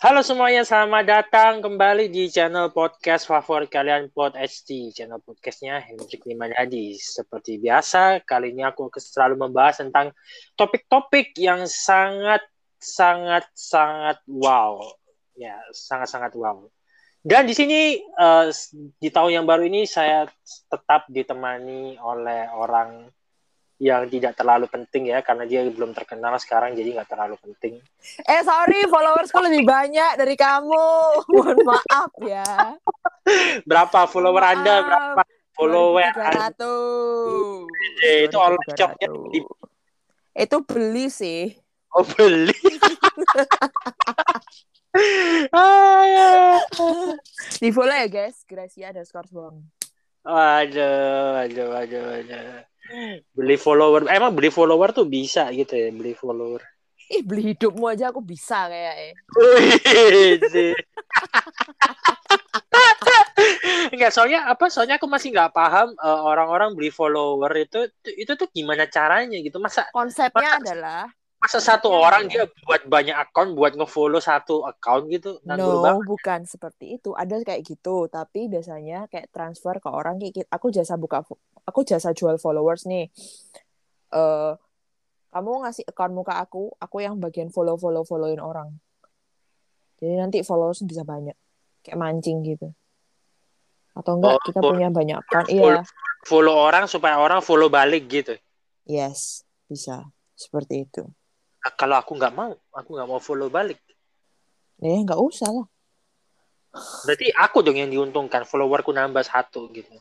[0.00, 6.24] Halo semuanya, selamat datang kembali di channel podcast favorit kalian Pod HD, channel podcastnya Hendrik
[6.24, 6.96] Limanadi.
[6.96, 10.16] Seperti biasa, kali ini aku selalu membahas tentang
[10.56, 12.40] topik-topik yang sangat
[12.80, 14.80] sangat sangat wow,
[15.36, 16.64] ya sangat sangat wow.
[17.20, 20.24] Dan di sini uh, di tahun yang baru ini saya
[20.72, 23.04] tetap ditemani oleh orang
[23.80, 27.80] yang tidak terlalu penting ya karena dia belum terkenal sekarang jadi nggak terlalu penting.
[28.28, 30.84] Eh sorry followersku lebih banyak dari kamu.
[31.32, 32.76] Mohon maaf ya.
[33.64, 34.52] berapa follower maaf.
[34.52, 34.74] Anda?
[34.84, 35.22] Berapa
[35.56, 36.12] follower?
[36.12, 36.52] Anda?
[38.04, 39.08] Eh, itu all shopnya.
[40.36, 41.56] Itu beli sih.
[41.96, 42.52] Oh beli.
[45.56, 46.28] ah, ya.
[47.56, 49.64] Di follow ya guys, Gracia ada skor Bang.
[50.20, 52.69] Waduh, waduh, waduh, waduh
[53.34, 56.60] beli follower emang beli follower tuh bisa gitu ya beli follower
[57.10, 59.12] ih beli hidupmu aja aku bisa kayak eh
[63.90, 64.68] Enggak, soalnya apa?
[64.68, 69.58] Soalnya aku masih nggak paham uh, orang-orang beli follower itu itu tuh gimana caranya gitu.
[69.58, 71.02] Masa konsepnya masa, adalah
[71.40, 76.04] masa satu ya, orang dia buat banyak akun buat ngefollow satu account gitu no banget.
[76.04, 77.16] bukan seperti itu.
[77.16, 81.24] Ada kayak gitu tapi biasanya kayak transfer ke orang kayak aku jasa buka
[81.64, 83.08] aku jasa jual followers nih.
[84.12, 84.52] Uh,
[85.32, 88.76] kamu ngasih account muka aku aku yang bagian follow follow followin orang.
[89.96, 91.36] Jadi nanti followers bisa banyak
[91.80, 92.68] kayak mancing gitu.
[93.96, 95.80] Atau enggak oh, kita punya banyak account iya.
[96.28, 98.36] follow orang supaya orang follow balik gitu.
[98.84, 100.04] Yes bisa.
[100.36, 101.04] Seperti itu
[101.76, 103.76] kalau aku nggak mau, aku nggak mau follow balik.
[104.80, 105.66] Ya nggak usah lah.
[107.04, 109.92] Berarti aku dong yang diuntungkan, followerku nambah satu gitu.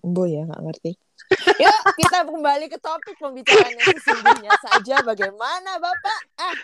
[0.00, 0.92] Bo ya nggak ngerti.
[1.62, 4.96] Yuk kita kembali ke topik pembicaraan yang sesungguhnya saja.
[5.04, 6.20] Bagaimana Bapak?
[6.40, 6.56] Ah,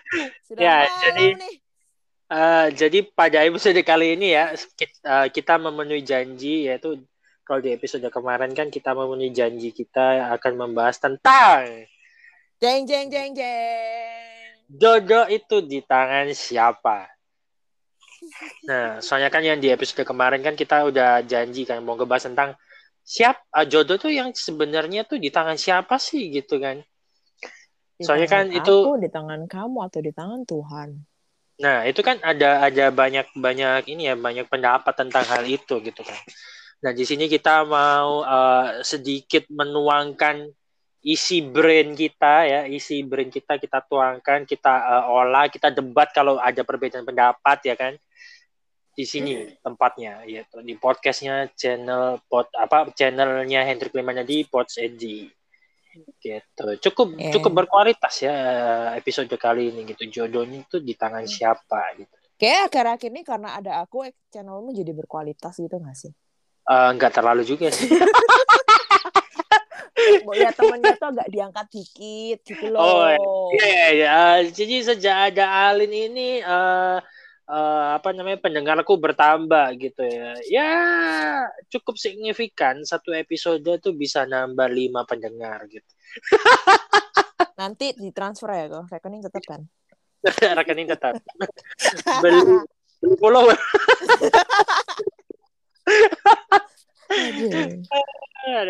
[0.45, 0.77] sudah ya,
[1.09, 1.55] jadi, nih.
[2.29, 7.01] Uh, jadi pada episode kali ini ya kita, uh, kita memenuhi janji yaitu
[7.41, 11.89] kalau di episode kemarin kan kita memenuhi janji kita akan membahas tentang
[12.59, 14.51] Jeng jeng jeng jeng.
[14.67, 17.07] Jodoh itu di tangan siapa?
[18.67, 22.59] Nah, soalnya kan yang di episode kemarin kan kita udah janji kan mau ngebahas tentang
[23.07, 26.83] siap uh, jodoh tuh yang sebenarnya tuh di tangan siapa sih gitu kan?
[27.95, 28.75] Di soalnya kan aku, itu
[29.07, 30.89] di tangan kamu atau di tangan Tuhan.
[31.63, 36.03] Nah, itu kan ada ada banyak banyak ini ya banyak pendapat tentang hal itu gitu
[36.03, 36.21] kan.
[36.83, 40.51] Nah, di sini kita mau uh, sedikit menuangkan
[41.03, 44.73] isi brain kita ya, isi brain kita kita tuangkan, kita
[45.07, 47.95] uh, olah, kita debat kalau ada perbedaan pendapat ya kan.
[48.99, 55.31] Di sini tempatnya yaitu di podcastnya channel pod apa channelnya Hendrik Lemanya di Pods Edi
[56.19, 56.67] gitu.
[56.83, 57.31] Cukup yeah.
[57.31, 58.35] cukup berkualitas ya
[58.99, 60.03] episode kali ini gitu.
[60.11, 61.31] Jodohnya itu di tangan hmm.
[61.31, 62.15] siapa gitu.
[62.39, 66.15] Kayak akhir-akhir ini karena ada aku channelmu jadi berkualitas gitu gak sih?
[66.69, 67.89] Uh, nggak terlalu juga sih
[70.35, 72.81] ya temennya tuh agak diangkat dikit gitu loh.
[72.81, 73.09] Oh
[73.57, 73.89] iya iya.
[73.95, 74.19] iya.
[74.49, 76.99] Jadi sejak ada Alin ini uh,
[77.49, 80.33] uh, apa namanya pendengarku bertambah gitu ya.
[80.49, 80.73] Ya
[81.73, 85.89] cukup signifikan satu episode tuh bisa nambah lima pendengar gitu.
[87.61, 89.61] Nanti ditransfer ya kok rekening tetap kan?
[90.59, 91.15] rekening tetap.
[92.23, 92.63] beli,
[93.03, 93.57] beli follower.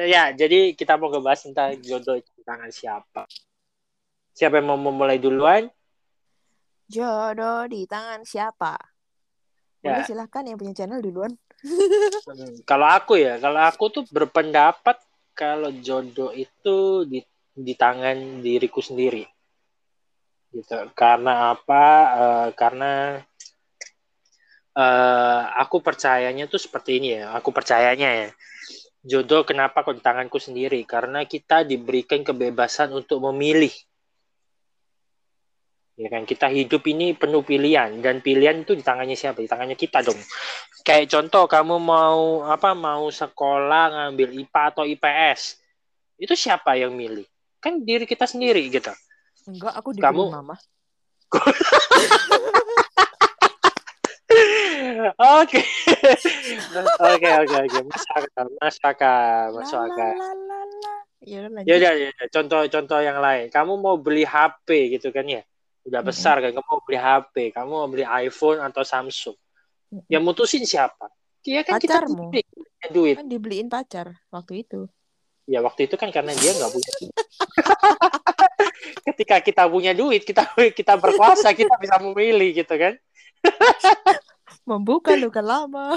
[0.06, 3.26] ya, jadi kita mau ngebahas tentang jodoh di tangan siapa.
[4.34, 5.66] Siapa yang mau memulai duluan?
[6.88, 8.78] Jodoh di tangan siapa?
[9.82, 9.94] Ya.
[9.94, 11.34] Boleh silahkan yang punya channel duluan.
[11.62, 14.98] hmm, kalau aku ya, kalau aku tuh berpendapat
[15.34, 17.22] kalau jodoh itu di
[17.58, 19.26] di tangan diriku sendiri.
[20.54, 20.78] Gitu.
[20.94, 21.84] Karena apa?
[22.14, 23.22] Uh, karena
[24.78, 27.34] uh, aku percayanya tuh seperti ini ya.
[27.34, 28.28] Aku percayanya ya.
[29.02, 30.82] Jodoh kenapa kok di tanganku sendiri?
[30.86, 33.72] Karena kita diberikan kebebasan untuk memilih.
[35.98, 39.42] Ya kan kita hidup ini penuh pilihan dan pilihan itu di tangannya siapa?
[39.42, 40.18] Di tangannya kita dong.
[40.86, 45.58] Kayak contoh kamu mau apa mau sekolah ngambil IPA atau IPS.
[46.22, 47.26] Itu siapa yang milih?
[47.58, 48.94] Kan diri kita sendiri gitu.
[49.50, 50.30] Enggak, aku di kamu...
[50.30, 50.54] mama.
[55.40, 55.60] Oke.
[56.98, 57.78] Oke oke oke.
[57.86, 60.12] Masuk akal, masuk akal, masuk akal.
[61.22, 63.50] Ya udah ya, contoh-contoh yang lain.
[63.50, 65.42] Kamu mau beli HP gitu kan ya?
[65.88, 69.36] Udah besar kan kamu mau beli HP, kamu mau beli iPhone atau Samsung.
[70.10, 71.08] Yang mutusin siapa?
[71.48, 72.28] Iya kan Pacarmu.
[72.28, 73.16] kita dibeli, duit.
[73.16, 74.84] Kan dibeliin pacar waktu itu.
[75.48, 76.92] Ya waktu itu kan karena dia nggak punya.
[79.08, 80.44] ketika kita punya duit, kita
[80.76, 82.92] kita berkuasa, kita bisa memilih gitu kan.
[84.68, 85.96] Membuka luka lama.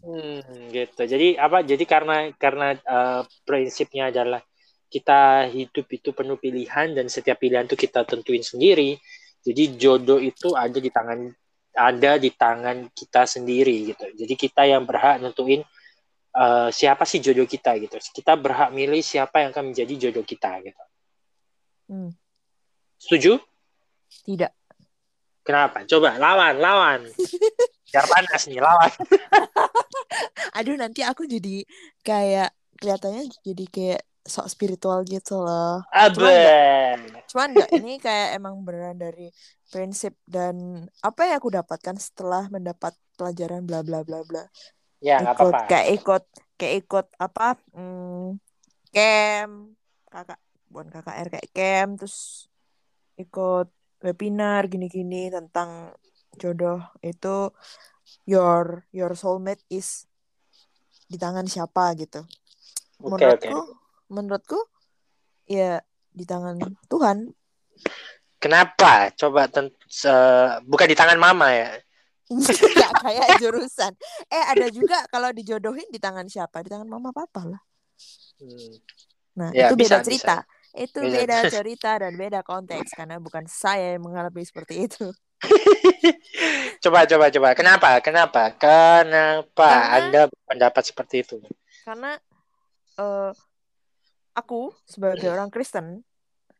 [0.00, 0.40] Hmm,
[0.72, 1.02] gitu.
[1.04, 1.60] Jadi apa?
[1.60, 4.40] Jadi karena karena uh, prinsipnya adalah
[4.88, 8.96] kita hidup itu penuh pilihan dan setiap pilihan itu kita tentuin sendiri.
[9.44, 11.28] Jadi jodoh itu ada di tangan
[11.76, 14.08] ada di tangan kita sendiri gitu.
[14.16, 15.60] Jadi kita yang berhak nentuin
[16.32, 18.00] uh, siapa sih jodoh kita gitu.
[18.00, 20.84] Kita berhak milih siapa yang akan menjadi jodoh kita gitu.
[21.92, 22.10] Hmm.
[22.96, 23.36] Setuju?
[24.24, 24.52] Tidak.
[25.44, 25.84] Kenapa?
[25.84, 27.00] Coba lawan, lawan.
[27.88, 28.92] Biar panas nih, lawan.
[30.58, 31.64] Aduh, nanti aku jadi
[32.04, 35.82] kayak kelihatannya jadi kayak sok spiritual gitu loh.
[35.88, 37.00] Abe.
[37.32, 39.32] Cuman enggak, ini kayak emang beneran dari
[39.72, 44.44] prinsip dan apa yang aku dapatkan setelah mendapat pelajaran bla bla bla bla.
[45.00, 45.68] Ya, ikut apa-apa.
[45.68, 46.24] Kayak ikut
[46.60, 47.56] kayak ikut apa?
[47.72, 48.36] Hmm,
[48.92, 52.48] camp kakak bukan KKR kayak camp terus
[53.20, 53.68] ikut
[54.00, 55.92] webinar gini-gini tentang
[56.38, 57.50] jodoh itu
[58.24, 60.06] your your soulmate is
[61.10, 62.22] di tangan siapa gitu.
[62.98, 63.74] Okay, menurutku okay.
[64.08, 64.60] menurutku
[65.50, 65.82] ya
[66.14, 66.56] di tangan
[66.86, 67.34] Tuhan.
[68.38, 69.10] Kenapa?
[69.18, 69.68] Coba ten
[70.06, 71.74] uh, bukan di tangan mama ya.
[72.30, 73.92] Gak kayak jurusan.
[74.30, 76.62] Eh ada juga kalau dijodohin di tangan siapa?
[76.62, 77.62] Di tangan mama papa lah.
[78.38, 78.74] Hmm.
[79.38, 80.36] Nah, ya, itu bisa, beda cerita.
[80.44, 81.16] Bisa itu beda.
[81.18, 85.10] beda cerita dan beda konteks karena bukan saya yang mengalami seperti itu.
[86.82, 87.54] coba coba coba.
[87.54, 88.00] Kenapa?
[88.02, 88.50] Kenapa?
[88.58, 91.36] Kenapa karena, Anda pendapat seperti itu?
[91.86, 92.18] Karena
[92.98, 93.32] uh,
[94.34, 96.02] aku sebagai orang Kristen,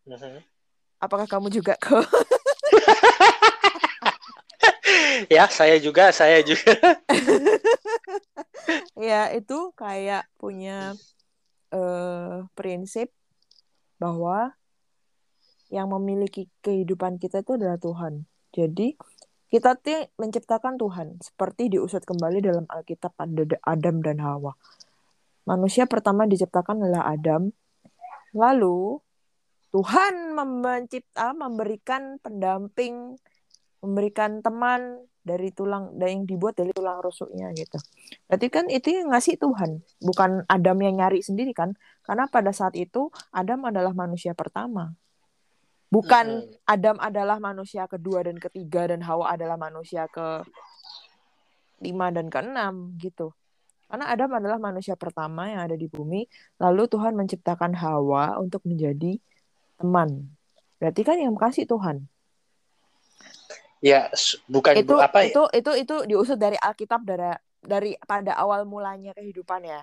[0.07, 0.39] uh-huh.
[1.03, 2.03] apakah kamu juga kok?
[5.35, 6.75] ya, saya juga, saya juga.
[9.11, 10.95] ya, itu kayak punya
[11.75, 13.11] uh, prinsip
[13.99, 14.55] bahwa
[15.69, 18.25] yang memiliki kehidupan kita itu adalah Tuhan.
[18.53, 18.97] Jadi
[19.49, 19.81] kita
[20.21, 24.53] menciptakan Tuhan seperti diusut kembali dalam Alkitab pada Adam dan Hawa.
[25.49, 27.49] Manusia pertama diciptakan adalah Adam.
[28.37, 29.00] Lalu
[29.73, 33.17] Tuhan mencipta memberikan pendamping,
[33.81, 37.77] memberikan teman dari tulang yang dibuat dari tulang rusuknya gitu.
[38.29, 41.77] Berarti kan itu yang ngasih Tuhan, bukan Adam yang nyari sendiri kan?
[42.05, 44.97] Karena pada saat itu Adam adalah manusia pertama.
[45.88, 46.69] Bukan mm-hmm.
[46.69, 50.44] Adam adalah manusia kedua dan ketiga dan Hawa adalah manusia ke
[51.81, 53.32] lima dan keenam gitu.
[53.88, 56.29] Karena Adam adalah manusia pertama yang ada di bumi,
[56.61, 59.17] lalu Tuhan menciptakan Hawa untuk menjadi
[59.81, 60.29] teman.
[60.76, 62.05] Berarti kan yang kasih Tuhan.
[63.81, 64.12] Ya,
[64.44, 65.32] bukan itu, apa ya?
[65.32, 67.32] itu itu itu diusut dari Alkitab dari
[67.64, 69.81] dari pada awal mulanya kehidupan ya.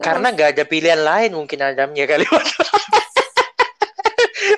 [0.00, 2.26] Karena nggak ada pilihan lain mungkin Adam ya kali.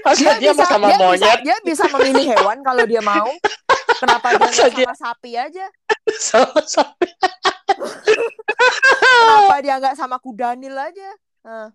[0.04, 1.20] Masa dia, dia bisa, sama dia monyet?
[1.20, 3.30] Bisa, dia bisa memilih hewan kalau dia mau.
[3.98, 4.86] Kenapa dia Masa dia...
[4.86, 5.66] sama sapi aja?
[6.18, 7.08] Sama sapi.
[8.98, 11.10] Kenapa dia nggak sama kudanil aja?
[11.44, 11.68] Nah.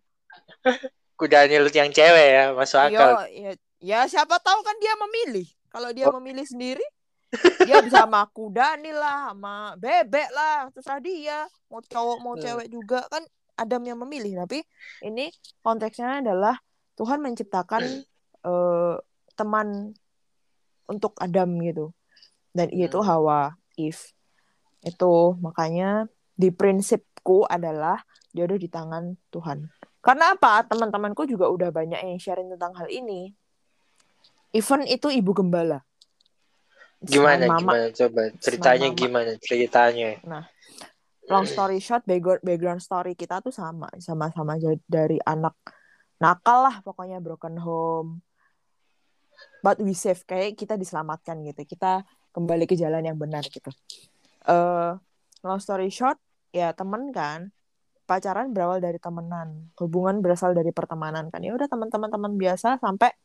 [1.20, 3.28] Kudanil yang cewek ya, masuk akal.
[3.30, 5.48] Yo, ya, ya siapa tahu kan dia memilih.
[5.70, 6.16] Kalau dia oh.
[6.22, 6.86] memilih sendiri,
[7.66, 11.40] dia bisa sama kuda nih lah, sama bebek lah, terserah dia.
[11.70, 12.44] Mau cowok mau hmm.
[12.46, 13.26] cewek juga kan
[13.58, 14.66] Adam yang memilih tapi
[15.06, 15.30] ini
[15.62, 16.58] konteksnya adalah
[16.98, 18.06] Tuhan menciptakan
[18.44, 18.96] uh,
[19.34, 19.98] teman
[20.88, 21.92] untuk Adam gitu.
[22.54, 23.08] Dan itu hmm.
[23.08, 24.14] Hawa Eve.
[24.84, 26.06] Itu makanya
[26.38, 28.04] di prinsipku adalah
[28.36, 29.68] jodoh di tangan Tuhan.
[30.04, 30.68] Karena apa?
[30.68, 33.32] Teman-temanku juga udah banyak yang sharing tentang hal ini.
[34.54, 35.82] Even itu ibu gembala.
[37.02, 37.86] Gimana mama, gimana?
[37.96, 39.32] Coba ceritanya gimana?
[39.42, 40.20] Ceritanya.
[40.24, 40.46] Nah
[41.32, 43.88] long story short background background story kita tuh sama.
[44.00, 45.56] Sama-sama dari anak
[46.20, 48.24] nakal lah pokoknya broken home
[49.64, 50.22] but we save.
[50.28, 51.64] Kayak kita diselamatkan gitu.
[51.64, 52.04] Kita
[52.36, 53.72] kembali ke jalan yang benar gitu.
[54.44, 55.00] Uh,
[55.40, 56.20] long story short
[56.52, 57.50] ya temen kan
[58.04, 59.72] pacaran berawal dari temenan.
[59.80, 61.40] Hubungan berasal dari pertemanan kan.
[61.40, 63.16] Ya udah teman-teman teman biasa sampai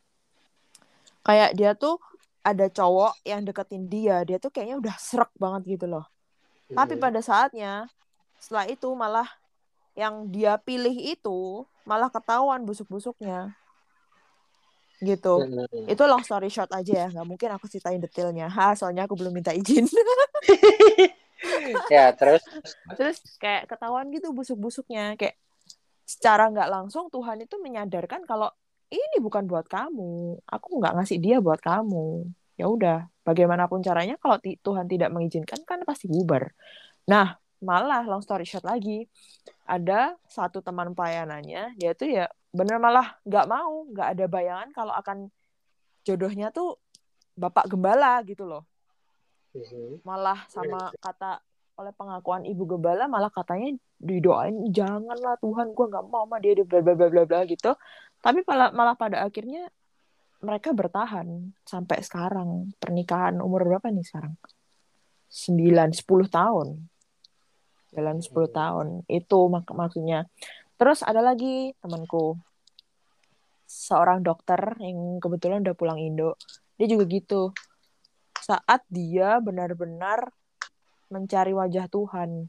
[1.27, 1.99] kayak dia tuh
[2.39, 4.23] ada cowok yang deketin dia.
[4.23, 6.07] Dia tuh kayaknya udah serak banget gitu loh.
[6.71, 7.01] Tapi iya.
[7.03, 7.73] pada saatnya
[8.39, 9.27] setelah itu malah
[9.99, 13.51] yang dia pilih itu malah ketahuan busuk-busuknya.
[14.99, 15.33] Gitu.
[15.87, 18.51] Itu long story short aja ya, nggak mungkin aku ceritain detailnya.
[18.51, 19.87] Ha, soalnya aku belum minta izin.
[21.93, 22.43] ya, terus
[22.99, 25.39] terus kayak ketahuan gitu busuk-busuknya kayak
[26.03, 28.51] secara nggak langsung Tuhan itu menyadarkan kalau
[28.91, 30.41] ini bukan buat kamu.
[30.43, 32.27] Aku nggak ngasih dia buat kamu.
[32.59, 36.51] Ya udah, bagaimanapun caranya kalau Tuhan tidak mengizinkan kan pasti bubar.
[37.07, 39.07] Nah, malah long story short lagi,
[39.63, 44.93] ada satu teman pelayanannya, dia tuh ya bener malah nggak mau, nggak ada bayangan kalau
[44.93, 45.29] akan
[46.01, 46.77] jodohnya tuh
[47.37, 48.65] bapak gembala gitu loh.
[49.49, 50.05] Mhm.
[50.05, 51.41] malah sama kata
[51.81, 56.85] oleh pengakuan ibu gembala malah katanya didoain janganlah Tuhan gue nggak mau sama dia bla
[56.85, 57.73] bla bla bla bla gitu.
[58.21, 59.65] Tapi malah malah pada akhirnya
[60.39, 62.71] mereka bertahan sampai sekarang.
[62.77, 64.37] Pernikahan umur berapa nih sekarang?
[65.29, 66.85] Sembilan sepuluh tahun.
[67.89, 68.53] Jalan 10 Hmm.
[68.53, 68.87] tahun.
[69.09, 70.29] Itu mak maksudnya
[70.79, 72.39] terus ada lagi temanku.
[73.67, 76.39] Seorang dokter yang kebetulan udah pulang Indo.
[76.79, 77.51] Dia juga gitu.
[78.39, 80.31] Saat dia benar-benar
[81.11, 82.47] mencari wajah Tuhan.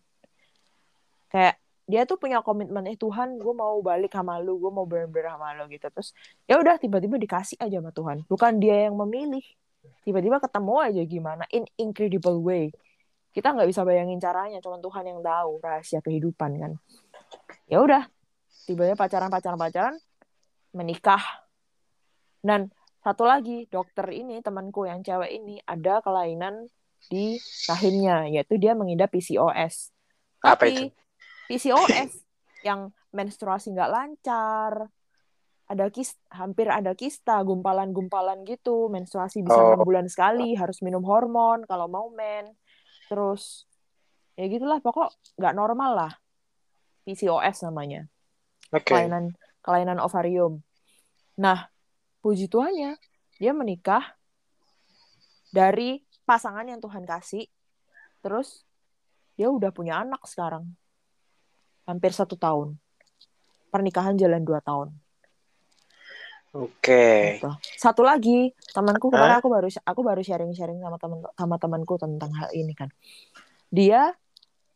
[1.28, 1.58] Kayak
[1.90, 4.62] dia tuh punya komitmen eh Tuhan gue mau balik sama lu.
[4.62, 5.90] Gue mau bener-bener sama lu gitu.
[5.90, 6.14] Terus
[6.46, 8.22] ya udah tiba-tiba dikasih aja sama Tuhan.
[8.30, 9.42] Bukan dia yang memilih.
[10.06, 11.44] Tiba-tiba ketemu aja gimana.
[11.50, 12.70] In incredible way.
[13.34, 14.62] Kita nggak bisa bayangin caranya.
[14.62, 16.72] Cuma Tuhan yang tahu rahasia kehidupan kan.
[17.66, 18.06] Ya udah
[18.70, 19.94] tiba-tiba pacaran pacaran pacaran
[20.70, 21.18] menikah.
[22.38, 22.70] Dan
[23.02, 26.70] satu lagi dokter ini temanku yang cewek ini ada kelainan
[27.10, 27.34] di
[27.66, 29.88] rahimnya yaitu dia mengidap PCOS
[30.44, 30.92] Apa tapi
[31.48, 32.12] PCOS
[32.68, 34.92] yang menstruasi nggak lancar
[35.64, 38.86] ada kis hampir ada kista gumpalan-gumpalan gitu.
[38.90, 39.82] Menstruasi bisa Oh.
[39.82, 42.46] bulan sekali harus minum hormon kalau mau men.
[43.10, 43.66] Terus
[44.38, 46.12] ya gitulah pokok nggak normal lah.
[47.06, 48.06] PCOS namanya
[48.70, 48.94] Oke.
[48.94, 50.62] kelainan kelainan ovarium
[51.36, 51.68] nah
[52.22, 52.96] puji Tuhannya
[53.40, 54.16] dia menikah
[55.50, 57.48] dari pasangan yang Tuhan kasih
[58.22, 58.62] terus
[59.34, 60.68] dia udah punya anak sekarang
[61.88, 62.76] hampir satu tahun
[63.72, 64.94] pernikahan jalan dua tahun
[66.50, 67.38] Oke.
[67.38, 67.50] Gitu.
[67.78, 72.50] Satu lagi, temanku kemarin aku baru aku baru sharing-sharing sama teman sama temanku tentang hal
[72.50, 72.90] ini kan.
[73.70, 74.10] Dia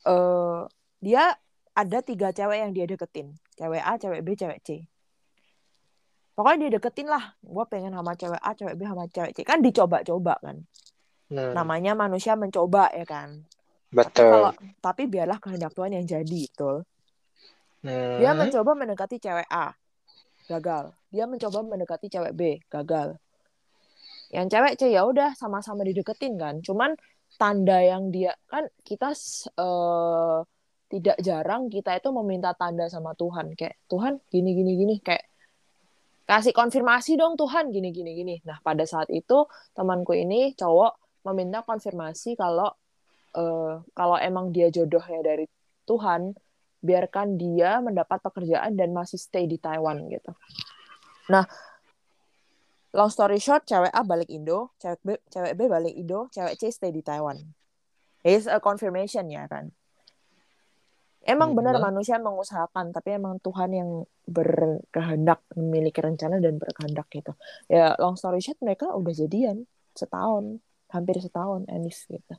[0.06, 0.62] eh
[1.02, 1.34] dia
[1.74, 3.34] ada tiga cewek yang dia deketin.
[3.58, 4.68] Cewek A, cewek B, cewek C.
[6.34, 7.24] Pokoknya dia deketin lah.
[7.42, 9.38] Gue pengen sama cewek A, cewek B, sama cewek C.
[9.46, 10.56] Kan dicoba-coba kan.
[11.30, 13.28] Hmm, Namanya manusia mencoba ya kan.
[14.02, 14.26] Tapi betul.
[14.26, 14.50] kalau
[14.82, 16.76] tapi biarlah kehendak Tuhan yang jadi, betul.
[18.18, 19.74] Dia Hmm, mencoba mendekati cewek A,
[20.50, 20.84] gagal.
[21.14, 23.18] Dia mencoba mendekati cewek B, gagal.
[24.34, 26.54] Yang cewek C ya udah sama-sama dideketin kan.
[26.66, 26.98] Cuman
[27.38, 29.14] tanda yang dia kan kita
[29.58, 30.38] eh,
[30.88, 35.24] tidak jarang kita itu meminta tanda sama Tuhan kayak Tuhan gini gini gini kayak
[36.24, 38.36] kasih konfirmasi dong Tuhan gini gini gini.
[38.48, 39.44] Nah, pada saat itu
[39.76, 42.72] temanku ini cowok meminta konfirmasi kalau
[43.36, 45.44] eh, kalau emang dia jodohnya dari
[45.84, 46.32] Tuhan,
[46.80, 50.32] biarkan dia mendapat pekerjaan dan masih stay di Taiwan gitu.
[51.28, 51.44] Nah,
[52.96, 56.72] long story short, cewek A balik Indo, cewek B, cewek B balik Indo, cewek C
[56.72, 57.36] stay di Taiwan.
[58.24, 59.72] It's a confirmation ya kan.
[61.24, 61.56] Emang Mhm.
[61.56, 63.90] benar manusia mengusahakan, tapi emang Tuhan yang
[64.28, 67.32] berkehendak memiliki rencana dan berkehendak gitu.
[67.64, 69.64] Ya long story short mereka udah jadian
[69.96, 70.60] setahun,
[70.92, 72.36] hampir setahun Anis gitu.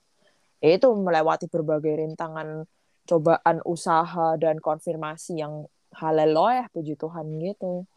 [0.62, 2.70] Ya, itu melewati berbagai rintangan,
[3.06, 7.90] cobaan usaha dan konfirmasi yang haleluya puji Tuhan gitu.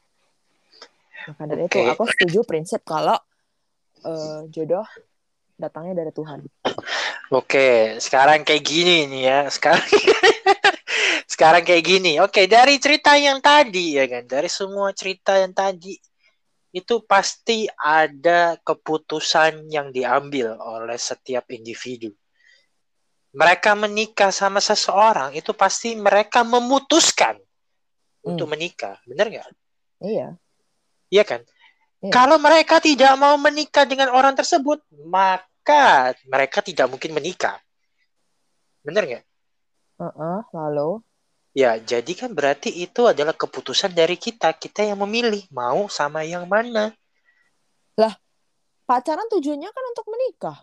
[1.28, 1.92] Maka dari itu Oke.
[1.92, 3.16] aku setuju prinsip kalau
[4.04, 4.88] eh, jodoh
[5.60, 6.48] datangnya dari Tuhan.
[7.28, 9.40] Oke, sekarang kayak gini nih ya.
[9.52, 9.84] Sekarang
[11.38, 12.18] sekarang kayak gini.
[12.18, 15.94] Oke, dari cerita yang tadi ya kan, dari semua cerita yang tadi
[16.74, 22.10] itu pasti ada keputusan yang diambil oleh setiap individu.
[23.38, 27.38] Mereka menikah sama seseorang itu pasti mereka memutuskan
[28.26, 29.46] untuk menikah, benar nggak?
[30.02, 30.34] Iya.
[31.06, 31.46] Iya kan?
[32.02, 32.18] Iya.
[32.18, 37.62] Kalau mereka tidak mau menikah dengan orang tersebut, maka mereka tidak mungkin menikah.
[38.82, 39.24] Benar nggak?
[40.02, 40.98] Heeh, lalu
[41.58, 44.54] Ya, jadi kan berarti itu adalah keputusan dari kita.
[44.54, 46.94] Kita yang memilih mau sama yang mana.
[48.88, 50.58] pacaran tujuannya kan untuk menikah.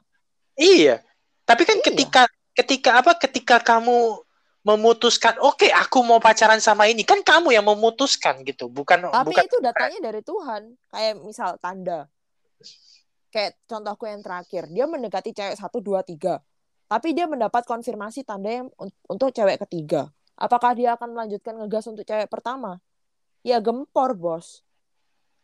[0.58, 1.04] Iya.
[1.46, 1.86] Tapi kan Iya.
[1.94, 2.24] ketika
[2.58, 3.12] ketika apa?
[3.22, 4.18] Ketika kamu
[4.66, 9.46] memutuskan, oke, aku mau pacaran sama ini, kan kamu yang memutuskan gitu, bukan Tapi bukan
[9.46, 10.74] itu datanya dari Tuhan.
[10.90, 12.10] Kayak misal tanda.
[13.30, 16.42] Kayak contohku yang terakhir, dia mendekati cewek satu dua tiga,
[16.90, 20.10] tapi dia mendapat konfirmasi tanda yang un- untuk cewek ketiga.
[20.36, 22.84] Apakah dia akan melanjutkan ngegas untuk cewek pertama?
[23.46, 24.62] Ya gempor bos.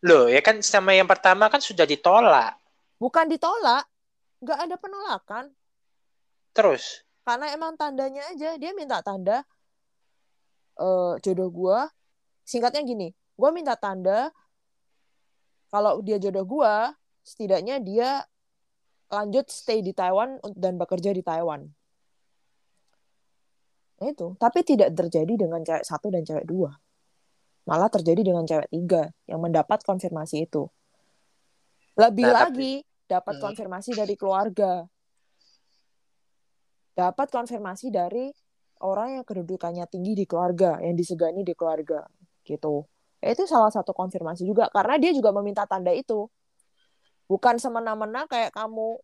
[0.02, 2.58] loh, ya kan sama yang pertama kan sudah ditolak.
[2.98, 3.86] Bukan ditolak,
[4.42, 5.46] nggak ada penolakan.
[6.52, 9.46] Terus, Karena emang tandanya aja, dia minta tanda
[10.82, 11.86] eh jodoh gua.
[12.42, 14.34] Singkatnya gini, gua minta tanda
[15.70, 16.92] kalau dia jodoh gua,
[17.24, 18.26] setidaknya dia
[19.08, 21.70] lanjut stay di Taiwan dan bekerja di Taiwan.
[24.02, 26.74] Itu, tapi tidak terjadi dengan cewek satu dan cewek dua.
[27.70, 30.66] Malah terjadi dengan cewek tiga yang mendapat konfirmasi itu.
[31.94, 32.74] Lebih Nah, tapi- lagi
[33.06, 33.44] dapat Hmm.
[33.46, 34.90] konfirmasi dari keluarga.
[36.98, 38.34] Dapat konfirmasi dari
[38.82, 42.02] orang yang kedudukannya tinggi di keluarga, yang disegani di keluarga,
[42.42, 42.90] gitu.
[43.22, 46.26] Ya, Itu salah satu konfirmasi juga karena dia juga meminta tanda itu.
[47.30, 48.98] Bukan semena-mena kayak kamu,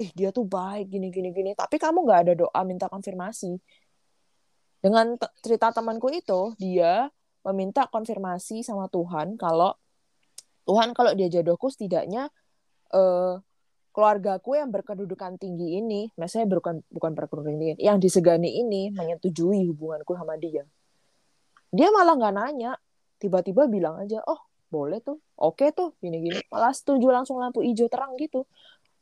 [0.00, 3.60] ih dia tuh baik gini gini gini, tapi kamu nggak ada doa minta konfirmasi.
[4.82, 7.06] Dengan cerita temanku itu, dia
[7.46, 9.74] meminta konfirmasi sama Tuhan kalau
[10.66, 12.30] Tuhan kalau dia jodohku setidaknya
[12.94, 13.34] eh,
[13.92, 20.16] keluargaku yang berkedudukan tinggi ini, maksudnya bukan bukan berkedudukan tinggi, yang disegani ini menyetujui hubunganku
[20.16, 20.64] sama dia.
[21.70, 22.72] Dia malah nggak nanya,
[23.20, 24.40] tiba-tiba bilang aja, oh
[24.72, 28.48] boleh tuh, oke tuh, gini-gini, malah setuju langsung lampu hijau terang gitu.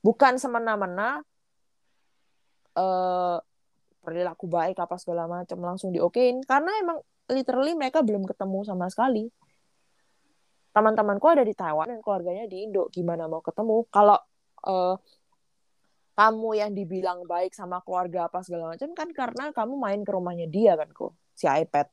[0.02, 1.22] Bukan semena-mena
[2.74, 3.38] eh
[4.00, 6.98] perilaku baik apa segala macam langsung diokein karena emang
[7.30, 9.30] literally mereka belum ketemu sama sekali.
[10.70, 12.86] Teman-temanku ada di Taiwan dan keluarganya di Indo.
[12.90, 13.86] Gimana mau ketemu?
[13.90, 14.18] Kalau
[14.66, 14.96] eh,
[16.14, 20.46] kamu yang dibilang baik sama keluarga apa segala macam kan karena kamu main ke rumahnya
[20.50, 21.86] dia kan kok si iPad.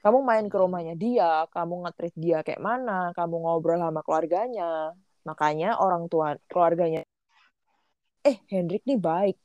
[0.00, 4.96] Kamu main ke rumahnya dia kamu nge-treat dia kayak mana kamu ngobrol sama keluarganya.
[5.28, 7.04] Makanya orang tua keluarganya
[8.24, 9.36] eh Hendrik nih baik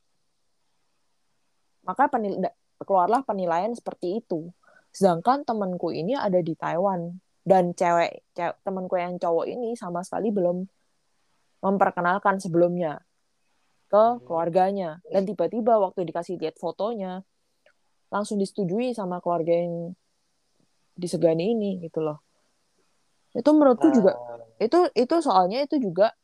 [1.85, 2.41] maka penil
[2.81, 4.51] keluarlah penilaian seperti itu.
[4.91, 7.21] Sedangkan temanku ini ada di Taiwan.
[7.45, 10.65] Dan cewek, cewek temanku yang cowok ini sama sekali belum
[11.61, 13.05] memperkenalkan sebelumnya
[13.87, 14.99] ke keluarganya.
[15.05, 17.21] Dan tiba-tiba waktu dikasih lihat fotonya
[18.09, 19.93] langsung disetujui sama keluarga yang
[20.97, 22.25] disegani ini gitu loh.
[23.37, 24.17] Itu menurutku juga
[24.55, 26.15] Nah, itu itu soalnya itu juga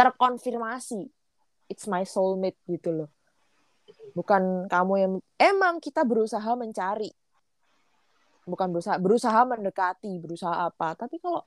[0.00, 1.04] terkonfirmasi.
[1.68, 3.08] It's my soulmate gitu loh
[4.14, 7.10] bukan kamu yang emang kita berusaha mencari.
[8.44, 10.94] Bukan berusaha berusaha mendekati berusaha apa.
[10.94, 11.42] Tapi kalau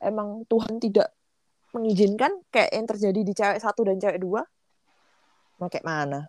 [0.00, 1.08] emang Tuhan tidak
[1.74, 4.46] mengizinkan kayak yang terjadi di cewek satu dan cewek dua
[5.58, 6.20] mau kayak mana?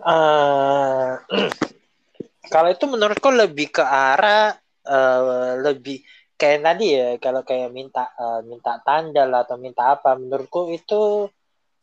[0.00, 1.10] Eh,
[2.52, 4.52] kalau itu menurutku lebih ke arah
[4.84, 6.04] eh, lebih
[6.36, 11.28] kayak tadi ya kalau kayak minta eh, minta tanda lah atau minta apa menurutku itu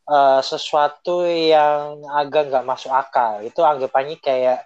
[0.08, 4.64] eh, sesuatu yang agak nggak masuk akal itu anggapannya kayak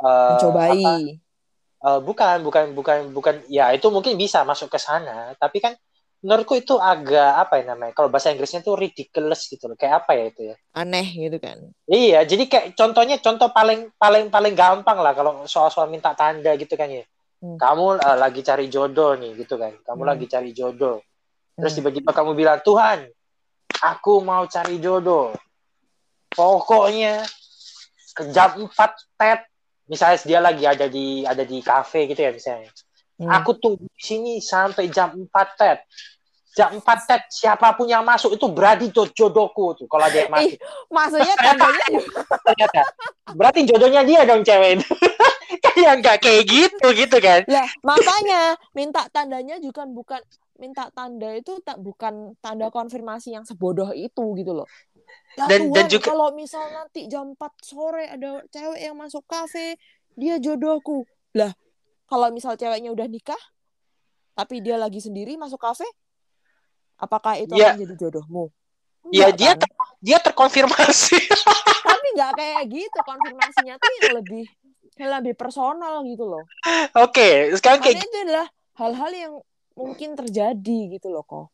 [0.00, 1.20] apa, mencobai
[1.86, 5.74] eh, bukan bukan bukan bukan ya itu mungkin bisa masuk ke sana tapi kan
[6.24, 10.12] menurutku itu agak apa ya namanya kalau bahasa Inggrisnya itu ridiculous gitu loh kayak apa
[10.16, 14.98] ya itu ya aneh gitu kan Iya, jadi kayak contohnya contoh paling paling paling gampang
[14.98, 17.06] lah kalau soal-soal minta tanda gitu kan ya.
[17.38, 17.54] Hmm.
[17.54, 19.70] Kamu eh, lagi cari jodoh nih gitu kan.
[19.86, 20.10] Kamu Hmm.
[20.10, 20.98] lagi cari jodoh.
[21.54, 21.78] Terus Hmm.
[21.78, 23.06] tiba-tiba kamu bilang, "Tuhan,
[23.82, 25.34] aku mau cari jodoh."
[26.32, 27.24] Pokoknya
[28.12, 28.72] ke jam 4
[29.16, 29.48] tet
[29.86, 32.68] misalnya dia lagi ada di ada di kafe gitu ya misalnya.
[33.16, 33.32] Hmm.
[33.40, 35.80] Aku tunggu di sini sampai jam 4 tet.
[36.56, 40.52] Jam 4 tet siapa pun yang masuk itu berarti jo- jodohku tuh kalau yang masuk.
[40.52, 40.56] Ih,
[40.92, 41.68] maksudnya juga
[42.48, 42.82] ternyata.
[43.32, 44.88] Berarti jodohnya dia dong cewek itu.
[45.64, 47.40] Kayak nggak kayak gitu gitu kan.
[47.46, 50.18] lah makanya minta tandanya juga bukan
[50.56, 54.68] minta tanda itu tak bukan tanda konfirmasi yang sebodoh itu gitu loh
[55.34, 59.22] ya Dan- dan Tuhan, juga- kalau misal nanti jam 4 sore ada cewek yang masuk
[59.24, 59.76] kafe
[60.12, 61.52] dia jodohku lah
[62.04, 63.38] kalau misal ceweknya udah nikah
[64.32, 65.84] tapi dia lagi sendiri masuk kafe
[66.96, 67.72] apakah itu Ya.
[67.72, 68.48] akan jadi jodohmu
[69.06, 69.58] Ya Enggak dia kan?
[69.62, 71.14] ter- dia terkonfirmasi.
[71.86, 74.44] tapi nggak kayak gitu konfirmasinya tuh yang lebih
[74.96, 76.42] yang lebih personal gitu loh
[76.96, 79.32] Oke, sekarang kayak itu adalah hal-hal yang
[79.76, 81.52] mungkin terjadi gitu loh kok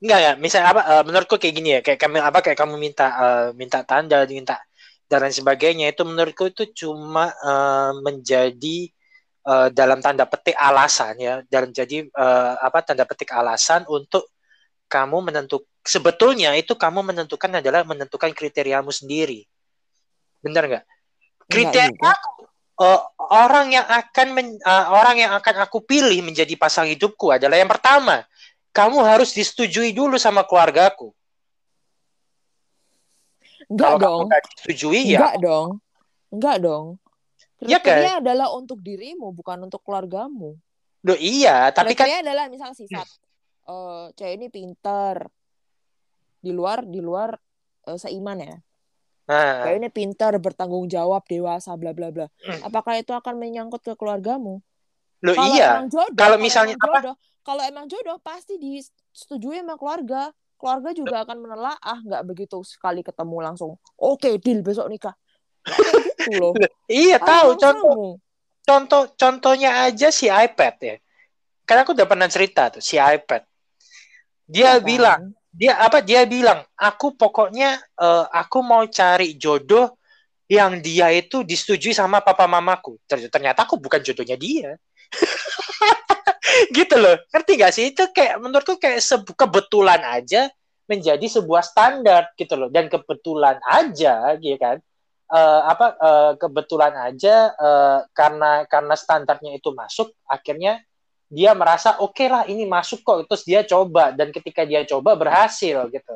[0.00, 0.32] enggak ya.
[0.36, 3.80] Misalnya apa eh, menurutku kayak gini ya, kayak kamu apa kayak kamu minta eh, minta
[3.86, 4.60] tanda, minta
[5.06, 8.78] dan lain sebagainya itu menurutku itu cuma eh, menjadi
[9.46, 14.28] eh, dalam tanda petik alasan ya, dan jadi eh, apa tanda petik alasan untuk
[14.86, 19.46] kamu menentuk sebetulnya itu kamu menentukan adalah menentukan kriteriamu sendiri.
[20.42, 20.84] Benar nggak?
[21.46, 22.14] Enggak Kriteria
[22.76, 23.00] eh,
[23.32, 27.70] orang yang akan men- eh, orang yang akan aku pilih menjadi pasang hidupku adalah yang
[27.70, 28.24] pertama,
[28.72, 31.12] kamu harus disetujui dulu sama keluargaku.
[33.66, 34.26] enggak Kalau kamu dong.
[34.30, 35.18] nggak disetujui ya.
[35.18, 35.68] Enggak dong.
[36.30, 36.86] Enggak dong.
[37.56, 37.98] Iya kan?
[37.98, 40.60] kriteria adalah untuk dirimu bukan untuk keluargamu.
[41.06, 43.06] Loh, iya, tapi kan kriteria adalah misal sifat
[43.66, 45.26] eh cewek ini pinter
[46.38, 47.34] di luar di luar
[47.90, 48.56] eh, seiman ya
[49.26, 52.60] nah, ini pinter bertanggung jawab dewasa bla bla bla Hmm.
[52.62, 54.62] apakah itu akan menyangkut ke keluargamu
[55.24, 55.68] loh kalau iya.
[56.14, 57.18] Kalau misalnya emang apa?
[57.46, 63.36] kalau emang jodoh pasti disetujui sama keluarga keluarga juga akan menelaah nggak begitu sekali ketemu
[63.44, 65.14] langsung oke deal besok nikah
[65.66, 66.54] gitu loh
[66.86, 68.08] Iya, Ah, tahu contoh kamu.
[68.66, 70.96] contoh contohnya aja si iPad ya.
[71.66, 73.42] Karena aku udah pernah cerita tuh si iPad.
[74.46, 75.34] Dia Iya kan?
[75.60, 75.98] Dia apa?
[76.04, 77.68] Dia bilang, aku pokoknya
[78.04, 79.86] eh, aku mau cari jodoh
[80.46, 82.98] yang dia itu disetujui sama papa mamaku.
[83.08, 84.70] Ter- Ternyata aku bukan jodohnya dia.
[86.76, 87.16] gitu loh.
[87.32, 87.84] Ngerti gak sih?
[87.92, 90.48] Itu kayak menurutku kayak sebu- kebetulan aja
[90.86, 92.68] menjadi sebuah standar gitu loh.
[92.70, 94.78] Dan kebetulan aja gitu kan.
[95.26, 100.85] eh, apa eh, kebetulan aja eh, karena karena standarnya itu masuk akhirnya
[101.26, 103.26] dia merasa oke lah ini masuk kok.
[103.26, 106.14] Terus dia coba dan ketika dia coba berhasil gitu.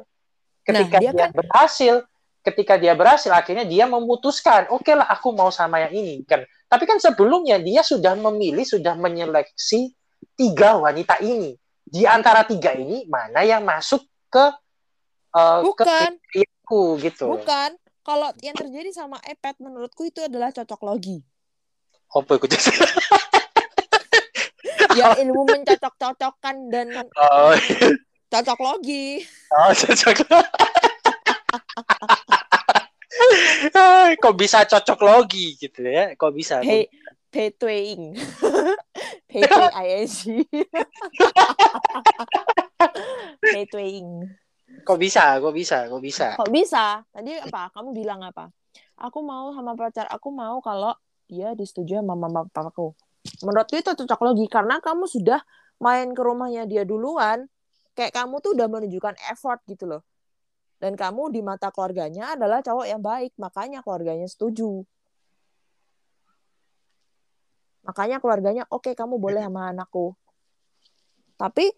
[0.62, 1.94] Ketika dia dia, kan- berhasil
[2.40, 6.46] ketika dia berhasil akhirnya dia memutuskan oke lah aku mau sama yang ini kan.
[6.70, 9.92] Tapi kan sebelumnya dia sudah memilih sudah menyeleksi
[10.38, 11.59] tiga wanita ini.
[11.85, 14.44] Di antara tiga ini mana yang masuk ke
[15.31, 17.27] ke Bukan, kriteriaku gitu.
[17.35, 17.70] Bukan.
[18.01, 21.18] Kalau yang terjadi sama iPad menurutku itu adalah cocok logi.
[22.11, 22.57] itu
[24.98, 27.55] Ya ilmu mencocok-cocokkan dan oh,
[28.31, 29.22] cocok logi.
[29.55, 30.14] oh cocok
[34.20, 36.87] kok bisa cocok logi gitu ya kok bisa Pay,
[37.31, 38.18] paytwing.
[39.31, 40.18] P-T-I-N-G.
[44.83, 47.03] Kok bisa kok bisa kok bisa Kok bisa?
[47.11, 47.70] Tadi apa?
[47.70, 48.50] Kamu bilang apa?
[48.98, 50.07] Aku mau sama pacar.
[50.11, 50.94] Aku mau kalau
[51.31, 52.94] dia disetujui sama mama papaku.
[53.44, 55.40] Menurutku itu cocok logi karena kamu sudah
[55.80, 57.48] main ke rumahnya dia duluan.
[57.92, 60.02] Kayak kamu tuh udah menunjukkan effort gitu loh.
[60.80, 64.80] Dan kamu di mata keluarganya adalah cowok yang baik, makanya keluarganya setuju.
[67.85, 70.16] Makanya keluarganya, oke kamu boleh sama anakku.
[71.37, 71.68] Tapi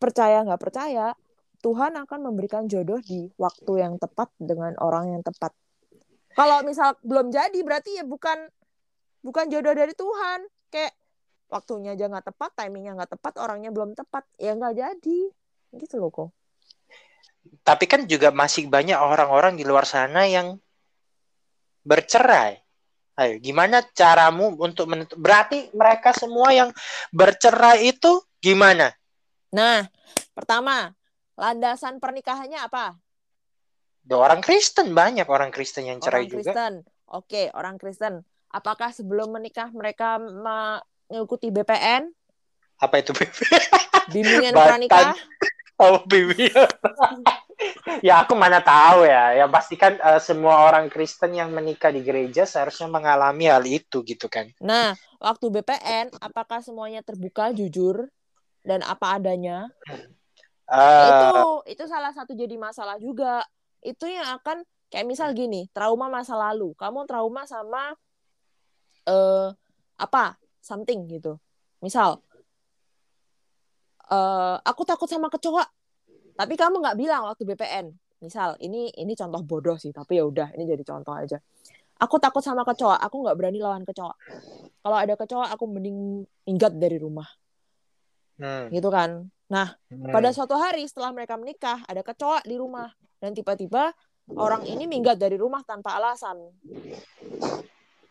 [0.00, 1.12] percaya nggak percaya,
[1.60, 5.52] Tuhan akan memberikan jodoh di waktu yang tepat dengan orang yang tepat.
[6.32, 8.48] Kalau misal belum jadi, berarti ya bukan
[9.20, 10.46] bukan jodoh dari Tuhan.
[10.68, 10.92] Kayak
[11.48, 15.20] waktunya aja nggak tepat, timingnya nggak tepat, orangnya belum tepat, ya nggak jadi.
[15.76, 16.30] Gitu loh kok.
[17.64, 20.60] tapi kan juga masih banyak orang-orang di luar sana yang
[21.80, 22.60] bercerai.
[23.18, 25.18] Ayo, gimana caramu untuk menentu?
[25.18, 26.70] Berarti mereka semua yang
[27.10, 28.94] bercerai itu gimana?
[29.50, 29.88] Nah,
[30.36, 30.94] pertama,
[31.34, 32.94] landasan pernikahannya apa?
[34.08, 36.52] Orang Kristen banyak orang Kristen yang cerai orang juga.
[36.52, 36.74] Kristen.
[37.08, 38.22] Oke, orang Kristen.
[38.48, 42.08] Apakah sebelum menikah mereka mengikuti BPN,
[42.78, 43.34] Apa itu BB?
[44.14, 45.12] bimbingan pranikah?
[45.78, 46.50] Oh, BB.
[48.06, 49.34] ya aku mana tahu ya.
[49.34, 54.30] Ya pastikan eh, semua orang Kristen yang menikah di gereja seharusnya mengalami hal itu gitu
[54.30, 54.50] kan.
[54.62, 58.10] Nah, waktu BPN, apakah semuanya terbuka, jujur,
[58.62, 59.70] dan apa adanya?
[60.68, 61.38] Eh, itu
[61.78, 63.42] itu salah satu jadi masalah juga.
[63.82, 66.74] Itu yang akan kayak misal gini, trauma masa lalu.
[66.74, 67.94] Kamu trauma sama
[69.08, 69.48] eh
[69.96, 70.36] apa?
[70.60, 71.40] Something gitu.
[71.80, 72.20] Misal
[74.12, 75.64] eh aku takut sama kecoa.
[76.38, 77.86] Tapi kamu nggak bilang waktu BPN.
[78.22, 81.38] Misal ini ini contoh bodoh sih, tapi ya udah ini jadi contoh aja.
[81.98, 84.14] Aku takut sama kecoa, aku nggak berani lawan kecoa.
[84.86, 87.26] Kalau ada kecoa, aku mending minggat dari rumah,
[88.38, 89.26] hmm, gitu kan?
[89.50, 90.14] Nah, hmm.
[90.14, 92.86] pada suatu hari setelah mereka menikah, ada kecoa di rumah.
[93.18, 93.90] Dan tiba-tiba
[94.38, 96.38] orang ini minggat dari rumah tanpa alasan.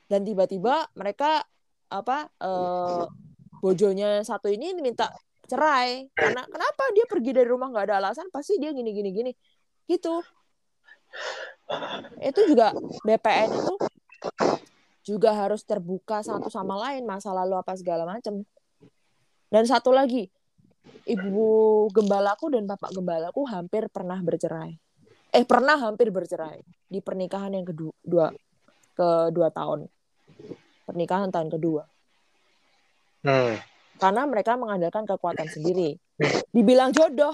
[0.08, 1.43] Dan tiba-tiba mereka
[1.88, 3.04] apa eh,
[3.60, 5.12] bojonya satu ini minta
[5.48, 6.08] cerai.
[6.12, 8.28] Karena kenapa dia pergi dari rumah nggak ada alasan?
[8.32, 9.32] Pasti dia gini gini gini.
[9.88, 10.15] Gitu.
[12.24, 13.76] Itu juga BPN itu
[15.08, 18.43] juga harus terbuka satu sama lain masa lalu apa segala macam
[19.48, 20.28] dan satu lagi
[21.08, 24.76] ibu gembalaku dan bapak gembalaku hampir pernah bercerai.
[25.32, 28.28] Eh pernah hampir bercerai di pernikahan yang kedua dua
[28.96, 29.88] kedua tahun
[30.88, 31.84] pernikahan tahun kedua
[33.28, 33.60] Hmm.
[34.00, 35.97] karena mereka mengandalkan kekuatan sendiri.
[36.56, 37.34] Dibilang jodoh,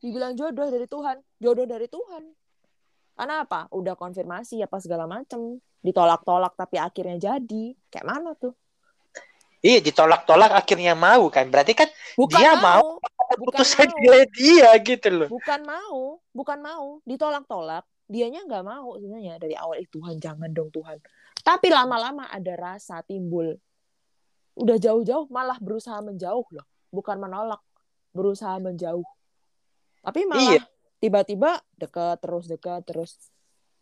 [0.00, 2.22] dibilang jodoh dari Tuhan, jodoh dari Tuhan.
[3.16, 3.66] Karena apa?
[3.74, 7.74] Udah konfirmasi apa segala macem, ditolak-tolak tapi akhirnya jadi.
[7.90, 8.54] Kayak mana tuh?
[9.64, 11.50] Iya ditolak-tolak akhirnya mau kan.
[11.50, 15.28] Berarti kan Bukan Dia mau, bukan putusan mau, dia dia gitu loh.
[15.28, 17.84] bukan mau, bukan mau, ditolak-tolak.
[18.06, 21.02] Dianya nggak mau sebenarnya dari awal itu Tuhan jangan dong Tuhan.
[21.46, 23.54] Tapi lama-lama ada rasa timbul.
[24.52, 27.62] Udah jauh-jauh malah berusaha menjauh loh, bukan menolak,
[28.10, 29.06] berusaha menjauh.
[30.02, 30.62] Tapi malah Iya.
[30.98, 33.12] tiba-tiba dekat terus dekat terus.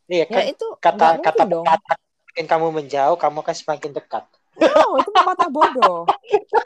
[0.04, 1.64] Iya Ya kan itu kata kata dong.
[1.64, 4.24] kata semakin kamu menjauh kamu akan semakin dekat.
[4.54, 6.04] No, itu pepatah bodoh.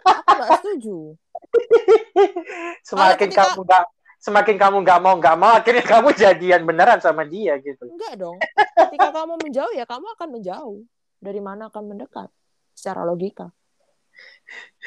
[0.05, 0.97] Aku nggak setuju.
[2.89, 3.85] semakin ketika- kamu nggak
[4.29, 7.89] semakin kamu nggak mau nggak mau akhirnya kamu jadian beneran sama dia gitu.
[7.89, 8.37] Enggak dong.
[8.77, 10.79] Ketika kamu menjauh ya kamu akan menjauh.
[11.19, 12.31] Dari mana akan mendekat?
[12.77, 13.51] Secara logika.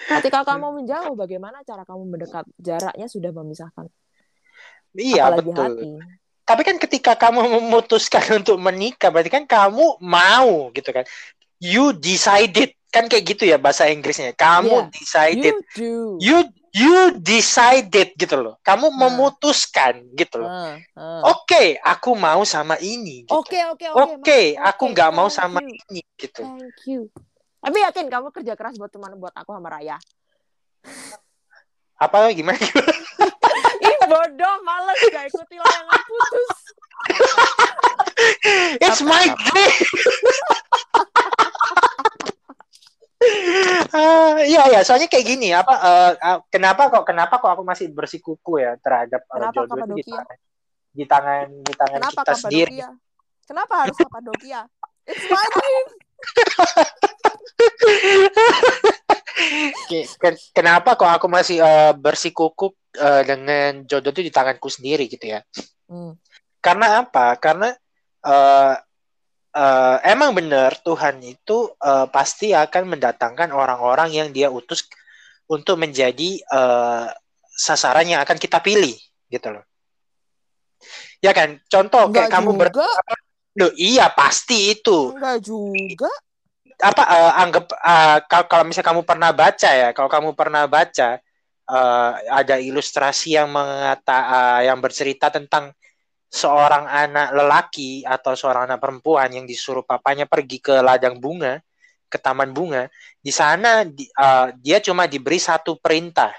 [0.08, 2.48] Ketika kamu menjauh, bagaimana cara kamu mendekat?
[2.56, 3.92] Jaraknya sudah memisahkan.
[4.96, 5.64] Iya apalagi betul.
[5.66, 5.88] hati.
[6.48, 11.04] Tapi kan ketika kamu memutuskan untuk menikah, berarti kan kamu mau gitu kan.
[11.60, 14.36] You decided kan kayak gitu ya bahasa Inggrisnya.
[14.36, 14.92] Kamu Iya.
[14.92, 15.56] decided.
[15.56, 15.96] You do.
[16.20, 16.38] You
[16.72, 18.56] you decided gitu loh.
[18.62, 18.96] Kamu Nah.
[19.06, 20.48] memutuskan gitu loh.
[20.48, 21.22] Ah, ah.
[21.30, 23.24] Oke, aku mau sama ini.
[23.24, 23.34] Gitu.
[23.34, 24.24] Oke oke oke.
[24.24, 25.76] Oke, aku nggak mau thank sama you.
[25.88, 26.42] ini gitu.
[26.42, 27.00] Thank you.
[27.60, 29.96] Tapi yakin kamu kerja keras buat teman buat aku sama Raya.
[31.96, 32.58] Apa gimana?
[33.82, 36.50] Ih bodoh, males gak ikuti layangan putus.
[38.82, 39.74] It's Apa- my dream.
[43.94, 48.58] Ah, iya ya, soalnya kayak gini apa ah, kenapa kok kenapa kok aku masih bersikuku
[48.58, 50.38] ya terhadap Kenapa jodoh itu di tangan
[50.92, 52.72] di tangan di tangan Kenapa kita sendiri.
[52.82, 52.90] Kapadokia?
[53.46, 54.62] Kenapa harus Kapadokia?
[55.06, 55.88] It's my dream.
[59.90, 65.06] Ke- ken- Kenapa kok aku masih eh, bersikuku eh, dengan jodoh itu di tanganku sendiri
[65.08, 65.40] gitu ya?
[65.90, 66.16] Hmm.
[66.62, 67.36] Karena apa?
[67.38, 67.70] Karena
[68.26, 68.74] eh,
[69.52, 74.88] eh, emang benar Tuhan itu eh, pasti akan mendatangkan orang-orang yang Dia utus
[75.52, 77.06] untuk menjadi eh,
[77.52, 78.96] sasaran yang akan kita pilih,
[79.30, 79.64] gitu loh.
[81.22, 81.62] Ya kan?
[81.70, 82.90] Contoh Enggak kayak kamu ber, juga,
[83.52, 85.12] Loh, iya pasti itu.
[85.12, 86.12] enggak juga.
[86.82, 91.20] Apa eh, anggap eh, kalau kalau misalnya kamu pernah baca ya, kalau kamu pernah baca
[91.68, 95.76] eh, ada ilustrasi yang mengata eh, yang bercerita tentang
[96.32, 101.60] seorang anak lelaki atau seorang anak perempuan yang disuruh papanya pergi ke ladang bunga,
[102.08, 102.88] ke taman bunga.
[103.20, 106.32] Di sana di- eh, dia cuma diberi satu perintah.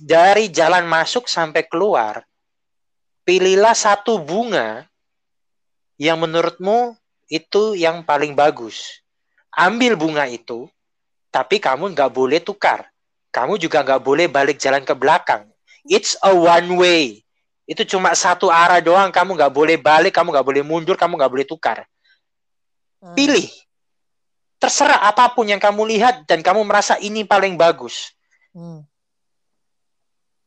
[0.00, 2.20] Dari jalan masuk sampai keluar,
[3.24, 4.84] pilihlah satu bunga
[6.00, 6.96] yang menurutmu
[7.28, 9.04] itu yang paling bagus.
[9.52, 10.68] Ambil bunga itu,
[11.28, 12.88] tapi kamu nggak boleh tukar.
[13.28, 15.44] Kamu juga nggak boleh balik jalan ke belakang.
[15.84, 17.27] It's a one way.
[17.68, 19.12] Itu cuma satu arah doang.
[19.12, 21.84] Kamu nggak boleh balik, kamu nggak boleh mundur, kamu nggak boleh tukar.
[23.04, 23.12] Hmm.
[23.12, 23.44] Pilih.
[24.56, 28.10] Terserah apa pun yang kamu lihat dan kamu merasa ini paling bagus.
[28.56, 28.82] Hmm.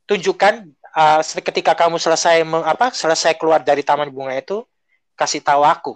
[0.10, 4.66] Tunjukkan uh, ketika kamu selesai apa selesai keluar dari taman bunga itu,
[5.16, 5.94] kasih tahu aku.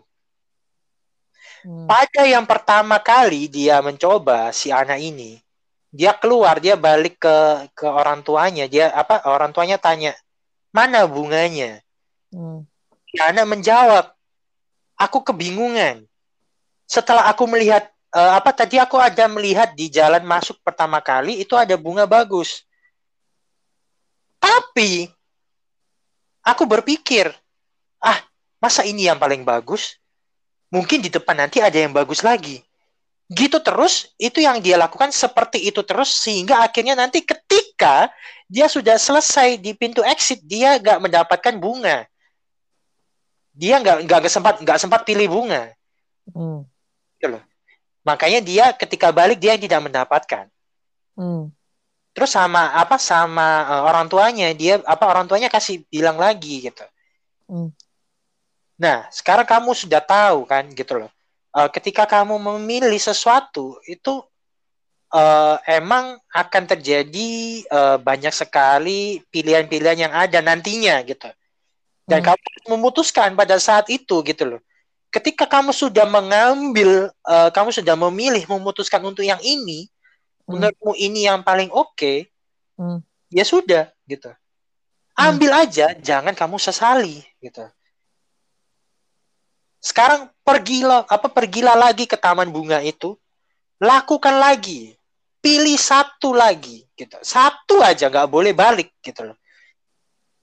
[1.66, 1.90] Hmm.
[1.90, 5.44] Pada yang pertama kali dia mencoba si anak ini,
[5.92, 7.36] dia keluar, dia balik ke
[7.76, 10.16] ke orang tuanya, dia apa orang tuanya tanya,
[10.76, 11.80] "Mana bunganya?"
[12.36, 12.68] Hmm.
[13.08, 14.12] Si anak menjawab,
[15.00, 16.04] "Aku kebingungan."
[16.84, 21.56] Setelah aku melihat eh, apa tadi aku ada melihat di jalan masuk pertama kali itu
[21.56, 22.68] ada bunga bagus.
[24.44, 25.08] Tapi
[26.44, 27.32] aku berpikir,
[28.04, 28.20] "Ah,
[28.60, 29.96] masa ini yang paling bagus?"
[30.76, 32.60] mungkin di depan nanti ada yang bagus lagi.
[33.26, 37.26] Gitu terus, itu yang dia lakukan seperti itu terus sehingga akhirnya nanti
[37.76, 38.08] ketika
[38.48, 42.08] dia sudah selesai di pintu exit, dia nggak mendapatkan bunga.
[43.52, 45.76] Dia nggak nggak sempat nggak sempat pilih bunga.
[46.32, 46.64] Hmm.
[48.08, 50.48] Makanya dia ketika balik dia tidak mendapatkan.
[51.20, 51.52] Hmm.
[52.16, 56.86] Terus sama apa sama eh, orang tuanya dia apa orang tuanya kasih bilang lagi gitu.
[57.52, 57.76] Hmm.
[58.80, 61.12] Nah, sekarang kamu sudah tahu kan gitu loh.
[61.52, 64.24] Eh, ketika kamu memilih sesuatu itu
[65.14, 67.32] eh, emang akan terjadi
[67.66, 71.30] eh, banyak sekali pilihan-pilihan yang ada nantinya gitu.
[72.06, 72.34] Dan Hmm.
[72.34, 74.62] kamu memutuskan pada saat itu gitu loh.
[75.10, 79.90] Ketika kamu sudah mengambil, eh, kamu sudah memilih memutuskan untuk yang ini,
[80.46, 80.58] Hmm.
[80.58, 82.30] menurutmu ini yang paling oke,
[82.78, 83.02] Hmm.
[83.34, 84.30] ya sudah gitu.
[85.16, 87.64] Ambil aja, jangan kamu sesali gitu.
[89.80, 93.16] Sekarang pergilah apa pergilah lagi ke taman bunga itu,
[93.82, 94.96] lakukan lagi,
[95.44, 99.38] pilih satu lagi gitu, satu aja nggak boleh balik gitu loh.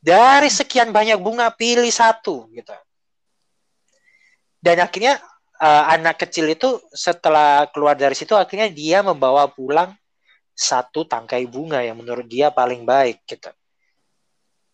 [0.03, 2.75] Dari sekian banyak bunga pilih satu gitu.
[4.63, 5.19] Dan akhirnya
[5.59, 9.95] eh, anak kecil itu setelah keluar dari situ akhirnya dia membawa pulang
[10.53, 13.51] satu tangkai bunga yang menurut dia paling baik gitu.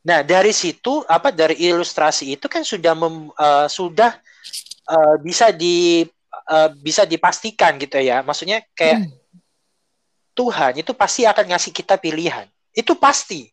[0.04, 4.12] Nah dari situ apa dari ilustrasi itu kan sudah mem- eh, sudah
[4.88, 6.04] eh, bisa di
[6.48, 8.24] eh, bisa dipastikan gitu ya.
[8.24, 9.12] Maksudnya kayak Hmm.
[10.38, 12.46] Tuhan itu pasti akan ngasih kita pilihan.
[12.70, 13.50] Itu pasti.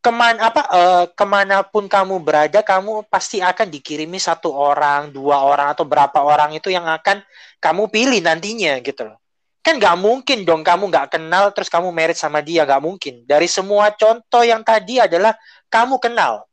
[0.00, 5.12] Ke mana apa eh, ke mana pun kamu berada, kamu pasti akan dikirimi satu orang,
[5.12, 7.20] dua orang atau berapa orang itu yang akan
[7.60, 9.16] kamu pilih nantinya gitu loh.
[9.60, 13.28] Kan nggak mungkin dong kamu nggak kenal terus kamu merit sama dia nggak mungkin.
[13.28, 15.36] Dari semua contoh yang tadi adalah
[15.68, 16.48] kamu kenal.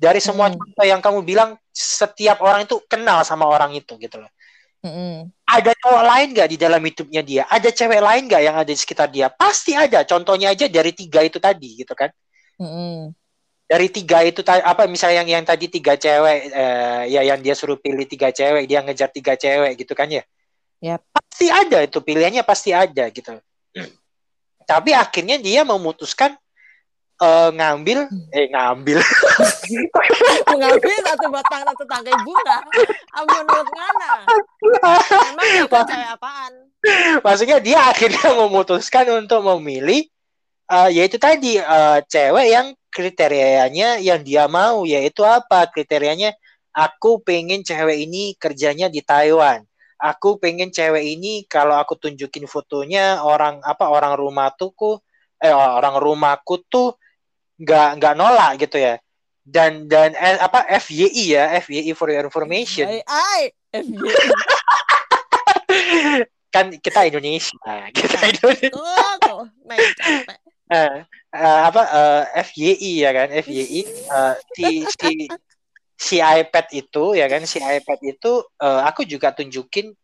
[0.00, 0.56] Dari semua Hmm.
[0.56, 4.32] contoh yang kamu bilang setiap orang itu kenal sama orang itu gitu loh
[4.80, 5.28] Hmm.
[5.44, 7.42] ada cowok lain nggak di dalam hidupnya dia?
[7.52, 9.28] Ada cewek lain nggak yang ada di sekitar dia?
[9.28, 10.08] Pasti ada.
[10.08, 12.08] Contohnya aja dari tiga itu tadi, gitu kan?
[12.60, 13.16] Mm-mm.
[13.64, 17.56] dari tiga itu ta- apa misalnya yang yang tadi tiga cewek eh, ya yang dia
[17.56, 20.20] suruh pilih tiga cewek dia ngejar tiga cewek gitu kan ya
[20.84, 21.00] Yap.
[21.08, 23.38] pasti ada itu pilihannya pasti ada gitu
[24.68, 26.36] tapi akhirnya dia memutuskan
[27.20, 27.98] eh, ngambil?
[28.32, 28.98] Eh ngambil.
[30.50, 32.58] Mengambil satu batang satu tangkai bunga?
[33.14, 34.10] Ampun menurut ngana
[35.30, 36.52] emang ya kan cewek apaan?
[37.20, 40.08] Maksudnya dia akhirnya memutuskan untuk memilih
[40.72, 45.68] eh, yaitu tadi eh, cewek yang kriterianya yang dia mau yaitu apa?
[45.68, 46.34] Kriterianya
[46.72, 49.62] aku pengen cewek ini kerjanya di Taiwan.
[50.00, 54.96] Aku pengen cewek ini kalau aku tunjukin fotonya orang apa orang rumah tuku
[55.40, 56.96] eh orang rumahku tuh
[57.60, 58.96] nggak nggak nolak gitu ya.
[59.44, 62.88] Dan dan eh, apa FYI ya FYI for your information.
[62.88, 64.20] Ai FYI
[66.54, 67.54] kan kita Indonesia
[67.96, 68.74] kita Indonesia.
[68.74, 70.38] tuh tuh main capek.
[70.70, 71.82] Eh, apa
[72.46, 75.10] FYI ya kan FYI eh, si si
[75.98, 79.94] si iPad itu ya kan si iPad itu eh, aku juga tunjukin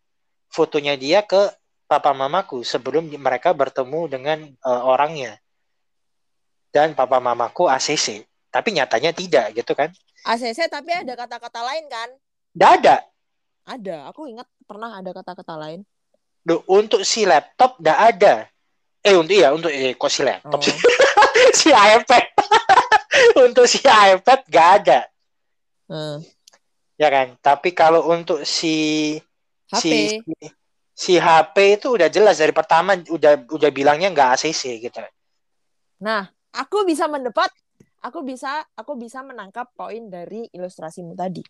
[0.50, 1.50] fotonya dia ke
[1.86, 5.38] papa mamaku sebelum mereka bertemu dengan eh, orangnya
[6.76, 9.92] dan papa mamaku ACC tapi nyatanya tidak gitu kan?
[10.24, 12.08] ACC tapi ada kata-kata lain kan?
[12.56, 12.96] Nggak ada.
[13.68, 13.96] Ada.
[14.08, 15.84] Aku ingat pernah ada kata-kata lain.
[16.40, 18.48] Duh, untuk si laptop nggak ada.
[19.04, 20.72] Eh untuk iya untuk eh, kok si laptop Oh.
[21.60, 22.24] si iPad.
[23.48, 25.00] Untuk si iPad nggak ada.
[25.88, 26.20] Hmm.
[27.00, 27.36] ya kan?
[27.40, 29.16] Tapi kalau untuk si
[29.72, 29.92] HP si
[30.92, 35.00] si HP itu udah jelas dari pertama udah udah bilangnya nggak ACC gitu.
[36.00, 37.52] Nah, aku bisa mendapat,
[38.00, 41.44] aku bisa, aku bisa menangkap poin dari ilustrasimu tadi.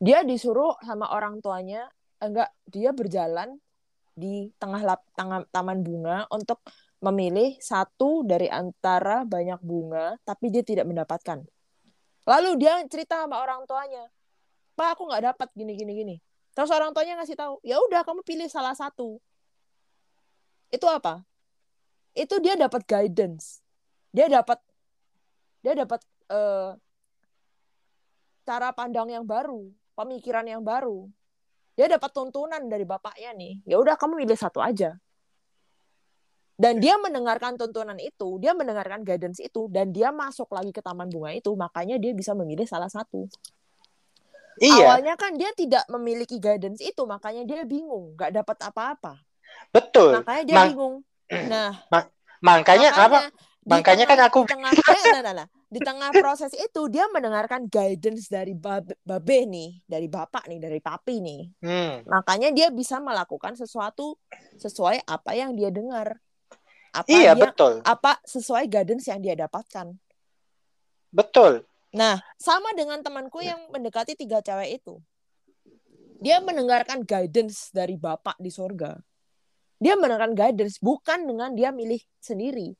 [0.00, 1.88] Dia disuruh sama orang tuanya,
[2.20, 3.56] enggak, dia berjalan
[4.12, 5.00] di tengah lap,
[5.52, 6.60] taman bunga untuk
[7.00, 11.40] memilih satu dari antara banyak bunga, tapi dia tidak mendapatkan.
[12.28, 14.04] Lalu dia cerita sama orang tuanya,
[14.76, 16.16] Pak, aku nggak dapat gini gini gini.
[16.52, 19.16] Terus orang tuanya ngasih tahu, ya udah kamu pilih salah satu.
[20.68, 21.24] Itu apa?
[22.12, 23.59] Itu dia dapat guidance.
[24.10, 24.58] Dia dapat
[25.60, 26.70] dia dapat eh,
[28.48, 31.06] cara pandang yang baru, pemikiran yang baru.
[31.78, 33.62] Dia dapat tuntunan dari bapaknya nih.
[33.64, 34.98] Ya udah kamu pilih satu aja.
[36.60, 41.08] Dan dia mendengarkan tuntunan itu, dia mendengarkan guidance itu, dan dia masuk lagi ke taman
[41.08, 43.24] bunga itu, makanya dia bisa memilih salah satu.
[44.60, 49.24] iya Awalnya kan dia tidak memiliki guidance itu, makanya dia bingung, nggak dapat apa-apa.
[49.72, 50.94] betul Makanya dia Mang- bingung.
[51.48, 51.72] Nah,
[52.44, 55.48] makanya apa di makanya tengah- kan aku di tengah, eh, nah, nah, nah.
[55.68, 60.80] di tengah proses itu dia mendengarkan guidance dari babe, babe nih, dari bapak nih, dari
[60.80, 61.42] papi nih.
[61.60, 64.16] hmm, Makanya dia bisa melakukan sesuatu
[64.56, 66.16] sesuai apa yang dia dengar.
[66.90, 69.94] Apa iya dia, betul apa sesuai guidance yang dia dapatkan.
[71.14, 75.02] betul Nah, sama dengan temanku yang mendekati tiga cewek itu.
[76.22, 78.94] Dia mendengarkan guidance dari bapak di sorga.
[79.80, 82.76] Dia mendengarkan guidance bukan dengan dia milih sendiri.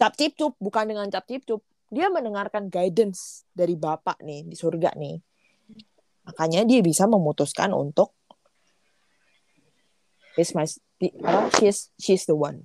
[0.00, 1.60] Cap cip cup bukan dengan cap cip cup.
[1.92, 5.20] Dia mendengarkan guidance dari bapak nih di surga nih.
[6.24, 8.16] Makanya dia bisa memutuskan untuk
[10.38, 10.64] He's my,
[11.58, 12.64] she's, she's the one.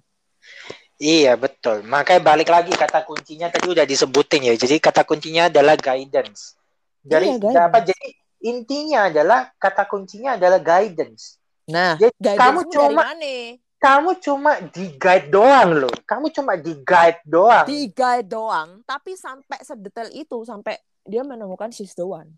[0.95, 1.83] Iya betul.
[1.83, 4.53] Makanya balik lagi kata kuncinya tadi udah disebutin ya.
[4.55, 6.55] Jadi kata kuncinya adalah guidance.
[7.03, 7.65] Dari Iya, guidance.
[7.67, 7.77] apa?
[7.83, 8.07] Jadi
[8.47, 11.41] intinya adalah kata kuncinya adalah guidance.
[11.67, 13.33] Nah, Jadi guidance kamu dari cuma mana?
[13.85, 15.93] Kamu cuma di guide doang loh.
[16.09, 17.65] Kamu cuma di guide doang.
[17.69, 22.33] di guide doang tapi sampai sedetail itu sampai dia menemukan she's the one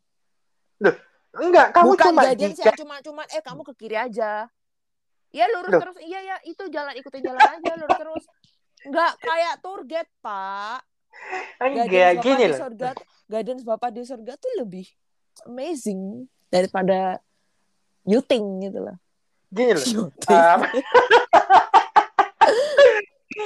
[1.37, 4.49] Enggak, kamu bukan cuma di guidance yang cuma cuma eh kamu ke kiri aja
[5.29, 5.81] ya lurus Loh.
[5.85, 8.23] terus iya ya itu jalan ikutin jalan aja lurus terus
[8.87, 10.81] nggak kayak tour guide pak
[11.61, 12.57] enggak gini loh.
[12.57, 12.89] surga
[13.27, 14.87] guidance bapak di surga tuh lebih
[15.45, 17.19] amazing daripada
[18.07, 18.97] you think gitu loh
[19.47, 20.11] Gini loh.
[20.19, 20.35] Think.
[20.35, 20.59] Um,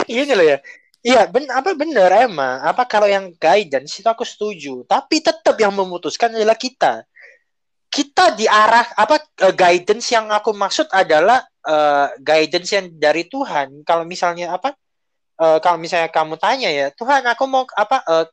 [0.10, 0.58] gini loh ya.
[1.02, 2.62] Iya, ben apa bener emang.
[2.62, 7.02] Apa kalau yang guidance itu aku setuju, tapi tetap yang memutuskan adalah kita.
[7.92, 13.82] Kita diarah apa eh, guidance yang aku maksud adalah eh, guidance yang dari Tuhan.
[13.82, 14.78] Kalau misalnya apa?
[15.42, 18.26] eh, kalau misalnya kamu tanya ya, Tuhan aku mau apa eh,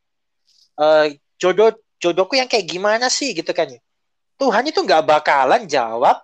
[0.85, 1.07] eh,
[1.41, 3.81] jodoh jodohku yang kayak gimana sih gitu kan ya.
[4.39, 6.21] Tuhan itu nggak bakalan jawab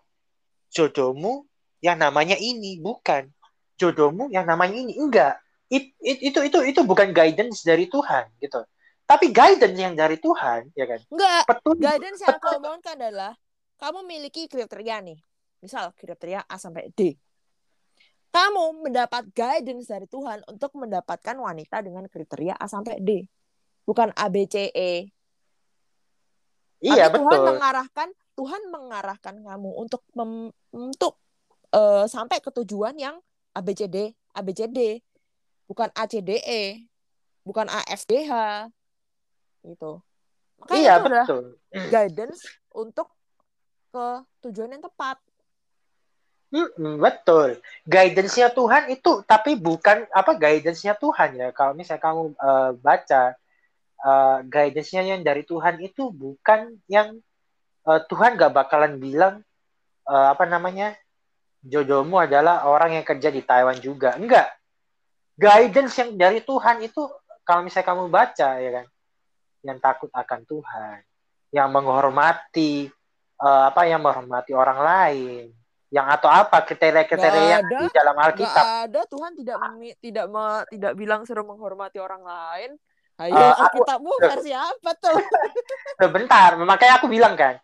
[0.74, 1.46] jodohmu
[1.78, 3.30] yang namanya ini bukan
[3.78, 5.38] jodohmu yang namanya ini enggak
[5.70, 8.60] It- it- itu itu itu bukan guidance dari Tuhan gitu
[9.06, 12.58] tapi guidance yang dari Tuhan ya kan Enggak, petunjuk guidance yang aku Betul.
[12.60, 13.32] omongkan adalah
[13.74, 15.18] kamu miliki kriteria nih.
[15.60, 17.16] Misal kriteria A sampai D.
[18.32, 23.28] kamu mendapat guidance dari Tuhan untuk mendapatkan wanita dengan kriteria A sampai D.
[23.84, 25.06] Bukan A, B, C, E.
[26.82, 27.46] Iya, Tapi Tuhan betul.
[27.54, 31.14] mengarahkan Tuhan mengarahkan kamu untuk mem, untuk
[31.70, 33.22] uh, sampai ke tujuan yang
[33.54, 34.98] A, B, C, D, A, B, C, D.
[35.70, 36.82] Bukan A, C, D, E.
[37.46, 38.32] Bukan A, F, D, H.
[39.62, 40.02] Gitu.
[40.58, 41.44] Makanya Iya, itu adalah betul.
[41.88, 42.40] guidance
[42.74, 43.08] untuk
[43.94, 44.06] ke
[44.42, 45.22] tujuan yang tepat.
[46.54, 47.58] Mm-mm, betul.
[47.82, 51.48] Guidance-nya Tuhan itu tapi bukan apa guidance-nya Tuhan ya.
[51.50, 53.34] Kalau misalnya kamu uh, baca
[54.06, 57.18] uh, guidance-nya yang dari Tuhan itu bukan yang
[57.90, 59.42] uh, Tuhan gak bakalan bilang
[60.08, 60.96] uh, apa namanya
[61.64, 64.16] jodohmu adalah orang yang kerja di Taiwan juga.
[64.16, 64.52] Enggak.
[65.34, 67.10] Guidance yang dari Tuhan itu
[67.42, 68.86] kalau misalnya kamu baca ya kan,
[69.64, 70.96] yang takut akan Tuhan,
[71.50, 72.88] yang menghormati
[73.42, 75.44] uh, apa yang menghormati orang lain,
[75.90, 78.62] yang atau apa kriteria-kriteria di dalam Alkitab.
[78.62, 82.70] Gak ada Tuhan tidak memi, tidak me, tidak bilang suruh menghormati orang lain.
[83.14, 85.18] Ayo uh, Alkitabmu aku, versi apa tuh?
[86.10, 87.62] Bentar, makanya aku bilang kan,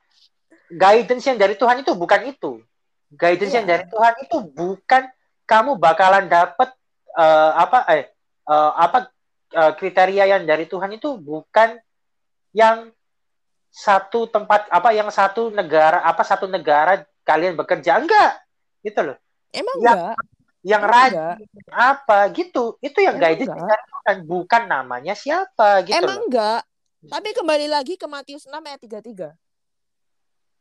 [0.71, 2.63] guidance yang dari Tuhan itu bukan itu.
[3.11, 3.59] Guidance yeah.
[3.63, 5.03] yang dari Tuhan itu bukan
[5.45, 6.71] kamu bakalan dapat
[7.19, 8.05] uh, apa eh
[8.47, 9.11] uh, apa
[9.59, 11.75] uh, kriteria yang dari Tuhan itu bukan
[12.55, 12.95] yang
[13.71, 18.43] satu tempat apa yang satu negara apa satu negara kalian bekerja enggak
[18.83, 19.17] gitu loh
[19.55, 20.17] emang yang, enggak
[20.61, 21.37] yang emang rajin enggak.
[21.71, 23.81] apa gitu itu yang Emang guidance enggak.
[23.87, 26.61] bukan bukan namanya siapa gitu emang loh enggak
[27.07, 29.40] tapi kembali lagi ke Matius 6 ayat 33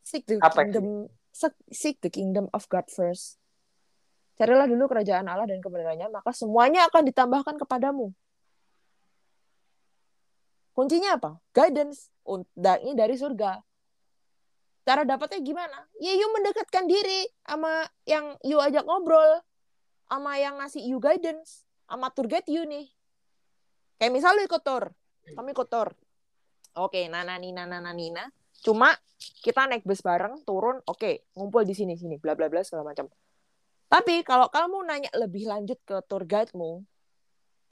[0.10, 1.05] seek the Apa kingdom
[1.70, 3.38] seek the kingdom of God first
[4.41, 8.10] carilah dulu kerajaan Allah dan kebenarannya maka semuanya akan ditambahkan kepadamu
[10.74, 12.10] kuncinya apa guidance
[12.82, 13.62] ini dari surga
[14.89, 15.86] cara dapatnya gimana?
[16.01, 19.45] Ya you mendekatkan diri sama yang you ajak ngobrol,
[20.10, 22.89] sama yang ngasih you guidance, sama tour guide you nih.
[24.01, 24.89] Kayak misal lu ikut tour,
[25.38, 25.93] kami ikut tour.
[26.74, 28.26] Oke, Nana Nina Nana Nina.
[28.64, 28.91] Cuma
[29.43, 33.07] kita naik bus bareng, turun, oke, ngumpul di sini sini, bla bla bla segala macam.
[33.89, 36.86] Tapi kalau kamu nanya lebih lanjut ke tour guide-mu,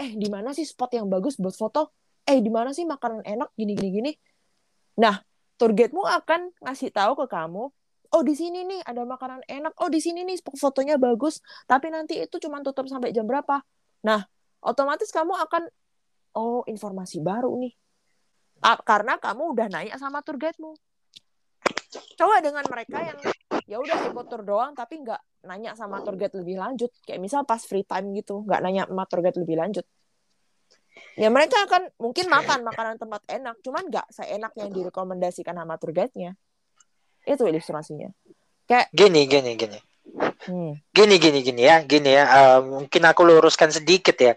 [0.02, 1.94] eh di mana sih spot yang bagus buat foto?
[2.28, 4.12] Eh di mana sih makanan enak gini gini gini?
[4.98, 5.22] Nah,
[5.56, 7.70] tour guide-mu akan ngasih tahu ke kamu,
[8.12, 12.18] oh di sini nih ada makanan enak, oh di sini nih fotonya bagus, tapi nanti
[12.20, 13.62] itu cuma tutup sampai jam berapa.
[14.04, 14.26] Nah,
[14.64, 15.70] otomatis kamu akan,
[16.34, 17.74] oh informasi baru nih.
[18.62, 20.74] Karena kamu udah nanya sama tour guide-mu.
[22.18, 23.18] Coba dengan mereka yang
[23.68, 26.92] ya udah ikut tour doang tapi nggak nanya sama tour guide lebih lanjut.
[27.04, 29.86] Kayak misal pas free time gitu, nggak nanya sama tour guide lebih lanjut.
[31.18, 35.94] Ya mereka akan mungkin makan makanan tempat enak cuman nggak seenak yang direkomendasikan sama tour
[35.96, 36.36] guide-nya.
[37.24, 38.12] Itu ilustrasinya.
[38.68, 39.80] Kayak gini gini gini.
[40.48, 40.80] Hmm.
[40.96, 42.24] gini gini gini ya gini ya.
[42.26, 44.34] Uh, mungkin aku luruskan sedikit ya.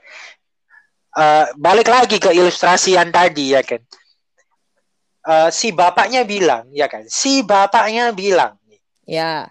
[1.11, 4.00] Uh, balik lagi ke ilustrasi yang tadi ya kan uh,
[5.53, 8.57] si bapaknya bilang ya kan si bapaknya bilang
[9.05, 9.49] ya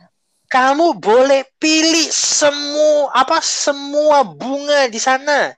[0.50, 5.54] kamu boleh pilih semua apa semua bunga di sana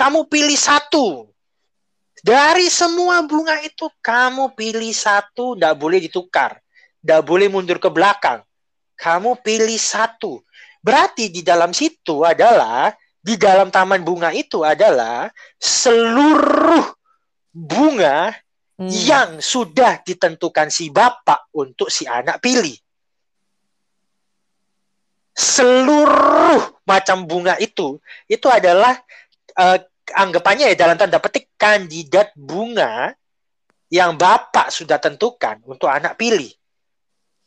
[0.00, 1.28] kamu pilih satu.
[2.24, 6.56] Dari semua bunga itu, kamu pilih satu, tidak boleh ditukar.
[7.04, 8.40] Tidak boleh mundur ke belakang.
[8.96, 10.40] Kamu pilih satu.
[10.80, 15.28] Berarti di dalam situ adalah, di dalam taman bunga itu adalah
[15.60, 16.96] seluruh
[17.52, 18.32] bunga
[18.80, 18.88] hmm.
[18.88, 22.74] yang sudah ditentukan si bapak untuk si anak pilih.
[25.36, 28.96] Seluruh macam bunga itu, itu adalah
[29.56, 29.78] uh,
[30.16, 33.14] anggapannya ya dalam tanda petik kandidat bunga
[33.92, 36.50] yang bapak sudah tentukan untuk anak pilih.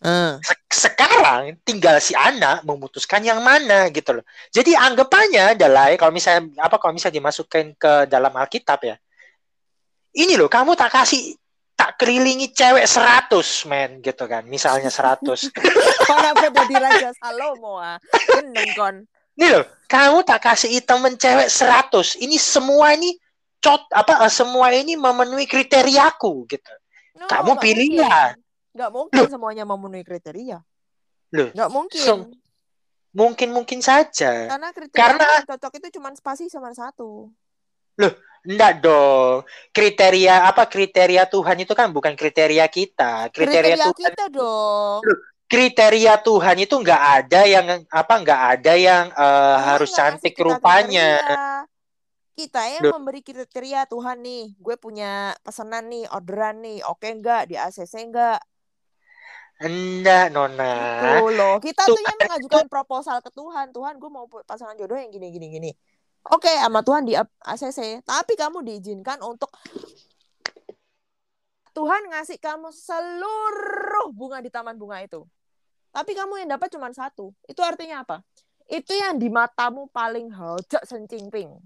[0.03, 0.35] Uh.
[0.67, 4.25] Sekarang tinggal si anak memutuskan yang mana gitu loh.
[4.51, 8.95] Jadi anggapannya adalah kalau misalnya apa kalau misalnya dimasukkan ke dalam Alkitab ya.
[10.13, 11.33] Ini loh kamu tak kasih
[11.73, 13.33] tak kelilingi cewek 100
[13.69, 14.45] men gitu kan.
[14.45, 15.49] Misalnya 100.
[16.05, 17.97] Kenapa jadi Raja Salomo ah?
[18.77, 19.03] kon.
[19.33, 22.21] Nih loh, kamu tak kasih temen cewek 100.
[22.21, 23.17] Ini semua ini
[23.57, 26.73] cot apa semua ini memenuhi kriteriaku gitu.
[27.17, 28.37] No, kamu pilihlah.
[28.73, 29.29] Gak mungkin loh.
[29.29, 30.61] semuanya memenuhi kriteria.
[31.33, 31.49] Loh.
[31.53, 32.01] Gak mungkin.
[32.01, 32.19] Sem
[33.13, 34.49] mungkin mungkin saja.
[34.49, 37.29] Karena kriteria Karena cocok itu cuma spasi sama satu.
[38.01, 39.47] Loh, enggak dong.
[39.71, 43.31] Kriteria apa kriteria Tuhan itu kan bukan kriteria kita.
[43.31, 44.99] Kriteria, kriteria Tuhan kita dong.
[45.47, 51.19] Kriteria Tuhan itu nggak ada yang apa nggak ada yang uh, harus cantik rupanya.
[51.19, 51.71] Kriteria.
[52.33, 52.93] Kita yang Duh.
[52.97, 58.41] memberi kriteria Tuhan nih, gue punya pesanan nih, orderan nih, oke nggak di ACC nggak?
[59.61, 60.73] Enggak, Nona.
[61.21, 63.69] Tuh loh, kita tuh yang Tuhan mengajukan proposal ke Tuhan.
[63.69, 65.71] Tuhan, gue mau pasangan jodoh yang gini gini gini.
[66.23, 69.51] Oke, sama Tuhan di ACC, tapi kamu diizinkan untuk
[71.73, 75.25] Tuhan ngasih kamu seluruh bunga di taman bunga itu.
[75.89, 77.33] Tapi kamu yang dapat cuma satu.
[77.49, 78.21] Itu artinya apa?
[78.69, 81.59] Itu yang di matamu paling hojak sencingping.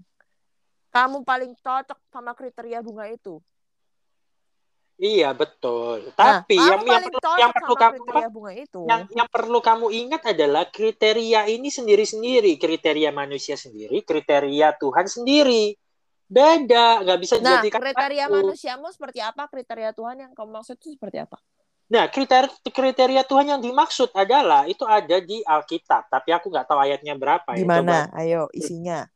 [0.88, 3.38] Kamu paling cocok sama kriteria bunga itu.
[4.98, 6.10] Iya betul.
[6.18, 7.96] Nah, Tapi yang, kamu yang paling perlu, yang perlu kamu
[8.34, 8.80] bunga itu.
[8.82, 15.78] yang, yang perlu kamu ingat adalah kriteria ini sendiri-sendiri, kriteria manusia sendiri, kriteria Tuhan sendiri.
[16.26, 18.34] Beda, nggak bisa Nah, dijadikan kriteria satu.
[18.42, 19.46] manusiamu seperti apa?
[19.46, 21.38] Kriteria Tuhan yang kamu maksud itu seperti apa?
[21.88, 26.76] Nah, kriteria kriteria Tuhan yang dimaksud adalah itu ada di Alkitab, tapi aku nggak tahu
[26.82, 27.54] ayatnya berapa.
[27.54, 27.62] ya.
[27.62, 28.10] Gimana?
[28.18, 29.06] Ayo, isinya.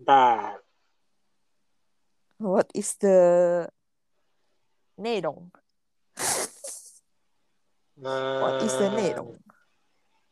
[0.00, 0.58] Bentar.
[2.42, 3.70] What is the
[4.96, 5.50] 内容。
[7.96, 9.38] What is the 内容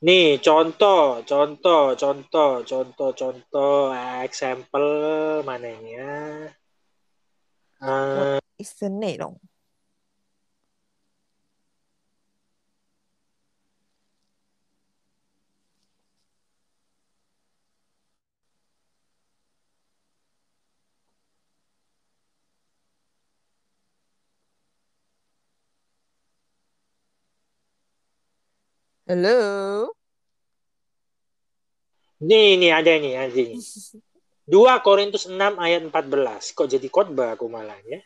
[0.01, 3.93] ？Nih contoh, contoh, contoh, contoh, contoh,
[4.25, 6.51] example mananya.
[7.81, 9.39] Uh, What is the 内容？
[29.11, 29.91] Hello?
[32.23, 33.59] nih, nih ada nih, nih.
[34.47, 36.55] 2 Korintus 6 ayat 14.
[36.55, 37.99] Kok jadi khotbah aku malah ya?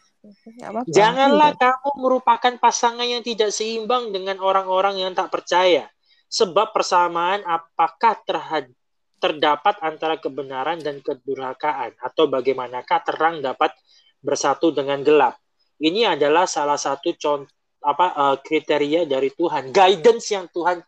[0.88, 5.92] Janganlah kamu merupakan pasangan yang tidak seimbang dengan orang-orang yang tak percaya.
[6.32, 8.72] Sebab persamaan apakah terhad-
[9.20, 12.00] terdapat antara kebenaran dan kedurhakaan?
[12.00, 13.76] Atau bagaimanakah terang dapat
[14.24, 15.36] bersatu dengan gelap?
[15.76, 17.52] Ini adalah salah satu contoh
[17.84, 20.80] apa eh, kriteria dari Tuhan, guidance yang Tuhan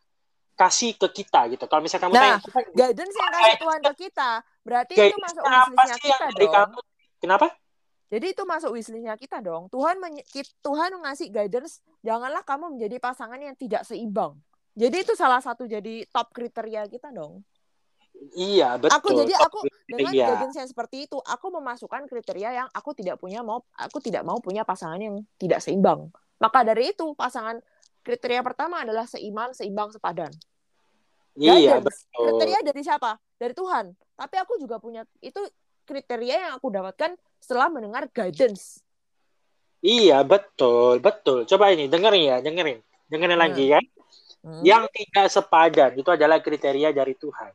[0.56, 1.68] kasih ke kita gitu.
[1.68, 4.30] Kalau misalnya kamu Nah, tanya, "Tuhan, Guidance yang kasih Tuhan ke kita,
[4.64, 6.52] berarti itu masuk wishlistnya kita dong.
[6.56, 6.78] kamu?
[7.20, 7.46] Kenapa?
[8.06, 9.68] Jadi itu masuk wishlistnya kita dong.
[9.68, 9.98] Tuhan
[10.62, 14.38] Tuhan ngasih guidance, janganlah kamu menjadi pasangan yang tidak seimbang.
[14.76, 17.42] Jadi itu salah satu jadi top kriteria kita dong.
[18.32, 18.96] Iya, betul.
[18.96, 23.44] Aku jadi aku dengan guidance yang seperti itu, aku memasukkan kriteria yang aku tidak punya
[23.44, 26.08] mau aku tidak mau punya pasangan yang tidak seimbang.
[26.36, 27.60] Maka dari itu pasangan
[28.06, 30.30] kriteria pertama adalah seiman, seimbang, sepadan.
[31.34, 32.06] Iya, Guidance.
[32.06, 32.24] betul.
[32.30, 33.10] Kriteria dari siapa?
[33.34, 33.84] Dari Tuhan.
[34.14, 35.42] Tapi aku juga punya itu
[35.84, 38.80] kriteria yang aku dapatkan setelah mendengar guidance.
[39.84, 41.44] Iya, betul, betul.
[41.44, 42.80] Coba ini, dengerin ya, dengerin.
[43.10, 43.44] Dengerin Hmm.
[43.44, 43.80] lagi ya.
[44.40, 44.62] Hmm.
[44.62, 47.52] Yang tidak sepadan itu adalah kriteria dari Tuhan.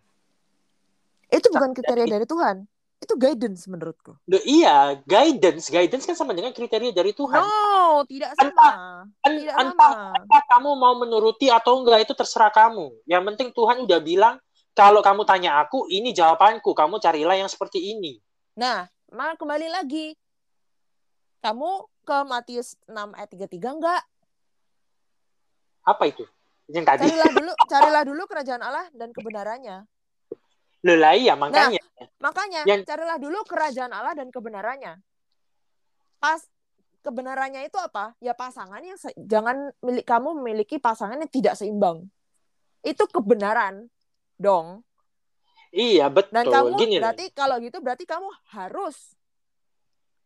[1.31, 2.67] Itu bukan kriteria dari Tuhan.
[3.01, 4.13] Itu guidance menurutku.
[4.29, 7.41] Loh, iya, guidance, guidance kan sama dengan kriteria dari Tuhan.
[7.41, 9.03] No, tidak sama.
[9.25, 10.21] En- Tidak entah sama.
[10.21, 12.93] entah kamu mau menuruti atau enggak itu terserah kamu.
[13.09, 14.35] Yang penting Tuhan udah bilang
[14.77, 16.77] kalau kamu tanya aku, ini jawabanku.
[16.77, 18.21] Kamu carilah yang seperti ini.
[18.53, 20.13] Nah, mal kembali lagi.
[21.41, 24.01] Kamu ke Matius 6 ayat 33 enggak?
[25.81, 26.21] Apa itu?
[26.69, 27.09] Yang tadi.
[27.09, 29.89] Carilah dulu, carilah dulu kerajaan Allah dan kebenarannya.
[30.81, 31.77] Loh lah iya, makanya.
[32.17, 34.97] Makanya, Yang- carilah dulu kerajaan Allah dan kebenarannya.
[36.17, 36.41] Pas
[37.05, 38.17] kebenarannya itu apa?
[38.17, 42.09] Ya pasangan yang se- jangan milik kamu memiliki pasangan yang tidak seimbang.
[42.81, 43.89] Itu kebenaran
[44.41, 44.81] dong.
[45.69, 46.33] Iya, betul.
[46.33, 49.15] Dan kamu Gini berarti kalau gitu berarti kamu harus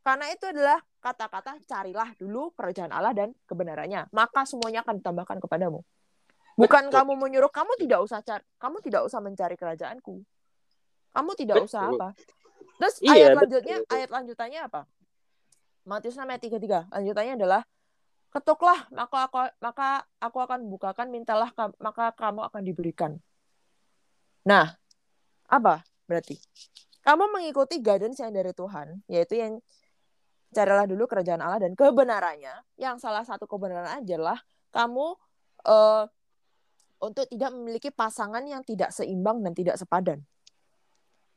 [0.06, 5.82] karena itu adalah kata-kata carilah dulu kerajaan Allah dan kebenarannya, maka semuanya akan ditambahkan kepadamu.
[6.56, 6.94] Bukan Betul.
[6.94, 10.22] kamu menyuruh kamu tidak usah cari, kamu tidak usah mencari kerajaanku.
[11.16, 11.96] Kamu tidak usah Betul.
[11.96, 12.08] apa.
[12.76, 13.40] Terus Iya, ayat betul.
[13.40, 14.82] lanjutnya, ayat lanjutannya apa?
[15.88, 16.92] Matius 6 ayat 33.
[16.92, 17.62] Lanjutannya adalah
[18.36, 23.12] ketuklah maka aku maka aku akan bukakan mintalah maka kamu akan diberikan.
[24.44, 24.76] Nah,
[25.48, 26.36] apa berarti?
[27.06, 29.62] Kamu mengikuti guidance yang dari Tuhan, yaitu yang
[30.52, 32.66] carilah dulu kerajaan Allah dan kebenarannya.
[32.76, 34.42] Yang salah satu kebenaran adalah
[34.74, 35.14] kamu
[35.70, 36.04] eh,
[37.06, 40.26] untuk tidak memiliki pasangan yang tidak seimbang dan tidak sepadan.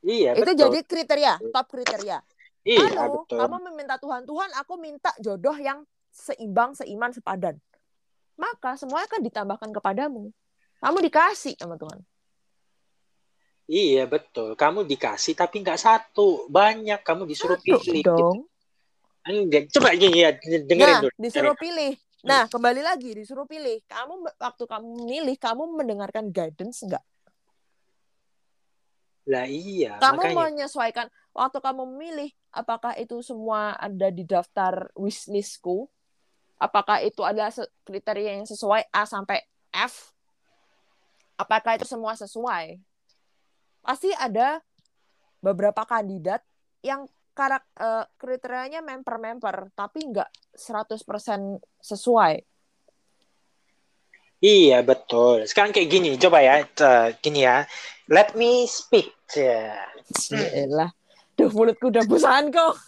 [0.01, 0.59] Iya, Itu betul.
[0.62, 2.18] jadi kriteria, top kriteria.
[2.62, 3.38] Iya, Lalu betul.
[3.40, 7.57] kamu meminta Tuhan, Tuhan aku minta jodoh yang seimbang, seiman, sepadan.
[8.38, 10.30] Maka semuanya akan ditambahkan kepadamu.
[10.78, 11.99] Kamu dikasih sama Tuhan.
[13.68, 14.57] Iya, betul.
[14.57, 16.49] Kamu dikasih tapi nggak satu.
[16.49, 17.05] Banyak.
[17.05, 18.01] Kamu disuruh Satu pilih.
[18.07, 18.38] dong.
[19.28, 19.68] Enggak.
[19.74, 21.12] Coba gini ya, dengerin Nah, dulu.
[21.20, 21.92] disuruh pilih.
[22.24, 23.84] Nah, kembali lagi disuruh pilih.
[23.84, 27.05] Kamu waktu kamu milih, kamu mendengarkan guidance enggak?
[29.28, 30.36] Lah iya, Kamu makanya.
[30.48, 31.06] menyesuaikan
[31.36, 35.86] waktu kamu memilih apakah itu semua ada di daftar wishlistku
[36.58, 37.52] apakah itu adalah
[37.86, 40.10] kriteria yang sesuai A sampai F
[41.38, 42.82] apakah itu semua sesuai
[43.86, 44.58] pasti ada
[45.38, 46.42] beberapa kandidat
[46.82, 47.06] yang
[47.38, 50.26] karak uh, kriterianya member-member tapi nggak
[50.58, 52.42] 100% sesuai.
[54.39, 55.47] Iya betul.
[55.51, 57.66] Sekarang kayak gini, coba ya, uh, gini ya.
[58.07, 59.11] Let me speak.
[59.34, 59.74] Ya.
[60.70, 60.91] lah.
[61.34, 62.78] Duh mulutku udah bosan kok.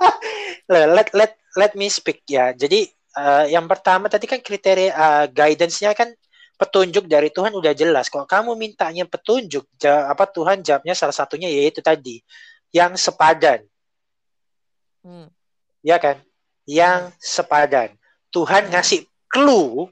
[0.68, 2.52] let let let me speak ya.
[2.56, 6.12] Jadi uh, yang pertama tadi kan kriteria uh, guidance-nya kan
[6.60, 8.12] petunjuk dari Tuhan udah jelas.
[8.12, 12.20] Kalau kamu mintanya petunjuk, apa Tuhan jawabnya salah satunya yaitu tadi
[12.68, 13.64] yang sepadan.
[15.00, 15.32] Hmm.
[15.80, 16.20] Ya kan?
[16.68, 17.16] Yang hmm.
[17.16, 17.88] sepadan.
[18.28, 19.88] Tuhan ngasih clue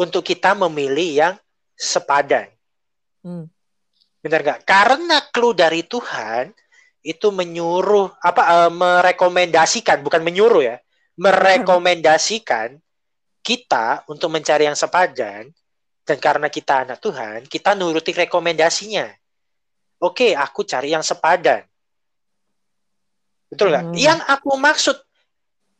[0.00, 1.34] untuk kita memilih yang
[1.76, 2.48] sepadan.
[3.20, 3.52] Hmm.
[4.24, 4.60] Benar nggak?
[4.64, 6.56] Karena clue dari Tuhan
[7.04, 10.76] itu menyuruh apa uh, merekomendasikan bukan menyuruh ya,
[11.20, 12.80] merekomendasikan
[13.44, 15.52] kita untuk mencari yang sepadan
[16.04, 19.08] dan karena kita anak Tuhan, kita nuruti rekomendasinya.
[20.00, 21.60] Oke, aku cari yang sepadan.
[23.52, 23.84] Betul nggak?
[23.92, 23.96] Hmm.
[23.96, 24.96] Yang aku maksud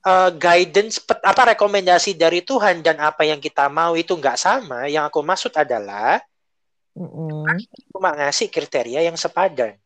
[0.07, 4.86] uh, guidance apa rekomendasi dari Tuhan dan apa yang kita mau itu nggak sama.
[4.86, 6.20] Yang aku maksud adalah
[6.94, 7.57] hmm.
[7.92, 9.76] cuma ngasih kriteria yang sepadan.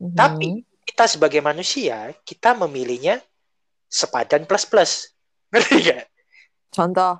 [0.00, 0.14] Hmm.
[0.16, 3.20] Tapi kita sebagai manusia kita memilihnya
[3.90, 4.92] sepadan plus plus.
[5.50, 6.06] Ngerti gak?
[6.70, 7.18] Contoh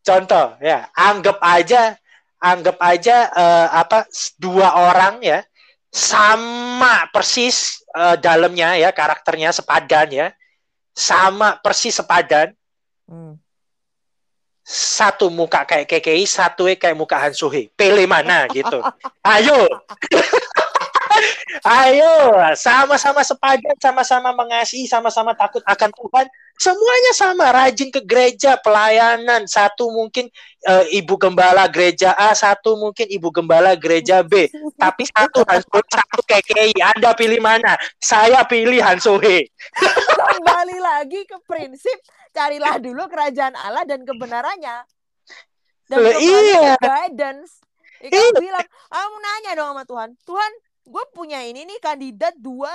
[0.00, 1.96] contoh ya anggap aja
[2.40, 4.08] anggap aja uh, apa
[4.40, 5.44] dua orang ya
[5.90, 10.26] sama persis uh, dalamnya ya karakternya sepadan ya
[10.94, 12.54] sama persis sepadan.
[13.10, 13.34] Hmm.
[14.70, 18.78] satu muka kayak KKI satu kayak muka Han Suhe pilih mana gitu.
[19.34, 19.66] Ayo
[21.66, 26.26] Ayo, sama-sama sepadan, sama-sama mengasihi, sama-sama takut akan Tuhan.
[26.60, 29.48] Semuanya sama, rajin ke gereja, pelayanan.
[29.48, 30.28] Satu mungkin
[30.68, 34.48] uh, ibu gembala gereja A, satu mungkin ibu gembala gereja B.
[34.76, 36.76] Tapi satu Hansohe, satu KKI.
[36.96, 37.80] Anda pilih mana?
[37.96, 39.48] Saya pilih Hansohe.
[40.36, 41.96] Kembali lagi ke prinsip,
[42.36, 44.84] carilah dulu kerajaan Allah dan kebenarannya.
[45.90, 46.78] Dan iya.
[46.78, 47.58] guidance.
[48.00, 48.40] Ikan iya.
[48.40, 50.10] bilang, kamu nanya dong sama Tuhan.
[50.24, 50.52] Tuhan,
[50.84, 52.72] gue punya ini nih kandidat dua.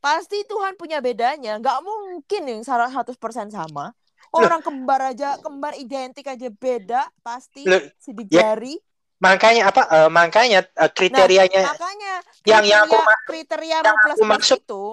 [0.00, 1.60] Pasti Tuhan punya bedanya.
[1.60, 3.16] Nggak mungkin yang salah 100%
[3.52, 3.92] sama.
[4.30, 7.66] Orang kembar aja kembar identik aja beda pasti
[7.98, 8.78] sidik ya, jari
[9.20, 12.14] makanya apa uh, makanya uh, kriterianya nah, makanya
[12.48, 12.96] yang yang aku
[13.28, 14.58] kriteria yang plus plus maksud.
[14.64, 14.84] itu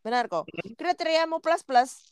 [0.00, 0.48] benar kok.
[0.48, 0.72] Hmm.
[0.80, 2.08] kriteria mau plus plus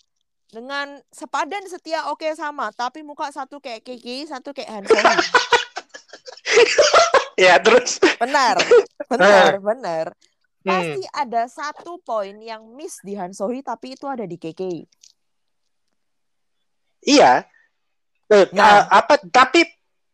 [0.52, 5.00] dengan sepadan setia oke okay, sama tapi muka satu kayak Kiki satu kayak Hanson
[7.48, 8.56] ya terus benar
[9.10, 9.62] benar uh.
[9.62, 10.06] benar
[10.60, 11.16] pasti hmm.
[11.16, 14.60] ada satu poin yang miss di Han Sohi tapi itu ada di KK
[17.08, 17.48] iya
[18.28, 18.84] eh, nah.
[18.84, 19.64] uh, apa tapi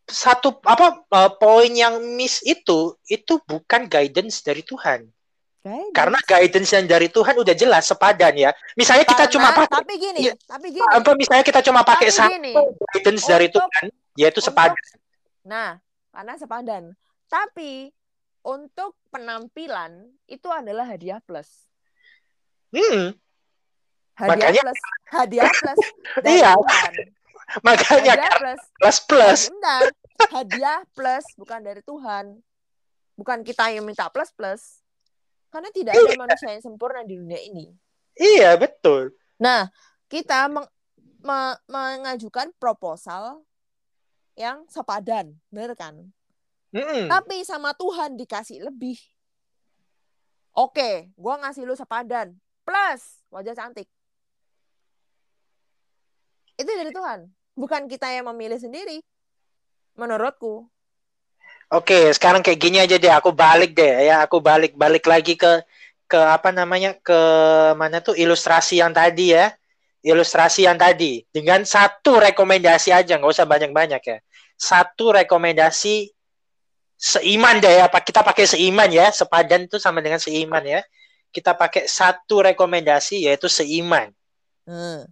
[0.07, 5.11] satu apa uh, poin yang miss itu itu bukan guidance dari Tuhan
[5.66, 5.94] Guidance.
[5.99, 8.55] Karena guidance yang dari Tuhan udah jelas sepadan ya.
[8.78, 10.86] Misalnya kita cuma pakai tapi gini, ya, tapi gini.
[10.94, 12.38] Apa misalnya kita cuma pakai satu
[12.94, 13.84] guidance untuk, dari Tuhan,
[14.14, 14.78] yaitu sepadan.
[15.42, 15.82] Nah,
[16.17, 16.85] karena sepadan.
[17.29, 17.93] Tapi
[18.41, 21.69] untuk penampilan itu adalah hadiah plus.
[22.73, 23.12] Hmm.
[24.17, 24.62] Hadiah Makanya...
[24.64, 24.81] plus,
[25.12, 25.81] hadiah plus
[26.25, 26.57] iya.
[26.57, 26.93] Tuhan.
[27.61, 29.41] Makanya hadiah plus plus plus.
[29.53, 29.83] Bentar,
[30.33, 32.41] hadiah plus bukan dari Tuhan.
[33.21, 34.81] Bukan kita yang minta plus plus.
[35.53, 36.17] Karena tidak ada iya.
[36.17, 37.69] manusia yang sempurna di dunia ini.
[38.17, 39.12] Iya, betul.
[39.37, 39.69] Nah,
[40.09, 40.64] kita meng
[41.21, 43.45] me mengajukan proposal
[44.37, 45.97] yang sepadan, bener kan?
[46.70, 47.09] Mm.
[47.09, 49.01] Tapi sama Tuhan dikasih lebih.
[50.53, 53.89] Oke, gue ngasih lu sepadan plus wajah cantik.
[56.57, 59.01] Itu dari Tuhan, bukan kita yang memilih sendiri.
[59.97, 60.68] Menurutku.
[61.72, 63.11] Oke, sekarang kayak gini aja deh.
[63.11, 64.22] Aku balik deh ya.
[64.24, 65.64] Aku balik balik lagi ke
[66.07, 67.20] ke apa namanya ke
[67.74, 69.51] mana tuh ilustrasi yang tadi ya
[70.07, 74.18] ilustrasi yang tadi dengan satu rekomendasi aja nggak usah banyak-banyak ya
[74.57, 76.11] satu rekomendasi
[76.97, 77.87] seiman deh ya.
[77.89, 79.13] Kita pakai seiman ya.
[79.13, 80.81] Sepadan itu sama dengan seiman ya.
[81.31, 84.11] Kita pakai satu rekomendasi yaitu seiman.
[84.67, 85.07] Hmm.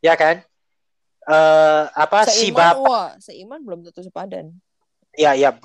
[0.00, 0.40] ya kan?
[1.24, 4.52] Uh, apa seiman, si bapak wah, seiman belum tentu sepadan.
[5.14, 5.56] Ya ya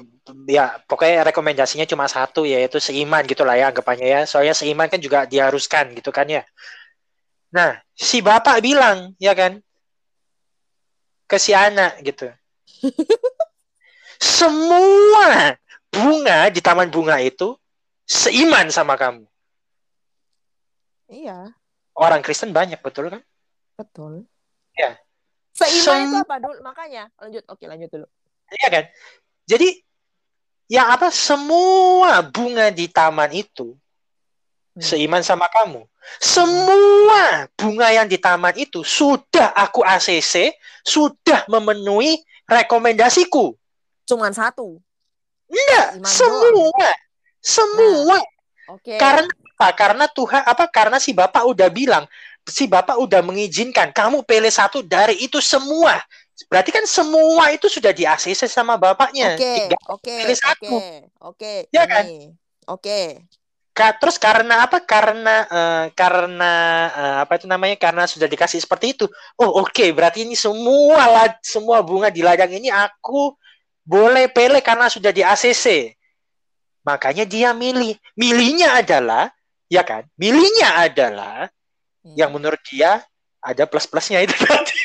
[0.45, 4.21] ya pokoknya rekomendasinya cuma satu yaitu seiman gitulah ya anggapannya ya.
[4.27, 6.43] Soalnya seiman kan juga diharuskan gitu kan ya.
[7.49, 9.57] Nah, si bapak bilang, ya kan,
[11.25, 12.29] ke si anak gitu.
[14.19, 15.55] Semua
[15.89, 17.55] bunga di taman bunga itu
[18.03, 19.23] seiman sama kamu.
[21.09, 21.53] Iya,
[21.99, 23.21] Orang Kristen banyak, betul kan?
[23.75, 24.23] betul.
[24.75, 24.95] Iya.
[25.51, 26.59] Seiman Sem- itu apa dulu?
[26.63, 27.43] Makanya lanjut.
[27.47, 28.07] Oke, lanjut dulu.
[28.51, 28.83] Iya kan?
[29.47, 29.83] Jadi
[30.69, 33.75] yang apa semua bunga di taman itu.
[34.81, 35.83] Seiman sama kamu.
[36.17, 42.17] Semua bunga yang di taman itu sudah aku ACC, sudah memenuhi
[42.49, 43.53] rekomendasiku.
[44.09, 44.81] Cuman satu.
[45.49, 46.89] Enggak, semua.
[47.39, 48.17] Semua.
[48.73, 48.97] Oke.
[48.97, 49.67] Karena apa?
[49.75, 50.65] Karena Tuhan apa?
[50.69, 52.05] Karena si Bapak udah bilang,
[52.47, 55.99] si Bapak udah mengizinkan kamu pilih satu dari itu semua.
[56.47, 59.35] Berarti kan semua itu sudah di ACC sama Bapaknya.
[59.35, 59.55] Oke,
[59.91, 60.71] oke, pilih satu.
[60.71, 61.53] oke, oke.
[61.75, 62.05] Ya kan?
[62.69, 63.27] Oke.
[63.79, 64.83] Ka- terus karena apa?
[64.83, 66.53] Karena eh, karena
[66.91, 67.79] eh, apa itu namanya?
[67.79, 69.05] Karena sudah dikasih seperti itu.
[69.39, 73.31] Oh oke, berarti ini semua la- semua bunga di ladang ini aku
[73.87, 75.95] boleh pilih karena sudah di ACC.
[76.83, 77.95] Makanya dia milih.
[78.19, 79.31] Milihnya adalah
[79.71, 80.03] ya kan?
[80.19, 81.47] Milihnya adalah
[81.99, 82.15] Hmm.
[82.15, 83.03] yang menurut dia
[83.43, 84.75] ada plus-plusnya itu tadi.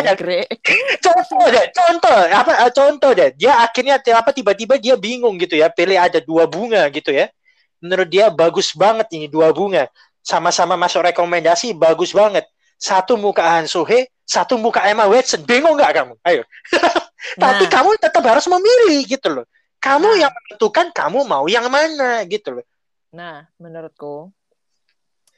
[0.00, 0.14] Kan?
[0.14, 0.48] Jangkrik.
[1.04, 3.30] contoh deh, contoh apa eh, contoh deh.
[3.38, 7.30] Dia akhirnya apa tiba-tiba dia bingung gitu ya, pilih ada dua bunga gitu ya.
[7.78, 9.86] Menurut dia bagus banget ini dua bunga.
[10.24, 12.48] Sama-sama masuk rekomendasi bagus banget.
[12.80, 15.44] Satu muka Han Sohe, satu muka Emma Watson.
[15.44, 16.14] Bingung nggak kamu?
[16.24, 16.42] Ayo.
[17.40, 17.70] Tapi Nah.
[17.72, 19.46] kamu tetap harus memilih gitu loh.
[19.80, 20.28] Kamu Nah.
[20.28, 22.64] yang menentukan kamu mau yang mana gitu loh.
[23.12, 24.32] Nah, menurutku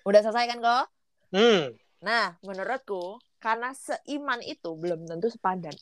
[0.07, 0.85] udah selesai kan kok?
[1.35, 1.75] Hmm.
[1.99, 5.79] Nah, menurutku karena seiman itu belum tentu sepadan.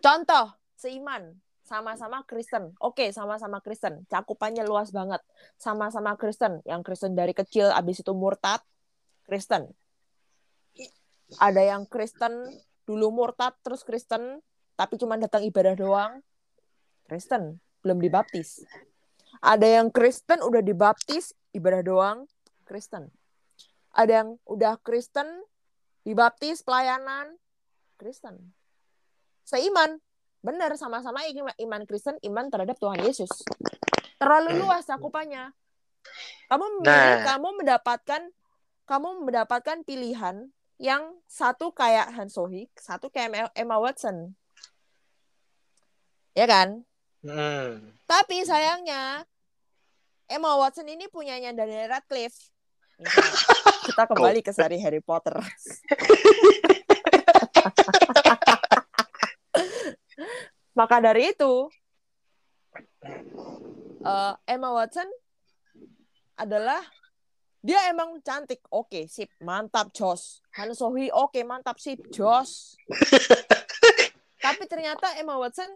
[0.00, 1.36] Contoh, seiman
[1.68, 2.72] sama-sama Kristen.
[2.80, 4.08] Oke, sama-sama Kristen.
[4.08, 5.20] Cakupannya luas banget.
[5.60, 6.64] Sama-sama Kristen.
[6.64, 8.64] Yang Kristen dari kecil abis itu murtad,
[9.28, 9.68] Kristen.
[11.36, 12.32] Ada yang Kristen
[12.88, 14.40] dulu murtad terus Kristen
[14.80, 16.24] tapi cuma datang ibadah doang,
[17.04, 18.64] Kristen, belum dibaptis.
[19.44, 22.24] Ada yang Kristen udah dibaptis, ibadah doang,
[22.64, 23.12] Kristen.
[23.92, 25.28] Ada yang udah Kristen,
[26.04, 27.36] dibaptis, pelayanan,
[28.00, 28.54] Kristen.
[29.44, 30.00] Seiman,
[30.40, 33.30] benar sama-sama iman, iman Kristen, iman terhadap Tuhan Yesus.
[34.16, 35.52] Terlalu luas cakupannya.
[36.48, 37.24] Kamu memilih, Nah.
[37.36, 38.22] kamu mendapatkan,
[38.88, 40.48] kamu mendapatkan pilihan
[40.80, 44.32] yang satu kayak Han Sohik, satu kayak Emma Watson.
[46.32, 46.88] Ya kan?
[47.20, 47.92] Hmm.
[48.08, 49.28] Tapi sayangnya
[50.24, 52.48] Emma Watson ini punyanya Daniel Radcliffe.
[53.80, 55.40] Kita kembali ke seri Harry Potter.
[60.78, 61.68] Maka dari itu
[64.04, 65.08] eh, Emma Watson
[66.40, 66.80] adalah
[67.60, 70.40] dia emang cantik, oke, sip, mantap, jos.
[70.56, 72.72] Han Sohee, oke, mantap, sip, jos.
[74.44, 75.68] Tapi ternyata Emma Watson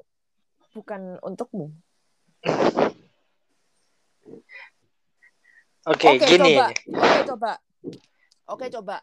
[0.72, 1.68] bukan untukmu.
[5.84, 6.56] Oke, Oke, gini.
[6.56, 6.72] coba.
[6.72, 7.52] Oke, coba.
[8.46, 9.00] Oke, coba.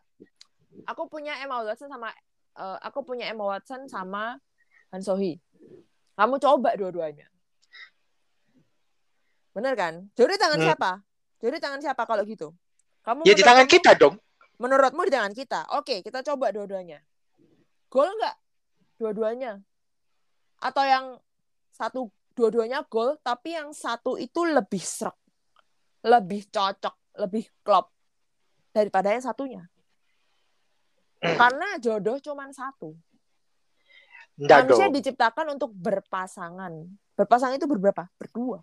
[0.86, 2.10] Aku punya Emma Watson sama
[2.52, 4.38] eh, aku punya Emma Watson sama
[4.92, 5.40] Han Sohee.
[6.14, 7.26] Kamu coba dua-duanya.
[9.52, 10.08] Bener kan?
[10.14, 10.68] Jadi tangan Hmm.
[10.68, 10.92] siapa?
[11.42, 12.54] Jadi tangan siapa kalau gitu?
[13.02, 14.16] Kamu Ya di tangan kamu- kita dong.
[14.56, 15.66] Menurutmu di tangan kita.
[15.74, 17.02] Oke, kita coba dua-duanya.
[17.90, 18.36] Gol nggak?
[18.96, 19.58] Dua-duanya.
[20.62, 21.06] Atau yang
[21.74, 25.18] satu dua-duanya gol, tapi yang satu itu lebih serak,
[26.06, 27.90] lebih cocok, lebih klop
[28.72, 29.64] daripada yang satunya.
[31.22, 32.98] Karena jodoh cuman satu.
[34.42, 34.96] Enggak Manusia dong.
[34.98, 36.74] diciptakan untuk berpasangan.
[37.14, 38.10] Berpasangan itu berberapa?
[38.18, 38.60] Berdua.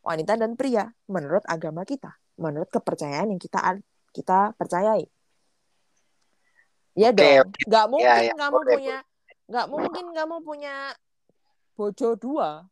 [0.00, 3.60] Wanita dan pria menurut agama kita, menurut kepercayaan yang kita
[4.16, 5.04] kita percayai.
[6.96, 7.48] Iya Oke, dong.
[7.68, 8.96] Gak mungkin ya, kamu boleh, punya
[9.50, 10.74] nggak mungkin kamu punya
[11.74, 12.64] bojo dua.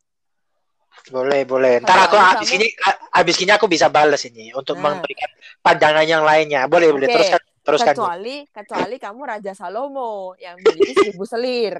[1.08, 1.80] Boleh, boleh.
[1.80, 4.92] Ntar aku kamu- ini a- habis ini aku bisa balas ini untuk Nah.
[4.92, 6.66] memberikan pandangan yang lainnya.
[6.66, 7.08] Boleh, boleh.
[7.08, 7.14] Oke.
[7.16, 7.94] Teruskan, teruskan.
[7.96, 11.76] Kecuali kecuali kamu Raja Salomo yang memiliki seribu selir.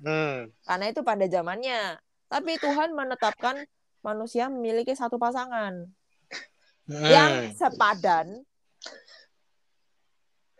[0.00, 0.48] Hmm.
[0.62, 1.98] Karena itu pada zamannya.
[2.26, 3.60] Tapi Tuhan menetapkan
[4.00, 5.84] manusia memiliki satu pasangan
[6.88, 7.06] Hmm.
[7.06, 8.42] yang sepadan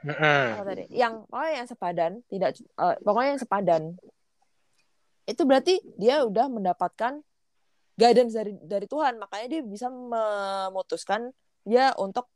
[0.02, 0.58] Hmm.
[0.58, 0.84] apa tadi?
[0.90, 3.82] Yang pokoknya yang sepadan, tidak eh, pokoknya yang sepadan.
[5.22, 7.22] Itu berarti dia udah mendapatkan
[7.96, 11.30] guidance dari dari Tuhan, makanya dia bisa memutuskan
[11.62, 12.26] dia untuk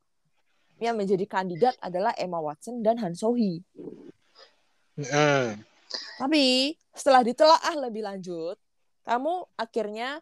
[0.77, 3.65] yang menjadi kandidat adalah Emma Watson dan Han Sohee.
[4.97, 5.61] Hmm.
[6.21, 8.57] Tapi setelah ditelaah lebih lanjut,
[9.05, 10.21] kamu akhirnya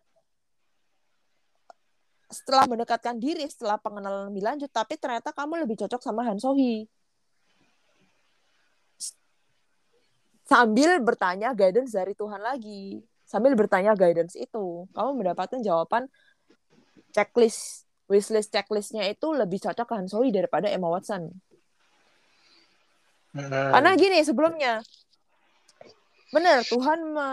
[2.30, 6.86] setelah mendekatkan diri, setelah pengenalan lebih lanjut, tapi ternyata kamu lebih cocok sama Han Sohee.
[10.44, 13.00] Sambil bertanya guidance dari Tuhan lagi.
[13.24, 16.08] Sambil bertanya guidance itu, kamu mendapatkan jawaban
[17.10, 21.32] checklist wishlist checklistnya itu lebih cocok ke Han Solo daripada Emma Watson.
[23.34, 23.50] Hmm.
[23.50, 24.84] Karena gini sebelumnya,
[26.30, 27.28] benar Tuhan me...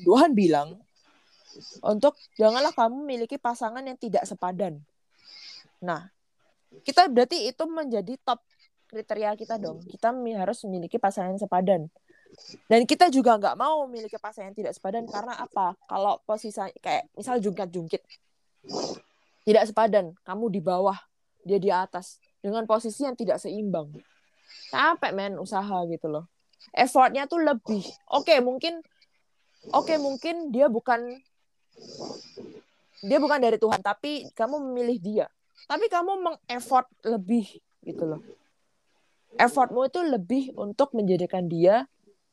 [0.00, 0.80] Tuhan bilang
[1.84, 4.80] untuk janganlah kamu memiliki pasangan yang tidak sepadan.
[5.82, 6.08] Nah,
[6.86, 8.40] kita berarti itu menjadi top
[8.88, 9.84] kriteria kita dong.
[9.84, 11.80] Kita harus memiliki pasangan yang sepadan.
[12.66, 15.74] Dan kita juga nggak mau memiliki pasangan yang tidak sepadan karena apa?
[15.86, 18.02] Kalau posisi kayak misal jungkat-jungkit
[19.46, 20.98] tidak sepadan, kamu di bawah,
[21.42, 23.90] dia di atas dengan posisi yang tidak seimbang.
[24.70, 26.24] Capek men usaha gitu loh.
[26.76, 27.82] Effortnya tuh lebih.
[28.12, 28.84] Oke, okay, mungkin
[29.72, 31.18] oke okay, mungkin dia bukan
[33.00, 35.26] dia bukan dari Tuhan, tapi kamu memilih dia.
[35.64, 37.48] Tapi kamu mengeffort lebih
[37.82, 38.20] gitu loh.
[39.38, 41.86] Effortmu itu lebih untuk menjadikan dia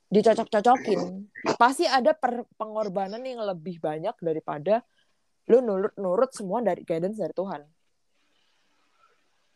[0.08, 1.28] dicocok-cocokin.
[1.60, 4.84] Pasti ada per pengorbanan yang lebih banyak daripada
[5.48, 7.62] lu nurut-nurut semua dari guidance dari Tuhan.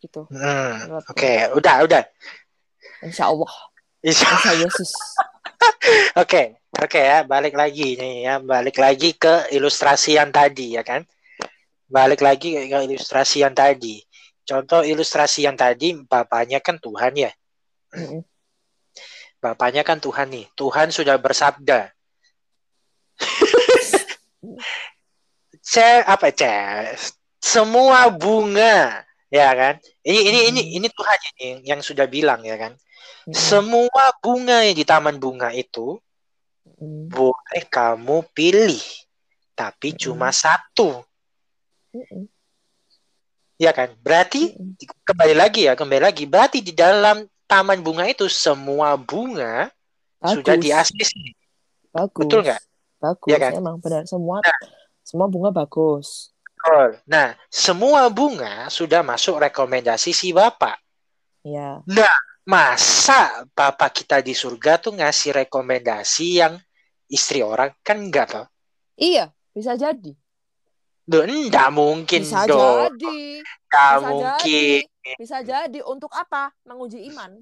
[0.02, 0.22] Gitu.
[0.34, 1.38] Hmm, Oke, okay.
[1.54, 2.04] udah, udah.
[3.06, 3.52] Insya Allah.
[4.02, 4.92] Insya, Allah Yesus.
[6.22, 11.06] Oke, oke ya, balik lagi nih ya, balik lagi ke ilustrasi yang tadi ya kan.
[11.86, 14.02] Balik lagi ke ilustrasi yang tadi.
[14.42, 17.32] Contoh ilustrasi yang tadi, bapaknya kan Tuhan ya.
[19.42, 20.46] Bapaknya kan Tuhan nih.
[20.54, 21.90] Tuhan sudah bersabda.
[25.62, 25.74] C
[26.06, 26.46] apa C?
[27.42, 29.02] Semua bunga,
[29.34, 29.82] ya kan?
[30.06, 32.78] Ini ini ini ini Tuhan ini yang sudah bilang ya kan.
[33.34, 35.98] Semua bunga yang di taman bunga itu
[36.78, 37.10] mm.
[37.10, 38.82] boleh kamu pilih,
[39.58, 39.98] tapi mm.
[39.98, 41.02] cuma satu.
[41.94, 42.30] Mm.
[43.62, 43.94] Ya kan?
[44.02, 44.58] Berarti
[45.06, 46.26] kembali lagi ya, kembali lagi.
[46.26, 49.68] Berarti di dalam taman bunga itu semua bunga
[50.24, 50.32] Bagus.
[50.40, 50.72] sudah di
[51.92, 52.24] Bagus.
[52.24, 52.62] Betul nggak?
[53.04, 53.28] Bagus.
[53.28, 53.52] Ya kan?
[53.60, 54.60] Emang benar semua nah,
[55.04, 56.32] semua bunga bagus.
[57.10, 60.78] Nah, semua bunga sudah masuk rekomendasi si bapak.
[61.42, 61.82] Ya.
[61.90, 66.62] Nah, masa bapak kita di surga tuh ngasih rekomendasi yang
[67.10, 68.48] istri orang kan enggak toh?
[68.94, 70.14] Iya, bisa jadi.
[71.02, 72.94] Duh, enggak mungkin bisa dong.
[72.94, 73.42] jadi.
[73.42, 74.80] Enggak bisa mungkin.
[74.86, 74.91] Jadi.
[75.18, 76.54] Bisa jadi untuk apa?
[76.66, 77.42] Menguji iman.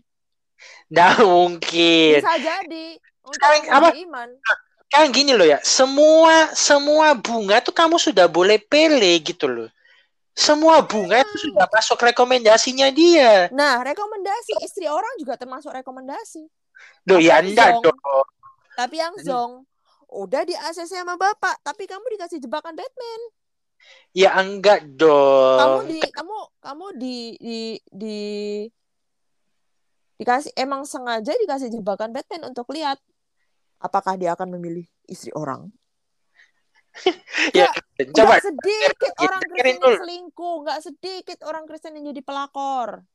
[0.91, 2.19] Enggak mungkin.
[2.19, 2.85] Bisa jadi
[3.23, 3.89] untuk menguji apa?
[4.07, 4.29] iman.
[4.89, 9.69] Kan gini loh ya, semua semua bunga tuh kamu sudah boleh pilih gitu loh.
[10.33, 13.51] Semua bunga itu sudah masuk rekomendasinya dia.
[13.51, 16.47] Nah, rekomendasi istri orang juga termasuk rekomendasi.
[17.03, 17.93] Duh, ya enggak dong.
[18.73, 19.67] Tapi yang Zong
[20.09, 23.21] udah di ACC sama bapak, tapi kamu dikasih jebakan Batman.
[24.11, 25.59] Ya enggak dong.
[25.59, 27.59] Kamu di kamu kamu di di
[27.93, 28.19] di
[30.19, 32.99] dikasih emang sengaja dikasih jebakan Batman untuk lihat
[33.79, 35.71] apakah dia akan memilih istri orang
[37.57, 42.05] ya, gak, coba gak sedikit ya, orang Kristen yang selingkuh, nggak sedikit orang Kristen yang
[42.11, 43.05] jadi pelakor.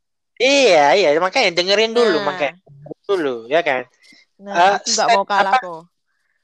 [0.41, 2.33] Iya, iya, makanya dengerin dulu, nah.
[2.33, 2.55] makanya
[3.05, 3.85] dulu, ya kan.
[4.41, 5.83] Nah, uh, nggak mau kalah kok.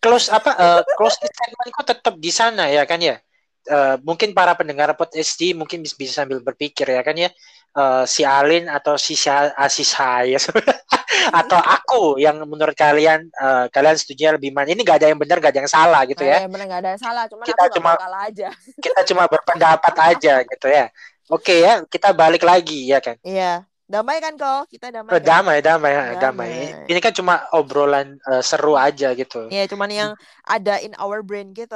[0.02, 0.50] Close apa?
[0.58, 3.22] Uh, close statementku tetap di sana ya kan ya.
[3.70, 7.30] Uh, mungkin para pendengar podcast SD mungkin bisa, bisa sambil berpikir ya kan ya.
[7.70, 10.42] Uh, si Alin atau si si saya
[11.40, 14.74] atau aku yang menurut kalian uh, kalian setuju lebih mana?
[14.74, 16.42] Ini gak ada yang benar gak ada yang salah gitu ya.
[16.42, 17.90] Eh, benar gak ada yang salah cuma kita aku cuma
[18.26, 18.48] aja.
[18.84, 20.90] kita cuma berpendapat aja gitu ya.
[21.30, 23.14] Oke ya kita balik lagi ya kan.
[23.22, 25.22] Iya damai kan kok kita damai kan?
[25.22, 26.18] damai, damai damai.
[26.18, 26.50] damai.
[26.90, 29.46] Ini kan cuma obrolan uh, seru aja gitu.
[29.46, 30.10] Iya cuman yang
[30.42, 31.74] ada in our brain gitu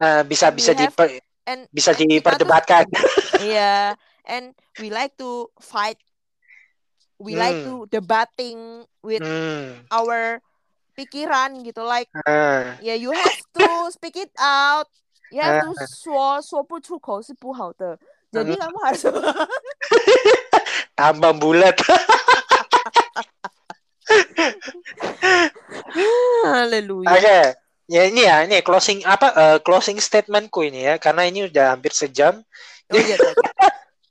[0.00, 0.86] uh, bisa and bisa di
[1.46, 2.86] and, bisa diperdebatkan
[3.42, 3.94] iya
[4.26, 5.98] and we like to fight
[7.20, 7.42] we hmm.
[7.42, 9.84] like to debating with hmm.
[9.92, 10.40] our
[10.96, 12.76] pikiran gitu like uh.
[12.80, 14.88] yeah you have to speak it out
[15.32, 17.98] you have to 说说不出口是不好的
[18.30, 18.58] jadi uh.
[18.58, 19.02] kamu harus
[20.98, 21.76] tambah bulat
[26.44, 27.06] Haleluya.
[27.14, 27.22] Oke.
[27.22, 27.44] Okay.
[27.85, 31.93] Ya ini ya, ini closing apa uh, closing statementku ini ya karena ini udah hampir
[31.93, 32.41] sejam.
[32.89, 33.17] Oh iya.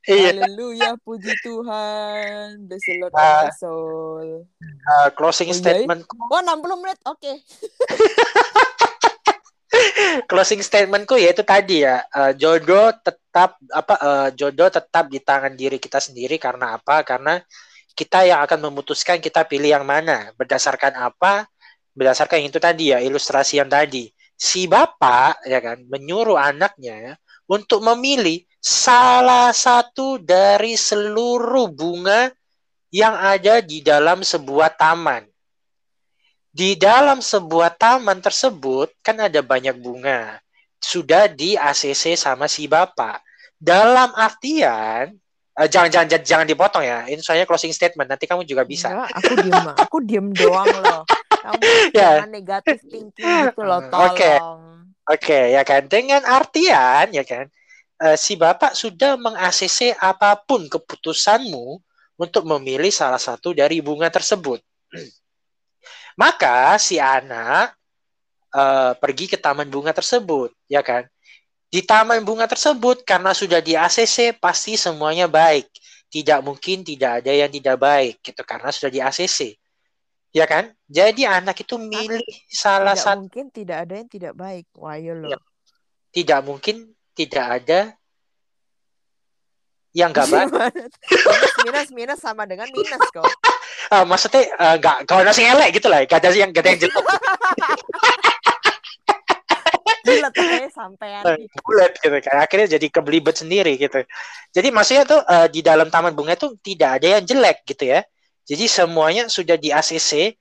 [0.04, 0.36] Iya.
[0.36, 2.68] Haleluya, puji Tuhan.
[2.68, 4.44] Bless the Lord uh, soul.
[4.60, 6.04] Uh, closing oh, statement.
[6.28, 7.00] Oh, 60 menit.
[7.08, 7.24] Oke.
[7.24, 7.36] Okay.
[10.30, 15.80] closing statementku yaitu tadi ya, uh, jodoh tetap apa uh, jodoh tetap di tangan diri
[15.80, 17.00] kita sendiri karena apa?
[17.00, 17.40] Karena
[17.96, 21.48] kita yang akan memutuskan kita pilih yang mana, berdasarkan apa?
[21.95, 24.11] Berdasarkan itu tadi ya, ilustrasi yang tadi.
[24.34, 27.14] Si bapak ya kan menyuruh anaknya ya,
[27.47, 32.34] untuk memilih salah satu dari seluruh bunga
[32.90, 35.26] yang ada di dalam sebuah taman.
[36.55, 40.38] Di dalam sebuah taman tersebut kan ada banyak bunga.
[40.84, 43.16] sudah di ACC sama si bapak.
[43.57, 45.16] Dalam artian
[45.57, 47.09] uh, jangan jangan jangan dipotong ya.
[47.09, 48.05] Ini saya closing statement.
[48.05, 48.92] Nanti kamu juga bisa.
[48.92, 51.03] Enggak, aku diem, aku diem doang loh.
[51.45, 51.61] Kamu
[51.92, 52.24] yeah.
[52.24, 53.12] jangan negatif thinking
[53.53, 54.09] gitu loh, tolong.
[54.09, 54.36] Oke, okay.
[55.05, 55.84] okay, ya kan.
[55.84, 57.53] Dengan artian ya kan,
[58.01, 61.84] uh, si bapak sudah meng-ACC apa pun keputusanmu
[62.16, 64.64] untuk memilih salah satu dari bunga tersebut.
[66.22, 67.76] Maka si anak
[68.57, 71.05] uh, pergi ke taman bunga tersebut, ya kan?
[71.68, 75.68] Di taman bunga tersebut karena sudah di ACC pasti semuanya baik.
[76.07, 79.59] Tidak mungkin tidak ada yang tidak baik gitu karena sudah di ACC.
[80.35, 80.74] Ya kan?
[80.91, 84.66] Jadi anak itu milih Tapi, salah satu mungkin tidak ada yang tidak baik.
[84.74, 85.39] Wah, ya loh.
[86.11, 87.95] Tidak mungkin tidak ada
[89.95, 90.51] yang nggak baik.
[91.64, 93.22] minus, minus sama dengan minus kok.
[93.95, 96.80] uh, maksudnya uh, nggak kalau nasi elek gitu lah, gak ada yang gak ada yang
[96.82, 96.99] jelek.
[100.05, 101.24] bulat ya sampean
[101.64, 104.05] bulat gitu kan akhirnya jadi kebelibet sendiri gitu
[104.53, 108.05] jadi maksudnya tuh uh, di dalam taman bunga itu tidak ada yang jelek gitu ya
[108.45, 110.36] jadi semuanya sudah di ACC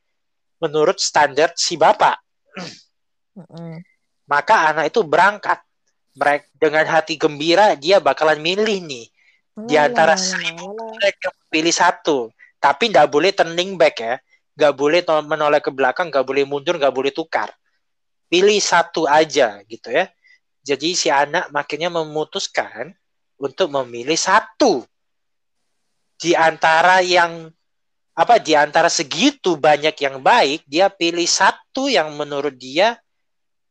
[0.59, 2.19] menurut standar si bapak.
[3.35, 3.93] Mm
[4.27, 5.59] maka anak itu berangkat.
[6.13, 9.05] Mereka dengan hati gembira dia bakalan milih nih.
[9.53, 12.29] Di antara seribu mereka pilih satu.
[12.61, 14.15] Tapi nggak boleh turning back ya.
[14.53, 17.49] Nggak boleh menoleh ke belakang nggak boleh mundur nggak boleh tukar.
[18.29, 20.09] Pilih satu aja gitu ya.
[20.63, 22.93] Jadi si anak makanya memutuskan
[23.41, 24.85] untuk memilih satu.
[26.17, 27.49] Di antara yang
[28.13, 33.01] apa di antara segitu banyak yang baik dia pilih satu yang menurut dia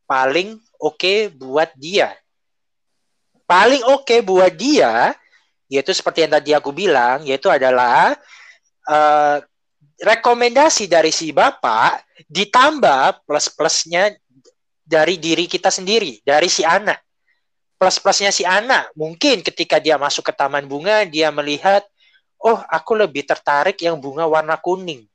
[0.07, 2.15] paling oke okay buat dia.
[3.47, 5.15] Paling oke okay buat dia
[5.73, 8.13] yaitu seperti yang tadi aku bilang yaitu adalah
[8.91, 9.39] uh,
[10.03, 14.11] rekomendasi dari si bapak ditambah plus-plusnya
[14.83, 17.01] dari diri kita sendiri, dari si anak.
[17.79, 21.83] Plus-plusnya si anak, mungkin ketika dia masuk ke taman bunga, dia melihat,
[22.43, 25.07] oh aku lebih tertarik yang bunga warna kuning.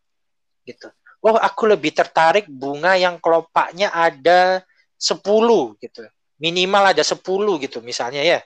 [0.67, 0.91] gitu.
[1.23, 4.59] Oh aku lebih tertarik bunga yang kelopaknya ada
[4.99, 5.23] 10
[5.80, 6.03] gitu.
[6.38, 7.23] Minimal ada 10
[7.63, 8.39] gitu misalnya ya.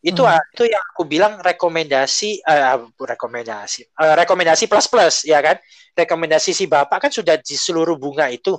[0.00, 0.54] Itu hmm.
[0.56, 5.58] itu yang aku bilang rekomendasi uh, rekomendasi uh, rekomendasi plus plus ya kan.
[5.92, 8.54] Rekomendasi si Bapak kan sudah di seluruh bunga itu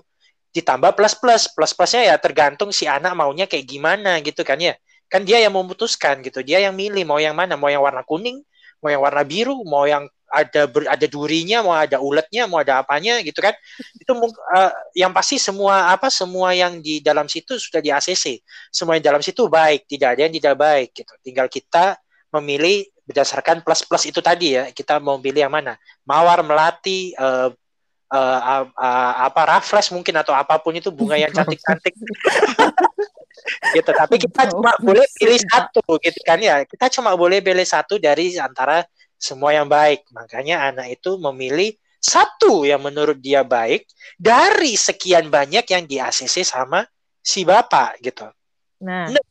[0.51, 4.75] ditambah plus plus plus plusnya ya tergantung si anak maunya kayak gimana gitu kan ya
[5.07, 8.43] kan dia yang memutuskan gitu dia yang milih mau yang mana mau yang warna kuning
[8.81, 12.81] mau yang warna biru mau yang ada ber, ada durinya mau ada uletnya mau ada
[12.81, 13.51] apanya gitu kan.
[13.99, 18.39] Itu uh, yang pasti semua apa semua yang di dalam situ sudah di ACC
[18.71, 21.11] semua yang dalam situ baik tidak ada yang tidak baik gitu.
[21.21, 21.99] Tinggal kita
[22.31, 25.75] memilih berdasarkan plus plus itu tadi ya kita mau pilih yang mana.
[26.07, 27.51] Mawar melati uh,
[28.11, 28.39] uh,
[28.71, 31.95] uh, apa raffles mungkin atau apa pun itu bunga yang cantik-cantik
[33.75, 37.97] gitu tapi kita cuma boleh pilih satu gitu kan ya kita cuma boleh pilih satu
[37.97, 38.85] dari antara
[39.17, 43.85] semua yang baik makanya anak itu memilih satu yang menurut dia baik
[44.17, 46.81] dari sekian banyak yang di ACC sama
[47.21, 48.25] si bapak gitu
[48.81, 49.23] nah, nah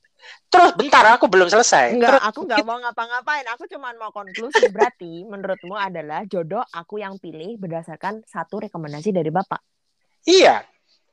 [0.51, 1.95] Terus bentar aku belum selesai.
[1.95, 3.47] Enggak, Terus, aku nggak mau ngapa-ngapain.
[3.55, 9.31] Aku cuma mau konklusi berarti menurutmu adalah jodoh aku yang pilih berdasarkan satu rekomendasi dari
[9.31, 9.63] Bapak.
[10.27, 10.67] Iya.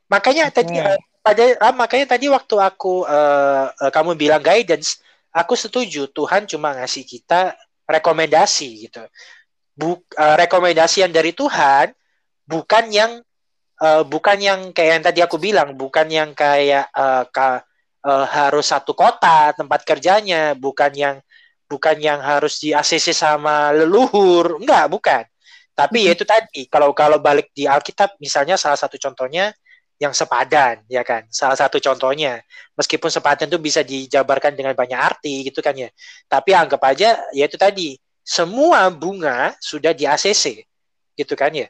[0.09, 0.55] Makanya okay.
[0.65, 0.75] tadi
[1.27, 5.03] pada uh, makanya tadi waktu aku uh, uh, kamu bilang guidance,
[5.35, 7.51] aku setuju Tuhan cuma ngasih kita
[7.83, 9.03] rekomendasi gitu.
[9.75, 11.91] Buk, uh, rekomendasi yang dari Tuhan
[12.47, 13.19] bukan yang
[13.83, 18.95] uh, bukan yang kayak yang tadi aku bilang, bukan yang kayak uh, uh, harus satu
[18.95, 21.15] kota tempat kerjanya, bukan yang
[21.67, 25.23] bukan yang harus di ACC sama leluhur, enggak, bukan.
[25.75, 26.07] Tapi mm-hmm.
[26.07, 29.51] ya itu tadi, kalau kalau balik di Alkitab misalnya salah satu contohnya
[29.97, 31.25] yang sepadan, ya kan?
[31.33, 32.41] Salah satu contohnya,
[32.77, 35.89] meskipun sepadan itu bisa dijabarkan dengan banyak arti gitu kan ya.
[36.29, 40.61] Tapi anggap aja ya itu tadi, semua bunga sudah di ACC,
[41.17, 41.67] gitu kan ya.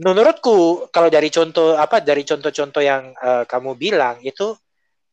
[0.00, 4.56] Menurutku kalau dari contoh apa dari contoh-contoh yang uh, kamu bilang itu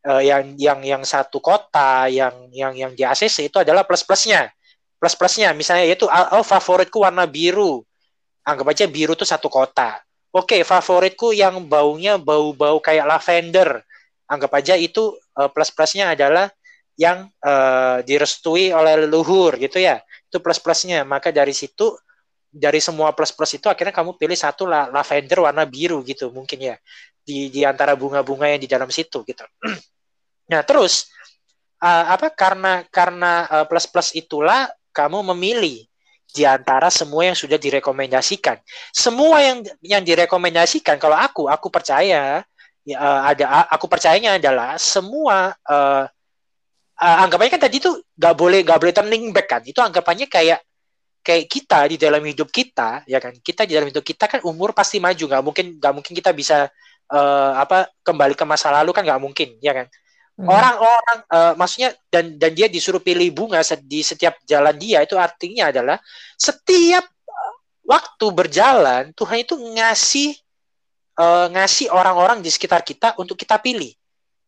[0.07, 4.47] uh, yang yang yang satu kota yang yang yang di ACC itu adalah plus plusnya
[4.97, 7.83] plus plusnya misalnya itu oh, favoritku warna biru
[8.47, 9.99] anggap aja biru itu satu kota
[10.33, 13.83] oke okay, favoritku yang baunya bau-bau kayak lavender.
[14.27, 16.51] Anggap aja itu uh, plus plusnya adalah
[16.99, 20.03] yang uh, direstui oleh leluhur gitu ya.
[20.27, 21.95] Itu plus plusnya maka dari situ
[22.47, 26.75] dari semua plus plus itu akhirnya kamu pilih satu lavender warna biru gitu mungkin ya.
[27.23, 29.43] Di di antara bunga-bunga yang di dalam situ gitu.
[30.47, 31.11] Nah, terus
[31.83, 35.85] uh, apa karena karena uh, plus plus itulah kamu memilih
[36.37, 38.61] di antara semua yang sudah direkomendasikan.
[38.93, 42.45] Semua yang yang direkomendasikan kalau aku aku percaya
[42.85, 46.05] ya, uh, ada aku percayanya adalah semua uh,
[47.01, 50.61] uh, anggapannya kan tadi tuh nggak boleh nggak boleh turning back kan itu anggapannya kayak
[51.25, 54.71] kayak kita di dalam hidup kita ya kan kita di dalam hidup kita kan umur
[54.71, 56.71] pasti maju nggak mungkin nggak mungkin kita bisa
[57.11, 59.87] uh, apa kembali ke masa lalu kan nggak mungkin ya kan.
[60.45, 61.33] Orang-orang hmm.
[61.33, 65.97] uh, maksudnya dan dan dia disuruh pilih bunga di setiap jalan dia itu artinya adalah
[66.37, 67.09] setiap
[67.81, 70.37] waktu berjalan Tuhan itu ngasih
[71.17, 73.91] uh, ngasih orang-orang di sekitar kita untuk kita pilih.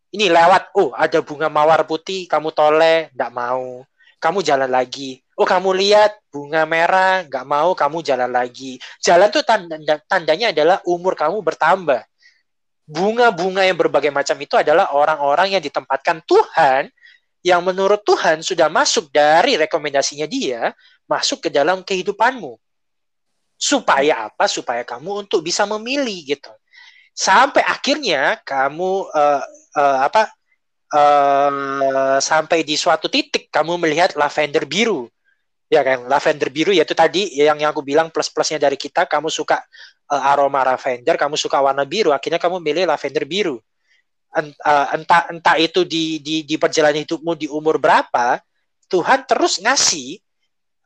[0.09, 3.85] Ini lewat, oh ada bunga mawar putih, kamu toleh, nggak mau.
[4.17, 5.21] Kamu jalan lagi.
[5.37, 8.81] Oh kamu lihat bunga merah, nggak mau, kamu jalan lagi.
[9.05, 9.77] Jalan tuh tanda,
[10.09, 12.01] tandanya adalah umur kamu bertambah.
[12.89, 16.89] Bunga-bunga yang berbagai macam itu adalah orang-orang yang ditempatkan Tuhan
[17.45, 20.73] yang menurut Tuhan sudah masuk dari rekomendasinya dia
[21.05, 22.57] masuk ke dalam kehidupanmu
[23.59, 24.47] Supaya apa?
[24.47, 26.49] Supaya kamu untuk bisa memilih gitu.
[27.11, 29.43] Sampai akhirnya kamu uh,
[29.75, 30.31] uh, apa?
[30.89, 35.05] Uh, sampai di suatu titik kamu melihat lavender biru
[35.69, 39.29] ya kan lavender biru yaitu tadi yang yang aku bilang plus plusnya dari kita kamu
[39.29, 39.61] suka
[40.11, 43.57] uh, aroma lavender kamu suka warna biru akhirnya kamu milih lavender biru
[44.93, 48.37] entah entah itu di di di perjalanan hidupmu di umur berapa
[48.85, 50.21] Tuhan terus ngasih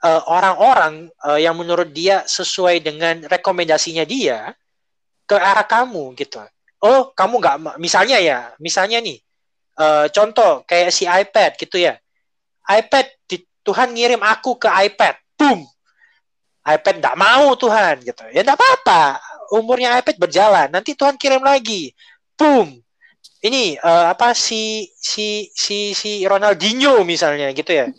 [0.04, 4.52] Eh, orang-orang uh, uh, yang menurut dia sesuai dengan rekomendasinya dia
[5.24, 6.44] ke arah kamu gitu.
[6.84, 9.24] Oh, kamu nggak misalnya ya, misalnya nih
[9.80, 11.96] uh, contoh kayak si iPad gitu ya.
[12.68, 15.64] iPad di, Tuhan ngirim aku ke iPad, boom.
[16.64, 18.24] iPad nggak mau Tuhan gitu.
[18.32, 19.20] Ya nggak apa-apa.
[19.54, 21.94] Umurnya iPad berjalan, nanti Tuhan kirim lagi,
[22.34, 22.80] boom.
[23.44, 27.92] Ini uh, apa si si si si Ronaldinho misalnya gitu ya.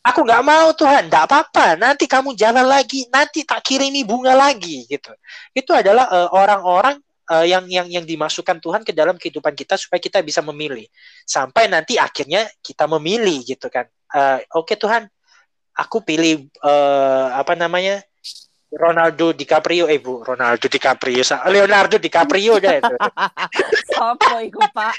[0.00, 1.76] Aku nggak mau Tuhan, nggak apa-apa.
[1.76, 5.12] Nanti kamu jalan lagi, nanti tak kirimi bunga lagi gitu.
[5.52, 6.96] Itu adalah uh, orang-orang
[7.28, 10.86] uh, yang yang yang dimasukkan Tuhan ke dalam kehidupan kita supaya kita bisa memilih.
[11.26, 13.84] Sampai nanti akhirnya kita memilih gitu kan.
[14.14, 15.10] Uh, Oke okay, Tuhan,
[15.76, 18.00] aku pilih uh, apa namanya
[18.66, 22.94] Ronaldo DiCaprio, eh bu, Ronaldo DiCaprio, Leonardo DiCaprio deh itu.
[23.94, 24.94] Sopo iku Pak?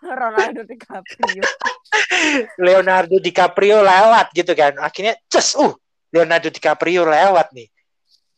[0.00, 1.44] Ronaldo DiCaprio.
[2.56, 4.74] Leonardo DiCaprio lewat gitu kan.
[4.80, 5.76] Akhirnya cus, uh,
[6.08, 7.68] Leonardo DiCaprio lewat nih.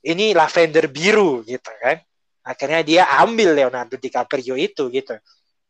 [0.02, 2.02] Ini lavender biru gitu kan.
[2.42, 5.14] Akhirnya dia ambil Leonardo DiCaprio itu gitu.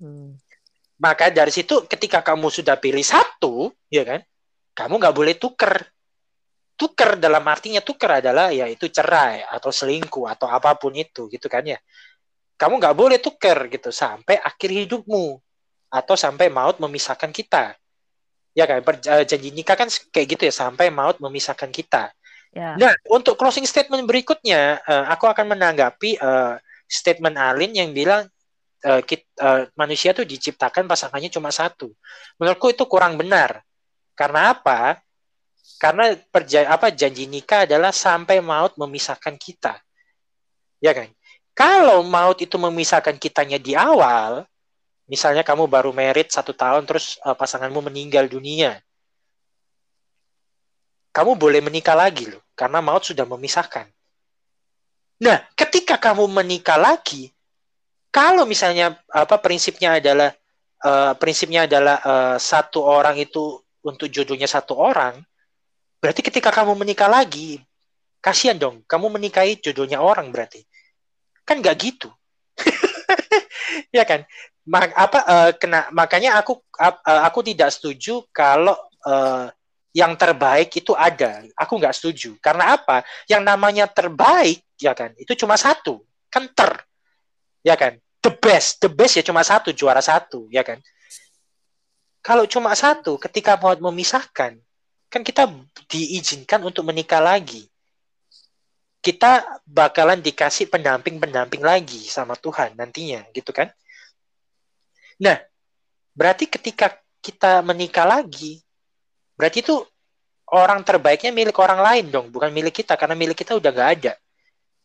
[0.00, 0.32] Hmm.
[0.96, 4.20] Maka dari situ ketika kamu sudah pilih satu, ya kan,
[4.80, 5.74] kamu nggak boleh tuker.
[6.80, 11.60] Tuker dalam artinya tuker adalah yaitu cerai atau selingkuh atau apa pun itu gitu kan
[11.60, 11.76] ya.
[12.56, 15.36] Kamu nggak boleh tuker gitu sampai akhir hidupmu
[15.92, 17.76] atau sampai maut memisahkan kita.
[18.56, 18.80] Ya kan?
[18.80, 22.16] Eh, janji nikah kan kayak gitu ya sampai maut memisahkan kita.
[22.50, 22.74] Ya.
[22.74, 28.26] nah untuk closing statement berikutnya uh, aku akan menanggapi uh, statement Alin yang bilang
[28.90, 31.94] uh, kita, uh, manusia tuh diciptakan pasangannya cuma satu.
[32.42, 33.62] Menurutku itu kurang benar
[34.20, 35.00] karena apa
[35.80, 39.80] karena perja apa janji nikah adalah sampai maut memisahkan kita.
[40.76, 41.08] Ya kan?
[41.56, 44.44] Kalau maut itu memisahkan kitanya di awal,
[45.08, 48.76] misalnya kamu baru merit satu tahun terus uh, pasanganmu meninggal dunia,
[51.16, 53.88] kamu boleh menikah lagi loh, karena maut sudah memisahkan.
[55.20, 57.32] Nah, ketika kamu menikah lagi,
[58.12, 60.32] kalau misalnya apa prinsipnya adalah
[60.84, 65.20] uh, prinsipnya adalah uh, satu orang itu untuk jodohnya satu orang,
[66.00, 67.60] Berarti ketika kamu menikah lagi,
[68.24, 70.64] kasihan dong, kamu menikahi jodohnya orang berarti.
[71.44, 72.08] Kan nggak gitu.
[73.96, 74.24] ya kan?
[74.64, 79.52] Mak, apa uh, kena makanya aku uh, aku tidak setuju kalau uh,
[79.92, 81.44] yang terbaik itu ada.
[81.52, 82.32] Aku nggak setuju.
[82.40, 83.04] Karena apa?
[83.28, 85.12] Yang namanya terbaik, ya kan?
[85.20, 86.00] Itu cuma satu,
[86.32, 86.80] kan ter,
[87.60, 88.00] ya kan?
[88.24, 90.80] The best, the best ya cuma satu, juara satu, ya kan?
[92.20, 94.60] Kalau cuma satu, ketika mau memisahkan,
[95.08, 95.48] kan kita
[95.88, 97.64] diizinkan untuk menikah lagi.
[99.00, 103.72] Kita bakalan dikasih pendamping-pendamping lagi sama Tuhan nantinya, gitu kan?
[105.16, 105.40] Nah,
[106.12, 108.60] berarti ketika kita menikah lagi,
[109.40, 109.80] berarti itu
[110.52, 114.12] orang terbaiknya milik orang lain dong, bukan milik kita karena milik kita udah nggak ada.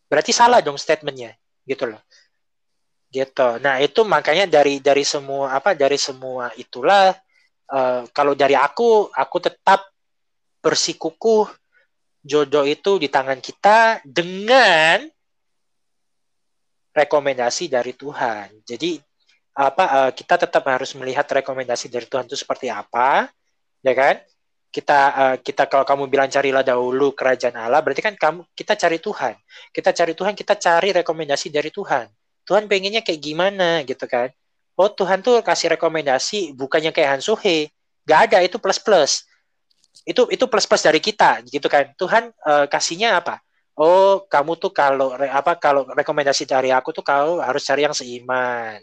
[0.08, 1.36] Berarti salah dong statementnya,
[1.68, 2.00] gitu loh.
[3.12, 3.48] Gitu.
[3.60, 7.16] Nah itu makanya dari dari semua apa dari semua itulah
[7.72, 9.86] uh, kalau dari aku aku tetap
[10.62, 11.50] bersikukuh
[12.26, 15.06] jodoh itu di tangan kita dengan
[16.96, 18.66] rekomendasi dari Tuhan.
[18.66, 18.98] Jadi
[19.56, 23.30] apa uh, kita tetap harus melihat rekomendasi dari Tuhan itu seperti apa,
[23.86, 24.20] ya kan?
[24.74, 28.98] Kita uh, kita kalau kamu bilang carilah dahulu kerajaan Allah, berarti kan kamu kita cari
[29.00, 29.36] Tuhan.
[29.72, 32.10] Kita cari Tuhan, kita cari rekomendasi dari Tuhan.
[32.46, 34.34] Tuhan pengennya kayak gimana gitu kan.
[34.76, 37.72] Oh Tuhan tuh kasih rekomendasi bukannya kayak Hansuhe.
[38.06, 39.24] Gak ada itu plus plus.
[40.04, 41.92] Itu itu plus plus dari kita gitu kan.
[41.96, 43.40] Tuhan uh, kasihnya apa?
[43.76, 48.80] Oh kamu tuh kalau apa kalau rekomendasi dari aku tuh kau harus cari yang seiman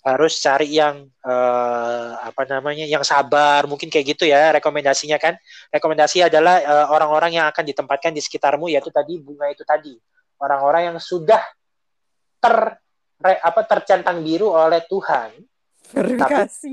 [0.00, 5.36] harus cari yang uh, apa namanya yang sabar mungkin kayak gitu ya rekomendasinya kan
[5.68, 9.92] rekomendasi adalah uh, orang-orang yang akan ditempatkan di sekitarmu yaitu tadi bunga itu tadi
[10.40, 11.44] orang-orang yang sudah
[12.40, 12.80] ter
[13.20, 15.30] re, apa tercentang biru oleh Tuhan
[15.92, 16.70] tapi,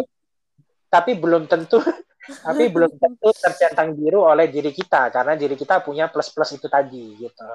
[0.88, 1.80] tapi belum tentu
[2.48, 6.68] tapi belum tentu tercentang biru oleh diri kita karena diri kita punya plus plus itu
[6.68, 7.48] tadi gitu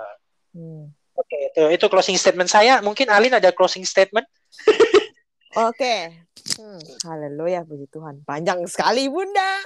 [0.57, 0.85] hmm.
[1.17, 4.25] oke okay, itu itu closing statement saya mungkin Alin ada closing statement
[5.53, 6.25] Oke.
[6.57, 8.25] Hmm, haleluya puji Tuhan.
[8.25, 9.61] Panjang sekali Bunda.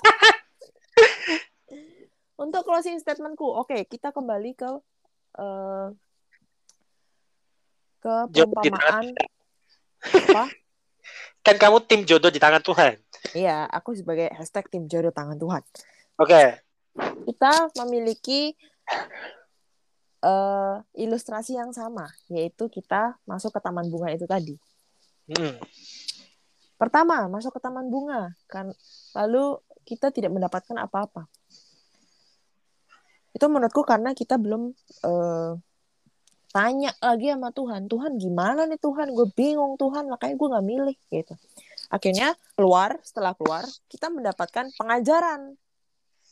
[2.42, 4.70] Untuk closing statementku, oke, okay, kita kembali ke
[5.36, 5.92] uh,
[7.98, 9.14] ke perumpamaan
[10.02, 10.44] apa?
[11.46, 12.98] Kan kamu tim jodoh di tangan Tuhan.
[13.32, 15.62] Iya, aku sebagai hashtag tim jodoh tangan Tuhan.
[16.18, 16.28] Oke.
[16.28, 16.46] Okay.
[17.30, 18.52] Kita memiliki
[20.22, 24.54] uh, ilustrasi yang sama, yaitu kita masuk ke taman bunga itu tadi.
[25.30, 25.56] Hmm.
[26.78, 28.70] Pertama, masuk ke taman bunga, kan
[29.14, 31.26] lalu kita tidak mendapatkan apa-apa.
[33.34, 34.74] Itu menurutku karena kita belum
[35.06, 35.52] uh,
[36.48, 40.96] tanya lagi sama Tuhan, Tuhan gimana nih Tuhan, gue bingung Tuhan, makanya gue nggak milih
[41.12, 41.34] gitu.
[41.88, 45.56] Akhirnya keluar, setelah keluar kita mendapatkan pengajaran,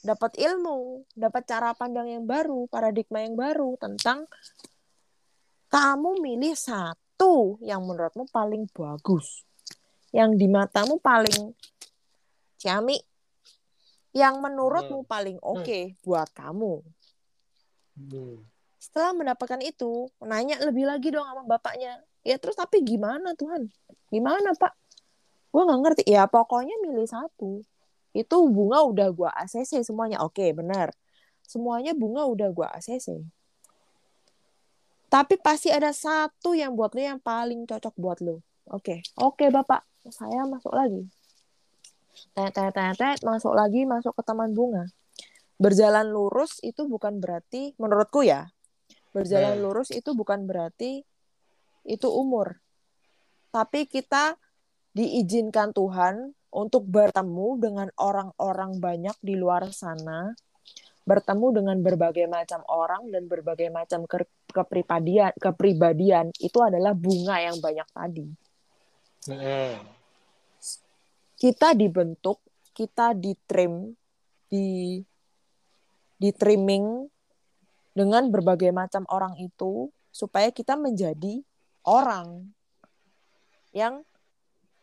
[0.04, 4.28] dapat ilmu, dapat cara pandang yang baru, paradigma yang baru tentang
[5.66, 9.44] kamu milih satu yang menurutmu paling bagus?
[10.14, 11.52] Yang di matamu paling
[12.56, 13.02] ciamik?
[14.16, 15.10] Yang menurutmu hmm.
[15.10, 15.50] paling hmm.
[15.52, 16.80] oke okay buat kamu?
[17.96, 18.55] Hmm.
[18.86, 21.98] Setelah mendapatkan itu, nanya lebih lagi dong sama bapaknya.
[22.22, 23.66] Ya terus tapi gimana Tuhan?
[24.14, 24.72] Gimana Pak?
[25.50, 26.02] Gue nggak ngerti.
[26.06, 27.66] Ya pokoknya milih satu.
[28.14, 30.22] Itu bunga udah gue ACC semuanya.
[30.22, 30.94] Oke, benar.
[31.42, 33.26] Semuanya bunga udah gue ACC.
[35.10, 38.42] Tapi pasti ada satu yang buat lo yang paling cocok buat lo.
[38.66, 41.06] Oke, oke bapak, saya masuk lagi.
[42.34, 42.58] Tet,
[43.22, 44.90] masuk lagi, masuk ke taman bunga.
[45.62, 48.50] Berjalan lurus itu bukan berarti, menurutku ya,
[49.16, 49.64] berjalan hmm.
[49.64, 51.00] lurus itu bukan berarti
[51.88, 52.60] itu umur.
[53.48, 54.36] Tapi kita
[54.92, 60.36] diizinkan Tuhan untuk bertemu dengan orang-orang banyak di luar sana
[61.06, 67.62] bertemu dengan berbagai macam orang dan berbagai macam ke kepribadian kepribadian itu adalah bunga yang
[67.62, 68.26] banyak tadi.
[71.38, 72.42] Kita dibentuk,
[72.74, 73.94] kita ditrim,
[74.50, 74.98] di
[76.18, 77.06] di trimming
[77.96, 81.40] dengan berbagai macam orang itu supaya kita menjadi
[81.88, 82.52] orang
[83.72, 84.04] yang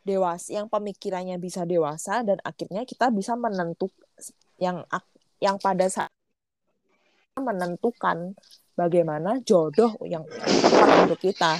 [0.02, 3.94] dewasa, yang pemikirannya bisa dewasa dan akhirnya kita bisa menentuk
[4.58, 4.82] yang
[5.38, 6.10] yang pada saat
[7.38, 8.34] menentukan
[8.78, 11.58] bagaimana jodoh yang tepat untuk kita.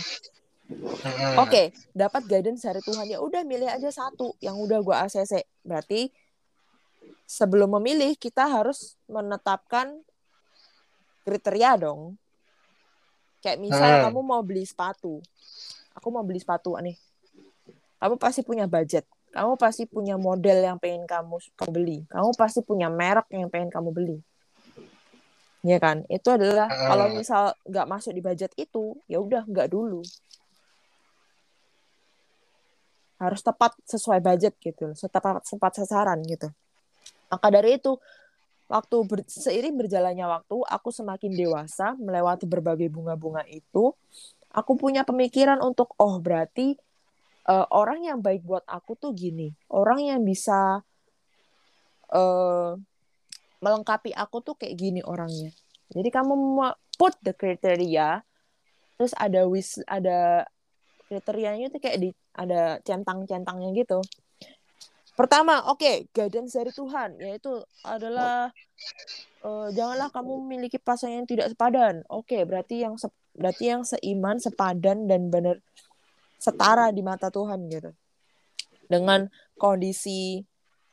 [1.34, 5.44] Oke, okay, dapat guidance dari Tuhan ya udah milih aja satu yang udah gue ACC.
[5.66, 6.08] Berarti
[7.26, 10.00] sebelum memilih kita harus menetapkan
[11.24, 12.14] kriteria dong.
[13.40, 14.06] Kayak misalnya hmm.
[14.08, 15.20] kamu mau beli sepatu.
[15.96, 16.96] Aku mau beli sepatu nih.
[18.00, 19.08] Kamu pasti punya budget.
[19.34, 21.98] Kamu pasti punya model yang pengen kamu, kamu beli.
[22.06, 24.18] Kamu pasti punya merek yang pengen kamu beli.
[25.64, 26.06] Ya kan?
[26.06, 26.86] Itu adalah uh.
[26.86, 30.04] kalau misal nggak masuk di budget itu, ya udah nggak dulu.
[33.18, 36.52] Harus tepat sesuai budget gitu, tepat tepat sasaran gitu.
[37.32, 37.98] Maka dari itu,
[38.74, 43.94] waktu ber, seiring berjalannya waktu, aku semakin dewasa melewati berbagai bunga-bunga itu,
[44.50, 46.74] aku punya pemikiran untuk oh berarti
[47.46, 49.54] uh, orang yang baik buat aku tuh gini.
[49.70, 50.82] Orang yang bisa
[52.10, 52.70] uh,
[53.62, 55.54] melengkapi aku tuh kayak gini orangnya.
[55.94, 56.34] Jadi kamu
[56.98, 58.22] put the criteria
[58.94, 60.46] terus ada wis ada
[61.10, 63.98] kriterianya itu kayak di ada centang-centangnya gitu
[65.14, 68.50] pertama oke okay, guidance dari Tuhan yaitu adalah
[69.46, 72.98] uh, janganlah kamu memiliki pasangan yang tidak sepadan oke okay, berarti yang
[73.34, 75.58] berarti yang seiman sepadan dan benar
[76.44, 77.90] setara di mata Tuhan gitu.
[78.84, 80.44] Dengan kondisi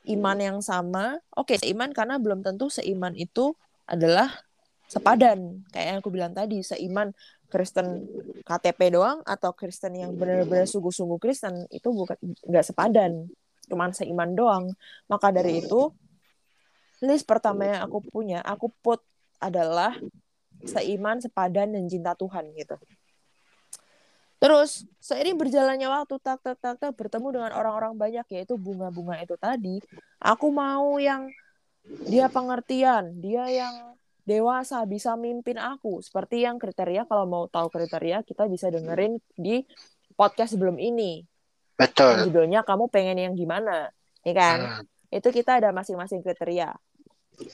[0.07, 3.51] iman yang sama, oke okay, seiman karena belum tentu seiman itu
[3.83, 4.31] adalah
[4.87, 5.67] sepadan.
[5.75, 7.11] Kayak yang aku bilang tadi, seiman
[7.51, 8.07] Kristen
[8.47, 12.15] KTP doang atau Kristen yang benar-benar sungguh-sungguh Kristen itu bukan
[12.47, 13.27] nggak sepadan,
[13.71, 14.75] cuman seiman doang.
[15.07, 15.87] Maka dari itu
[16.99, 18.99] list pertama yang aku punya, aku put
[19.39, 19.95] adalah
[20.67, 22.75] seiman, sepadan dan cinta Tuhan gitu.
[24.41, 29.37] Terus seiring berjalannya waktu tak tak tak tak bertemu dengan orang-orang banyak yaitu bunga-bunga itu
[29.37, 29.77] tadi,
[30.17, 31.29] aku mau yang
[32.09, 33.93] dia pengertian, dia yang
[34.25, 36.01] dewasa bisa mimpin aku.
[36.01, 39.65] Seperti yang kriteria kalau mau tahu kriteria kita bisa dengerin di
[40.17, 41.25] podcast sebelum ini.
[41.81, 42.29] Betul.
[42.29, 43.89] Judulnya kamu pengen yang gimana,
[44.21, 44.57] ya kan?
[44.61, 44.85] Hmm.
[45.09, 46.77] Itu kita ada masing-masing kriteria.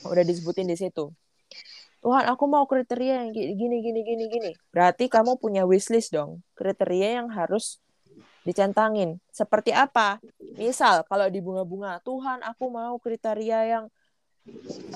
[0.04, 1.08] Udah disebutin di situ.
[1.98, 4.50] Tuhan, aku mau kriteria yang gini, gini, gini, gini.
[4.70, 6.44] Berarti kamu punya wishlist dong.
[6.54, 7.82] Kriteria yang harus
[8.46, 9.18] dicentangin.
[9.34, 10.22] Seperti apa?
[10.54, 13.84] Misal, kalau di bunga-bunga, Tuhan, aku mau kriteria yang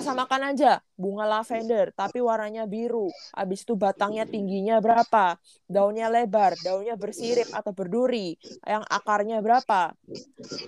[0.02, 0.82] samakan aja.
[0.98, 3.08] Bunga lavender tapi warnanya biru.
[3.34, 5.38] Habis itu batangnya tingginya berapa?
[5.66, 8.36] Daunnya lebar daunnya bersirip atau berduri.
[8.66, 9.94] Yang akarnya berapa?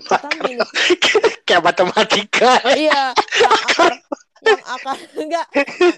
[0.09, 0.62] Kita milih
[1.47, 2.56] Kayak matematika.
[2.73, 3.93] iya yang akar
[4.44, 5.47] yang akar enggak.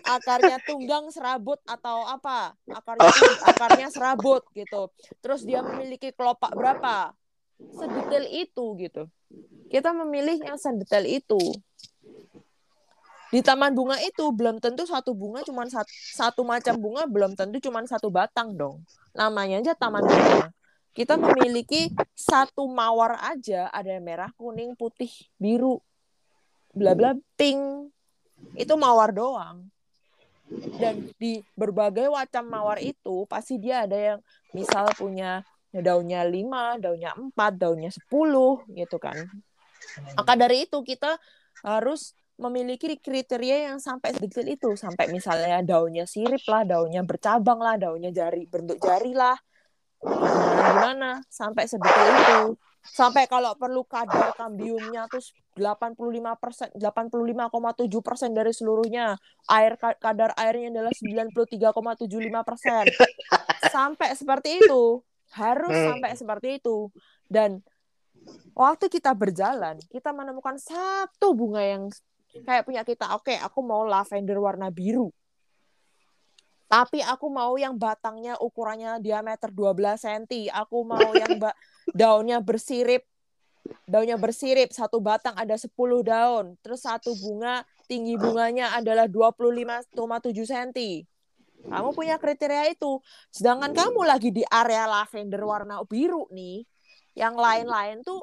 [0.07, 2.55] Akarnya tunggang serabut atau apa?
[2.71, 3.11] Akarnya
[3.47, 4.91] akarnya serabut gitu.
[5.23, 7.15] Terus dia memiliki kelopak berapa?
[7.57, 9.09] Sedetail itu gitu.
[9.67, 11.41] Kita memilih yang sedetail itu
[13.35, 17.59] di taman bunga itu belum tentu satu bunga cuma satu, satu macam bunga belum tentu
[17.59, 18.87] cuma satu batang dong.
[19.15, 20.55] Namanya aja taman bunga.
[20.97, 25.83] Kita memiliki satu mawar aja ada yang merah kuning putih biru
[26.73, 27.93] bla bla pink.
[28.55, 29.69] Itu mawar doang.
[30.79, 34.19] Dan di berbagai macam mawar itu pasti dia ada yang
[34.55, 35.43] misal punya
[35.75, 39.19] daunnya lima daunnya empat daunnya sepuluh gitu kan.
[40.15, 41.19] Maka dari itu kita
[41.67, 44.71] harus memiliki kriteria yang sampai sedetail itu.
[44.77, 49.37] Sampai misalnya daunnya sirip lah daunnya bercabang lah daunnya jari bentuk jari lah.
[50.05, 51.11] Gimana gimana?
[51.33, 52.43] Sampai sedetail itu.
[52.87, 55.19] Sampai kalau perlu kadar kambiumnya tuh
[55.59, 55.99] 85
[56.39, 59.19] persen 85,7 persen dari seluruhnya.
[59.51, 62.07] Air kadar airnya adalah 93,75
[62.47, 62.85] persen.
[63.73, 65.03] Sampai seperti itu.
[65.35, 66.93] Harus sampai seperti itu.
[67.27, 67.65] Dan
[68.55, 71.91] waktu kita berjalan kita menemukan satu bunga yang
[72.45, 75.09] kayak punya kita oke okay, aku mau lavender warna biru.
[76.67, 81.55] Tapi aku mau yang batangnya ukurannya diameter 12 cm aku mau yang ba
[81.95, 83.07] daunnya bersirip
[83.87, 84.75] daunnya bersirip.
[84.75, 85.71] Satu batang ada 10
[86.03, 86.59] daun.
[86.63, 89.95] Terus satu bunga tinggi bunganya adalah 25,7
[90.35, 91.07] cm
[91.67, 93.03] kamu punya kriteria itu.
[93.35, 96.63] Sedangkan kamu lagi di area lavender warna biru nih
[97.17, 98.23] yang lain-lain tuh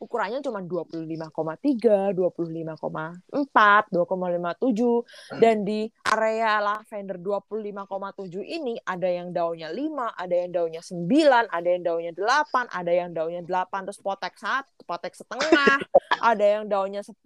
[0.00, 10.16] ukurannya cuma 25,3, 25,4, 2,57 dan di area lavender 25,7 ini ada yang daunnya 5,
[10.16, 14.72] ada yang daunnya 9, ada yang daunnya 8, ada yang daunnya 8 terus potek satu,
[14.88, 15.76] potek setengah,
[16.32, 17.20] ada yang daunnya 10.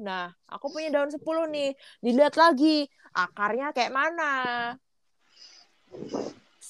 [0.00, 1.20] Nah, aku punya daun 10
[1.52, 1.76] nih.
[2.00, 4.32] Dilihat lagi akarnya kayak mana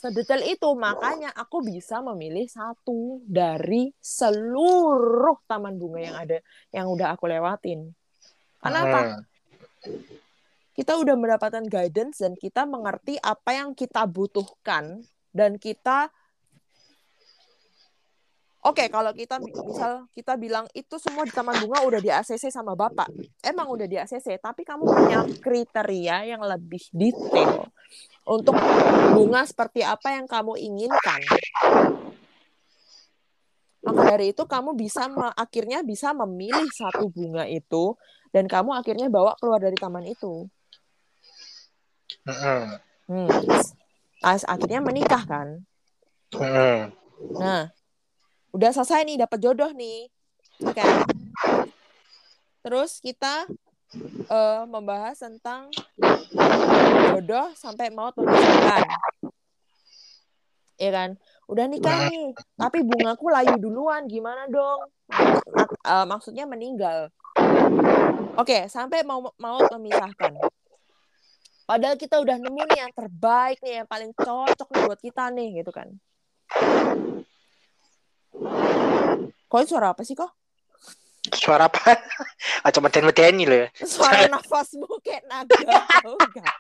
[0.07, 6.39] sedetail itu makanya aku bisa memilih satu dari seluruh taman bunga yang ada
[6.71, 7.91] yang udah aku lewatin.
[8.63, 9.27] Kenapa
[10.79, 15.03] kita udah mendapatkan guidance dan kita mengerti apa yang kita butuhkan
[15.35, 16.15] dan kita
[18.67, 22.51] Oke, okay, kalau kita misal kita bilang itu semua di taman bunga udah di ACC
[22.51, 23.07] sama Bapak.
[23.39, 27.71] Emang udah di ACC, tapi kamu punya kriteria yang lebih detail
[28.27, 28.59] untuk
[29.15, 31.21] bunga seperti apa yang kamu inginkan.
[33.87, 35.07] Maka dari itu kamu bisa
[35.39, 37.95] akhirnya bisa memilih satu bunga itu
[38.35, 40.51] dan kamu akhirnya bawa keluar dari taman itu.
[43.07, 43.31] Hmm.
[44.27, 45.63] Akhirnya menikah kan?
[47.39, 47.71] Nah,
[48.57, 50.09] udah selesai nih dapat jodoh nih
[50.65, 50.89] okay.
[52.65, 53.45] terus kita
[54.33, 55.69] uh, membahas tentang
[57.17, 58.85] jodoh sampai mau memisahkan
[60.77, 61.11] ya kan
[61.49, 67.09] udah nikah nih tapi bungaku layu duluan gimana dong Mak uh, maksudnya meninggal
[68.37, 70.37] oke okay, sampai mau mau memisahkan
[71.65, 75.49] padahal kita udah nemu nih yang terbaik nih yang paling cocok nih buat kita nih
[75.65, 75.89] gitu kan
[79.47, 80.29] Kok suara apa sih kok?
[81.33, 81.79] Suara apa?
[82.67, 83.69] Atau meten-meten loh ya.
[83.79, 85.57] Suara nafasmu kayak naga
[86.03, 86.57] tau enggak?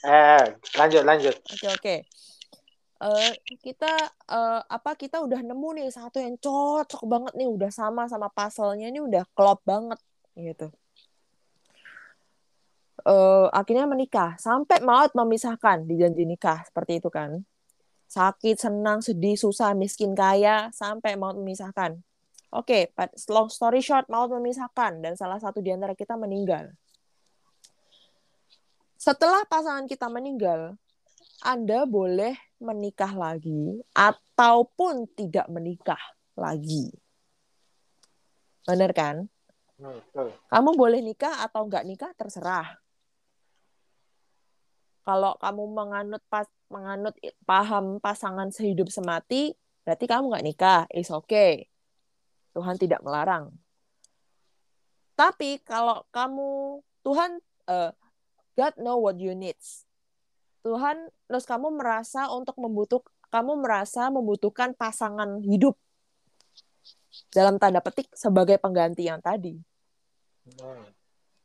[0.00, 0.44] Eh,
[0.80, 1.36] lanjut lanjut.
[1.36, 1.82] Oke okay, oke.
[1.84, 1.98] Okay.
[3.00, 3.32] Uh,
[3.64, 3.88] kita
[4.28, 8.92] uh, apa kita udah nemu nih satu yang cocok banget nih udah sama sama puzzle-nya
[8.92, 10.00] ini udah klop banget
[10.36, 10.68] gitu.
[13.04, 17.44] Uh, akhirnya menikah sampai maut memisahkan di janji nikah seperti itu kan
[18.10, 21.94] sakit, senang, sedih, susah, miskin, kaya, sampai mau memisahkan.
[22.50, 26.74] Oke, okay, long story short, mau memisahkan dan salah satu di antara kita meninggal.
[29.00, 30.76] Setelah pasangan kita meninggal,
[31.40, 35.96] Anda boleh menikah lagi ataupun tidak menikah
[36.36, 36.92] lagi.
[38.68, 39.24] Bener kan?
[39.80, 40.04] Hmm,
[40.52, 42.76] Kamu boleh nikah atau nggak nikah terserah.
[45.00, 47.16] Kalau kamu menganut pas menganut
[47.48, 50.80] paham pasangan sehidup semati, berarti kamu nggak nikah.
[50.92, 51.72] Is okay.
[52.52, 53.48] Tuhan tidak melarang.
[55.16, 57.96] Tapi kalau kamu Tuhan uh,
[58.60, 59.88] God know what you needs.
[60.60, 63.00] Tuhan terus kamu merasa untuk membutuh
[63.32, 65.80] kamu merasa membutuhkan pasangan hidup
[67.32, 69.56] dalam tanda petik sebagai pengganti yang tadi.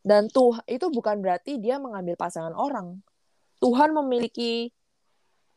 [0.04, 3.00] Dan tuh itu bukan berarti dia mengambil pasangan orang.
[3.64, 4.76] Tuhan memiliki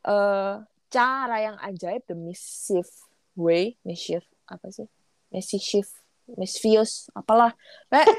[0.06, 2.86] uh, cara yang ajaib, the mischief
[3.34, 4.86] way, mischief apa sih?
[5.34, 5.90] Mischief,
[6.38, 7.52] mischievous, apalah.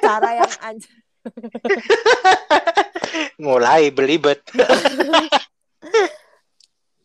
[0.03, 1.08] Cara yang ajaib.
[3.45, 4.43] Mulai belibet.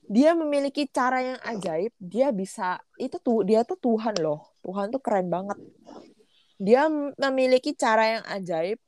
[0.04, 1.92] dia memiliki cara yang ajaib.
[1.96, 4.52] Dia bisa itu tuh dia tuh Tuhan loh.
[4.62, 5.58] Tuhan tuh keren banget.
[6.60, 6.86] Dia
[7.18, 8.78] memiliki cara yang ajaib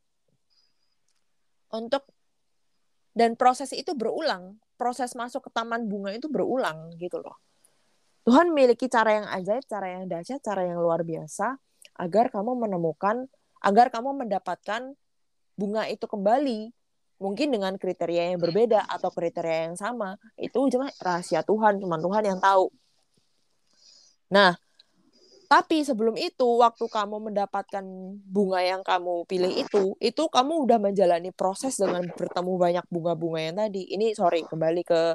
[1.73, 2.07] untuk
[3.17, 4.61] dan proses itu berulang.
[4.77, 7.41] Proses masuk ke taman bunga itu berulang gitu loh.
[8.27, 11.57] Tuhan memiliki cara yang ajaib, cara yang dahsyat, cara yang luar biasa
[11.97, 13.31] agar kamu menemukan,
[13.65, 14.93] agar kamu mendapatkan
[15.57, 16.70] bunga itu kembali.
[17.16, 20.20] Mungkin dengan kriteria yang berbeda atau kriteria yang sama.
[20.37, 22.69] Itu cuma rahasia Tuhan cuma Tuhan yang tahu.
[24.31, 24.61] Nah
[25.47, 27.85] tapi sebelum itu waktu kamu mendapatkan
[28.27, 33.57] bunga yang kamu pilih itu itu kamu udah menjalani proses dengan bertemu banyak bunga-bunga yang
[33.57, 33.87] tadi.
[33.95, 35.15] Ini sorry kembali ke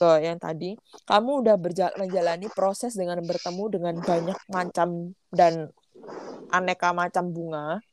[0.00, 0.80] ke yang tadi.
[1.04, 1.56] Kamu udah
[2.00, 5.68] menjalani proses dengan bertemu dengan banyak macam dan
[6.48, 7.84] aneka macam bunga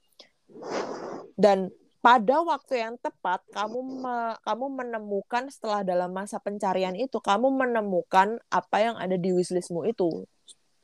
[1.37, 1.69] dan
[2.01, 8.41] pada waktu yang tepat kamu me, kamu menemukan setelah dalam masa pencarian itu kamu menemukan
[8.49, 10.25] apa yang ada di wishlistmu itu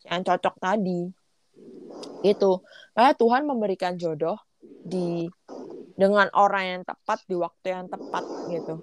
[0.05, 1.09] yang cocok tadi.
[2.21, 2.61] Itu
[2.93, 5.25] karena Tuhan memberikan jodoh di
[5.93, 8.75] dengan orang yang tepat di waktu yang tepat gitu.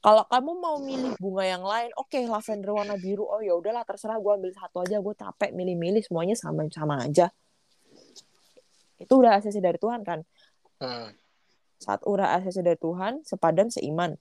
[0.00, 3.84] Kalau kamu mau milih bunga yang lain oke okay, lavender warna biru oh ya udahlah
[3.84, 7.28] terserah gue ambil satu aja gue capek milih-milih semuanya sama sama aja
[9.00, 10.20] itu udah asasi dari Tuhan kan?
[10.80, 11.12] Hmm.
[11.80, 14.12] saat udah asasi dari Tuhan sepadan seiman.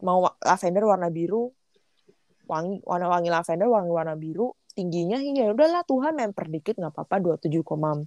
[0.00, 1.52] Mau lavender warna biru
[2.48, 6.94] wangi warna wangi lavender wangi warna biru tingginya hingga ya udahlah Tuhan memper dikit nggak
[6.94, 8.00] apa-apa dua tujuh koma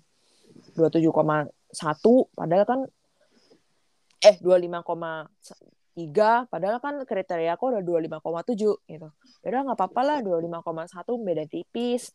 [0.73, 2.79] dua tujuh koma satu padahal kan
[4.25, 5.27] eh dua lima koma
[5.93, 9.09] tiga padahal kan kriteria aku udah dua lima koma tujuh gitu.
[9.43, 12.09] Ya udah nggak apa-apa lah dua lima koma satu beda tipis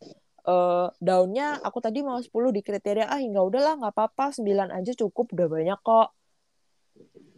[0.47, 4.91] uh, daunnya aku tadi mau 10 di kriteria ah hingga udahlah nggak apa-apa 9 aja
[4.93, 6.09] cukup udah banyak kok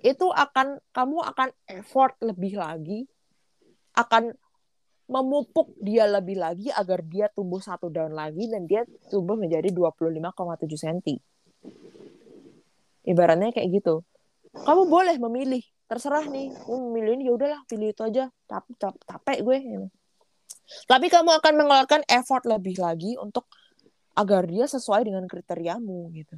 [0.06, 3.10] itu akan kamu akan effort lebih lagi
[3.98, 4.38] akan
[5.08, 10.68] memupuk dia lebih lagi agar dia tumbuh satu daun lagi dan dia tumbuh menjadi 25,7
[10.68, 11.00] cm.
[13.08, 14.04] Ibaratnya kayak gitu.
[14.52, 16.52] Kamu boleh memilih, terserah nih.
[16.60, 18.28] Kamu memilih ini ya udahlah pilih itu aja.
[18.52, 19.58] Tapi capek gue.
[20.88, 23.48] Tapi kamu akan mengeluarkan effort lebih lagi untuk
[24.18, 26.35] agar dia sesuai dengan kriteriamu gitu.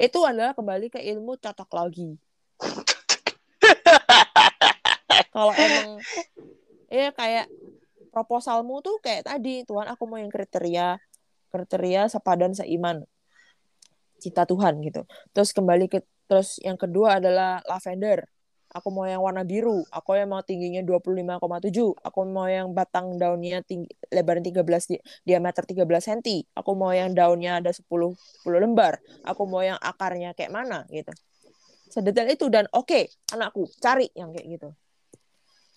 [0.00, 2.16] Itu adalah kembali ke ilmu cocok lagi.
[5.34, 6.00] Kalau emang
[6.90, 7.46] ya kayak
[8.10, 10.98] proposalmu tuh kayak tadi, Tuhan aku mau yang kriteria
[11.50, 13.04] kriteria sepadan seiman
[14.20, 15.04] cita Tuhan gitu.
[15.36, 18.22] Terus kembali ke terus yang kedua adalah lavender
[18.70, 23.66] aku mau yang warna biru, aku yang mau tingginya 25,7, aku mau yang batang daunnya
[23.66, 29.02] tinggi, lebaran 13 di, diameter 13 cm, aku mau yang daunnya ada 10 10 lembar,
[29.26, 31.10] aku mau yang akarnya kayak mana gitu.
[31.90, 34.68] Sedetail itu dan oke, okay, anakku cari yang kayak gitu.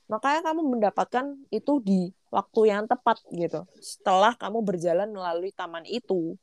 [0.05, 3.65] Makanya kamu mendapatkan itu di waktu yang tepat gitu.
[3.81, 6.37] Setelah kamu berjalan melalui taman itu.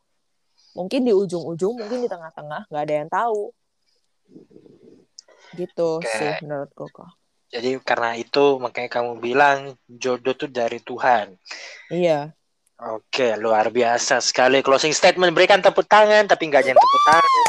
[0.75, 3.55] Mungkin di ujung-ujung, mungkin di tengah-tengah, nggak ada yang tahu
[5.57, 6.15] gitu okay.
[6.19, 7.11] sih menurutku kok
[7.51, 11.35] jadi karena itu makanya kamu bilang jodoh tuh dari Tuhan
[11.91, 12.31] iya
[12.81, 15.37] Oke, luar biasa sekali closing statement.
[15.37, 17.45] Berikan tepuk tangan, tapi nggak jangan tepuk tangan.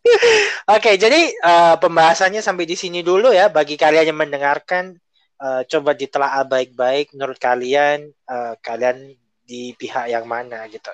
[0.80, 3.52] Oke, jadi uh, pembahasannya sampai di sini dulu ya.
[3.52, 4.96] Bagi kalian yang mendengarkan,
[5.44, 7.12] uh, coba ditelaah baik-baik.
[7.12, 9.12] Menurut kalian, uh, kalian
[9.44, 10.88] di pihak yang mana gitu?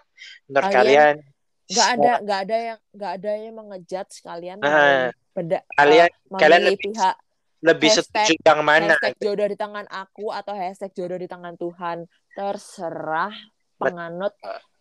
[0.50, 1.22] Menurut kalian,
[1.70, 4.58] nggak ada nggak ada yang nggak ada yang mengejat sekalian.
[4.58, 7.14] Uh, beda kalian uh, kalian lebih pihak
[7.60, 11.54] lebih hashtag, setuju yang mana hashtag jodoh di tangan aku atau hashtag jodoh di tangan
[11.60, 11.98] Tuhan
[12.32, 13.34] terserah
[13.76, 14.32] penganut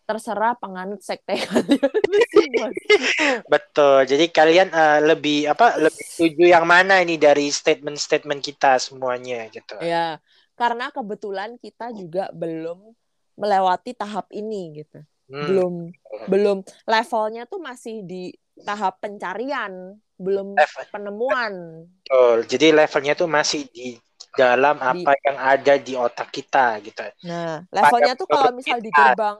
[0.06, 1.90] terserah penganut sekte kalian
[3.50, 4.06] Betul.
[4.06, 9.74] Jadi kalian uh, lebih apa lebih setuju yang mana ini dari statement-statement kita semuanya gitu.
[9.82, 10.22] Ya,
[10.54, 12.94] karena kebetulan kita juga belum
[13.34, 15.02] melewati tahap ini gitu.
[15.26, 15.42] Hmm.
[15.50, 15.74] Belum
[16.30, 18.30] belum levelnya tuh masih di
[18.62, 20.82] tahap pencarian, belum Level.
[20.92, 21.52] penemuan.
[22.02, 22.36] Betul.
[22.48, 23.96] Jadi levelnya tuh masih di
[24.36, 25.24] dalam apa di...
[25.24, 27.04] yang ada di otak kita gitu.
[27.24, 29.36] Nah, levelnya Pada tuh kalau misal di gerbang,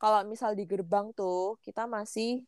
[0.00, 2.44] kalau misal di gerbang tuh kita masih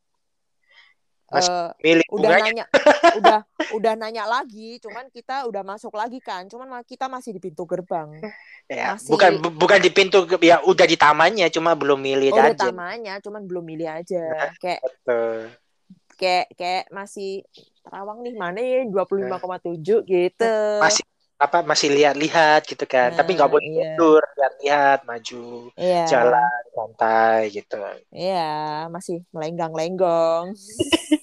[1.30, 1.70] uh,
[2.10, 2.64] udah nanya
[3.22, 3.40] udah
[3.78, 8.18] udah nanya lagi cuman kita udah masuk lagi kan cuman kita masih di pintu gerbang
[8.66, 9.10] ya, masih...
[9.14, 13.14] bukan bu, bukan di pintu ya udah di tamannya cuma belum milih oh, aja tamannya
[13.22, 15.38] cuman belum milih aja nah, kayak betul.
[16.20, 17.40] Kayak kayak masih
[17.80, 20.00] terawang nih mana ya 25,7 nah.
[20.04, 20.52] gitu
[20.84, 21.04] masih
[21.40, 23.96] apa masih lihat-lihat gitu kan nah, tapi nggak boleh iya.
[23.96, 26.04] mundur lihat-lihat maju iya.
[26.04, 27.80] jalan santai gitu
[28.12, 30.52] iya masih melenggang-lenggong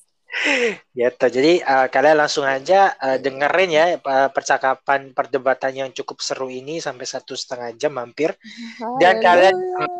[0.96, 6.48] gitu jadi uh, kalian langsung aja uh, dengerin ya uh, percakapan perdebatan yang cukup seru
[6.48, 8.32] ini sampai satu setengah jam mampir
[8.96, 9.52] dan kalian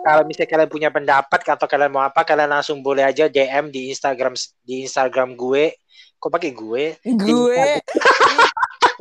[0.09, 3.92] kalau misalnya kalian punya pendapat atau kalian mau apa kalian langsung boleh aja DM di
[3.92, 4.32] Instagram
[4.64, 5.76] di Instagram gue
[6.16, 7.62] kok pakai gue gue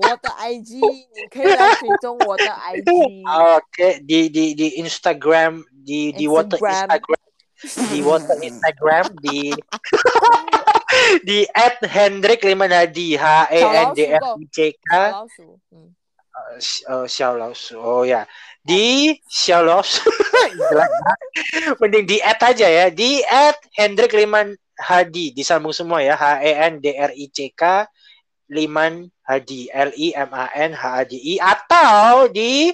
[0.02, 7.22] 我的 IG，你可以来追踪我的 IG。OK，di di di Instagram di di water Instagram
[7.65, 9.49] di WhatsApp Instagram di
[11.29, 14.91] di at Hendrik Limanadi H E N D r I C K.
[17.09, 17.73] Shalos hmm.
[17.73, 18.29] uh, uh, oh ya.
[18.67, 20.03] Di shalos
[21.81, 22.87] mending di at aja ya.
[22.93, 26.13] Di at Hendrik lima Hadi disambung semua ya.
[26.13, 27.89] H E N D R I C K
[28.53, 31.35] Liman Hadi L I M A N H A D I.
[31.41, 32.69] Atau di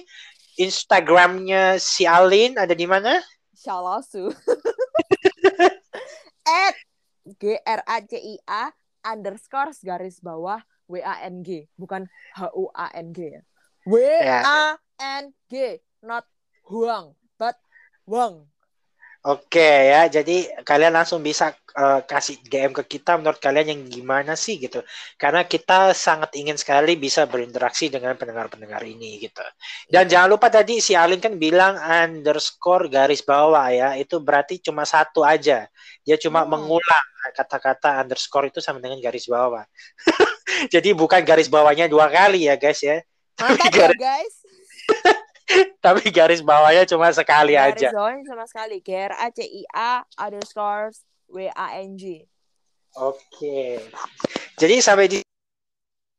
[0.59, 3.17] Instagramnya si Alin ada di mana?
[3.63, 4.27] Shalasu.
[6.43, 6.75] At
[7.39, 8.63] G R A C I A
[9.07, 10.59] underscore garis bawah
[10.91, 13.41] W A N G bukan H U A N G ya.
[13.87, 14.03] W
[14.43, 16.27] A N G not
[16.67, 17.55] Huang but
[18.03, 18.51] Wang.
[19.23, 24.37] Oke ya, jadi kalian langsung bisa uh, kasih DM ke kita menurut kalian yang gimana
[24.37, 24.81] sih gitu.
[25.17, 29.41] Karena kita sangat ingin sekali bisa berinteraksi dengan pendengar-pendengar ini gitu.
[29.89, 34.85] Dan jangan lupa tadi si Alin kan bilang underscore garis bawah ya, itu berarti cuma
[34.85, 35.65] satu aja.
[36.05, 36.49] Dia cuma hmm.
[36.53, 39.65] mengulang kata-kata underscore itu sama dengan garis bawah.
[40.73, 43.01] jadi bukan garis bawahnya dua kali ya guys ya.
[43.41, 44.35] Mantap ya guys.
[45.85, 47.89] Tapi garis bawahnya cuma sekali garis aja.
[47.89, 48.75] Garis bawahnya cuma sekali.
[48.83, 50.91] G R A C I A underscore
[51.33, 52.21] W A N G.
[53.01, 53.81] Oke.
[54.53, 55.17] Jadi sampai di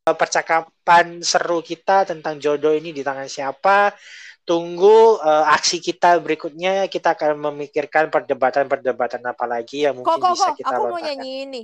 [0.05, 3.95] percakapan seru kita tentang jodoh ini di tangan siapa.
[4.45, 6.91] Tunggu uh, aksi kita berikutnya.
[6.91, 10.57] Kita akan memikirkan perdebatan-perdebatan apa lagi yang mungkin kok, kok, bisa kok.
[10.61, 11.63] kita Aku mau nyanyi ini.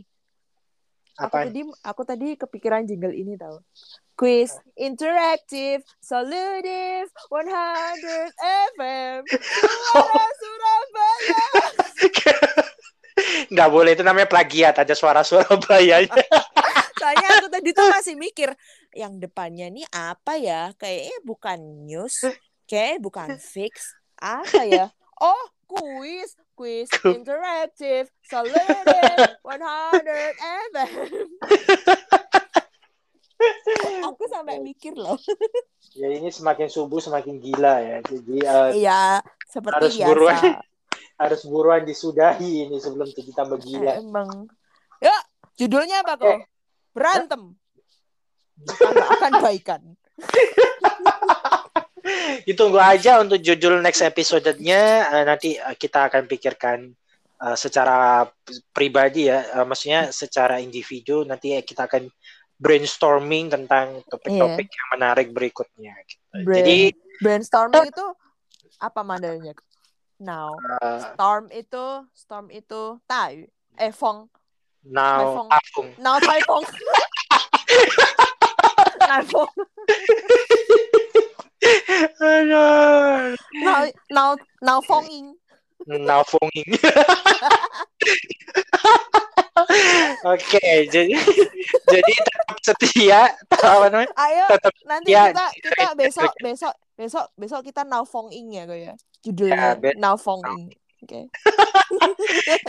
[1.20, 1.44] Apa?
[1.44, 3.60] Aku tadi aku tadi kepikiran jingle ini tahu.
[4.16, 8.32] Quiz interaktif, solutif, 100
[8.76, 9.24] FM,
[10.40, 11.44] Surabaya.
[13.52, 16.04] Nggak boleh itu namanya plagiat aja suara Surabaya.
[17.00, 18.52] Soalnya aku tadi tuh masih mikir
[18.92, 20.70] yang depannya nih apa ya?
[20.76, 21.58] Kayaknya bukan
[21.88, 22.28] news,
[22.68, 24.86] kayak bukan fix, apa ya?
[25.20, 30.04] Oh, quiz, quiz interaktif, solutif, 100
[30.36, 31.24] FM
[34.04, 35.16] aku sampai mikir loh
[35.96, 39.04] ya ini semakin subuh semakin gila ya jadi uh, iya
[39.48, 40.42] seperti harus biasa buruan
[41.20, 44.48] harus buruan disudahi ini sebelum jadi tambah gila emang
[45.00, 45.14] ya
[45.56, 46.38] judulnya apa kok
[46.92, 47.56] berantem
[48.60, 49.80] kita akan baikan
[52.48, 56.88] ditunggu aja untuk judul next episode-nya uh, nanti kita akan pikirkan
[57.44, 58.24] uh, secara
[58.72, 62.08] pribadi ya uh, maksudnya secara individu nanti kita akan
[62.60, 64.76] brainstorming tentang topik-topik yeah.
[64.76, 65.96] yang menarik berikutnya.
[66.04, 66.44] Gitu.
[66.44, 66.78] Brain, Jadi
[67.24, 68.06] brainstorming itu
[68.76, 69.56] apa modelnya?
[70.20, 70.52] Now,
[70.84, 73.48] uh, storm itu storm itu tai
[73.80, 74.28] eh fong.
[74.84, 75.96] Now, typhoon.
[75.96, 76.60] Now typhoon.
[79.08, 79.48] typhoon.
[83.64, 85.40] now now now fonging.
[85.88, 86.68] Now fonging.
[90.28, 90.60] Oke,
[90.92, 91.16] jadi
[91.88, 94.12] jadi tetap setia apa namanya?
[94.20, 95.32] Ayo tetap nanti setia.
[95.32, 97.88] kita kita besok besok besok besok kita
[98.36, 98.94] in ya ya.
[99.24, 100.68] Judulnya ya, in.
[101.00, 101.08] Oke.
[101.08, 101.24] Okay.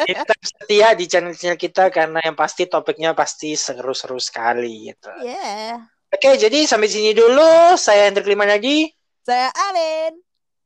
[0.16, 5.12] kita setia di channel-channel kita karena yang pasti topiknya pasti seru-seru sekali gitu.
[5.20, 5.84] Yeah.
[6.12, 7.76] Oke, jadi sampai sini dulu.
[7.76, 8.88] Saya Hendrik Limanadi.
[9.24, 10.16] Saya Alin.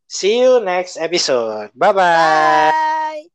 [0.06, 1.74] See you next episode.
[1.74, 2.70] Bye-bye.
[2.70, 3.35] bye bye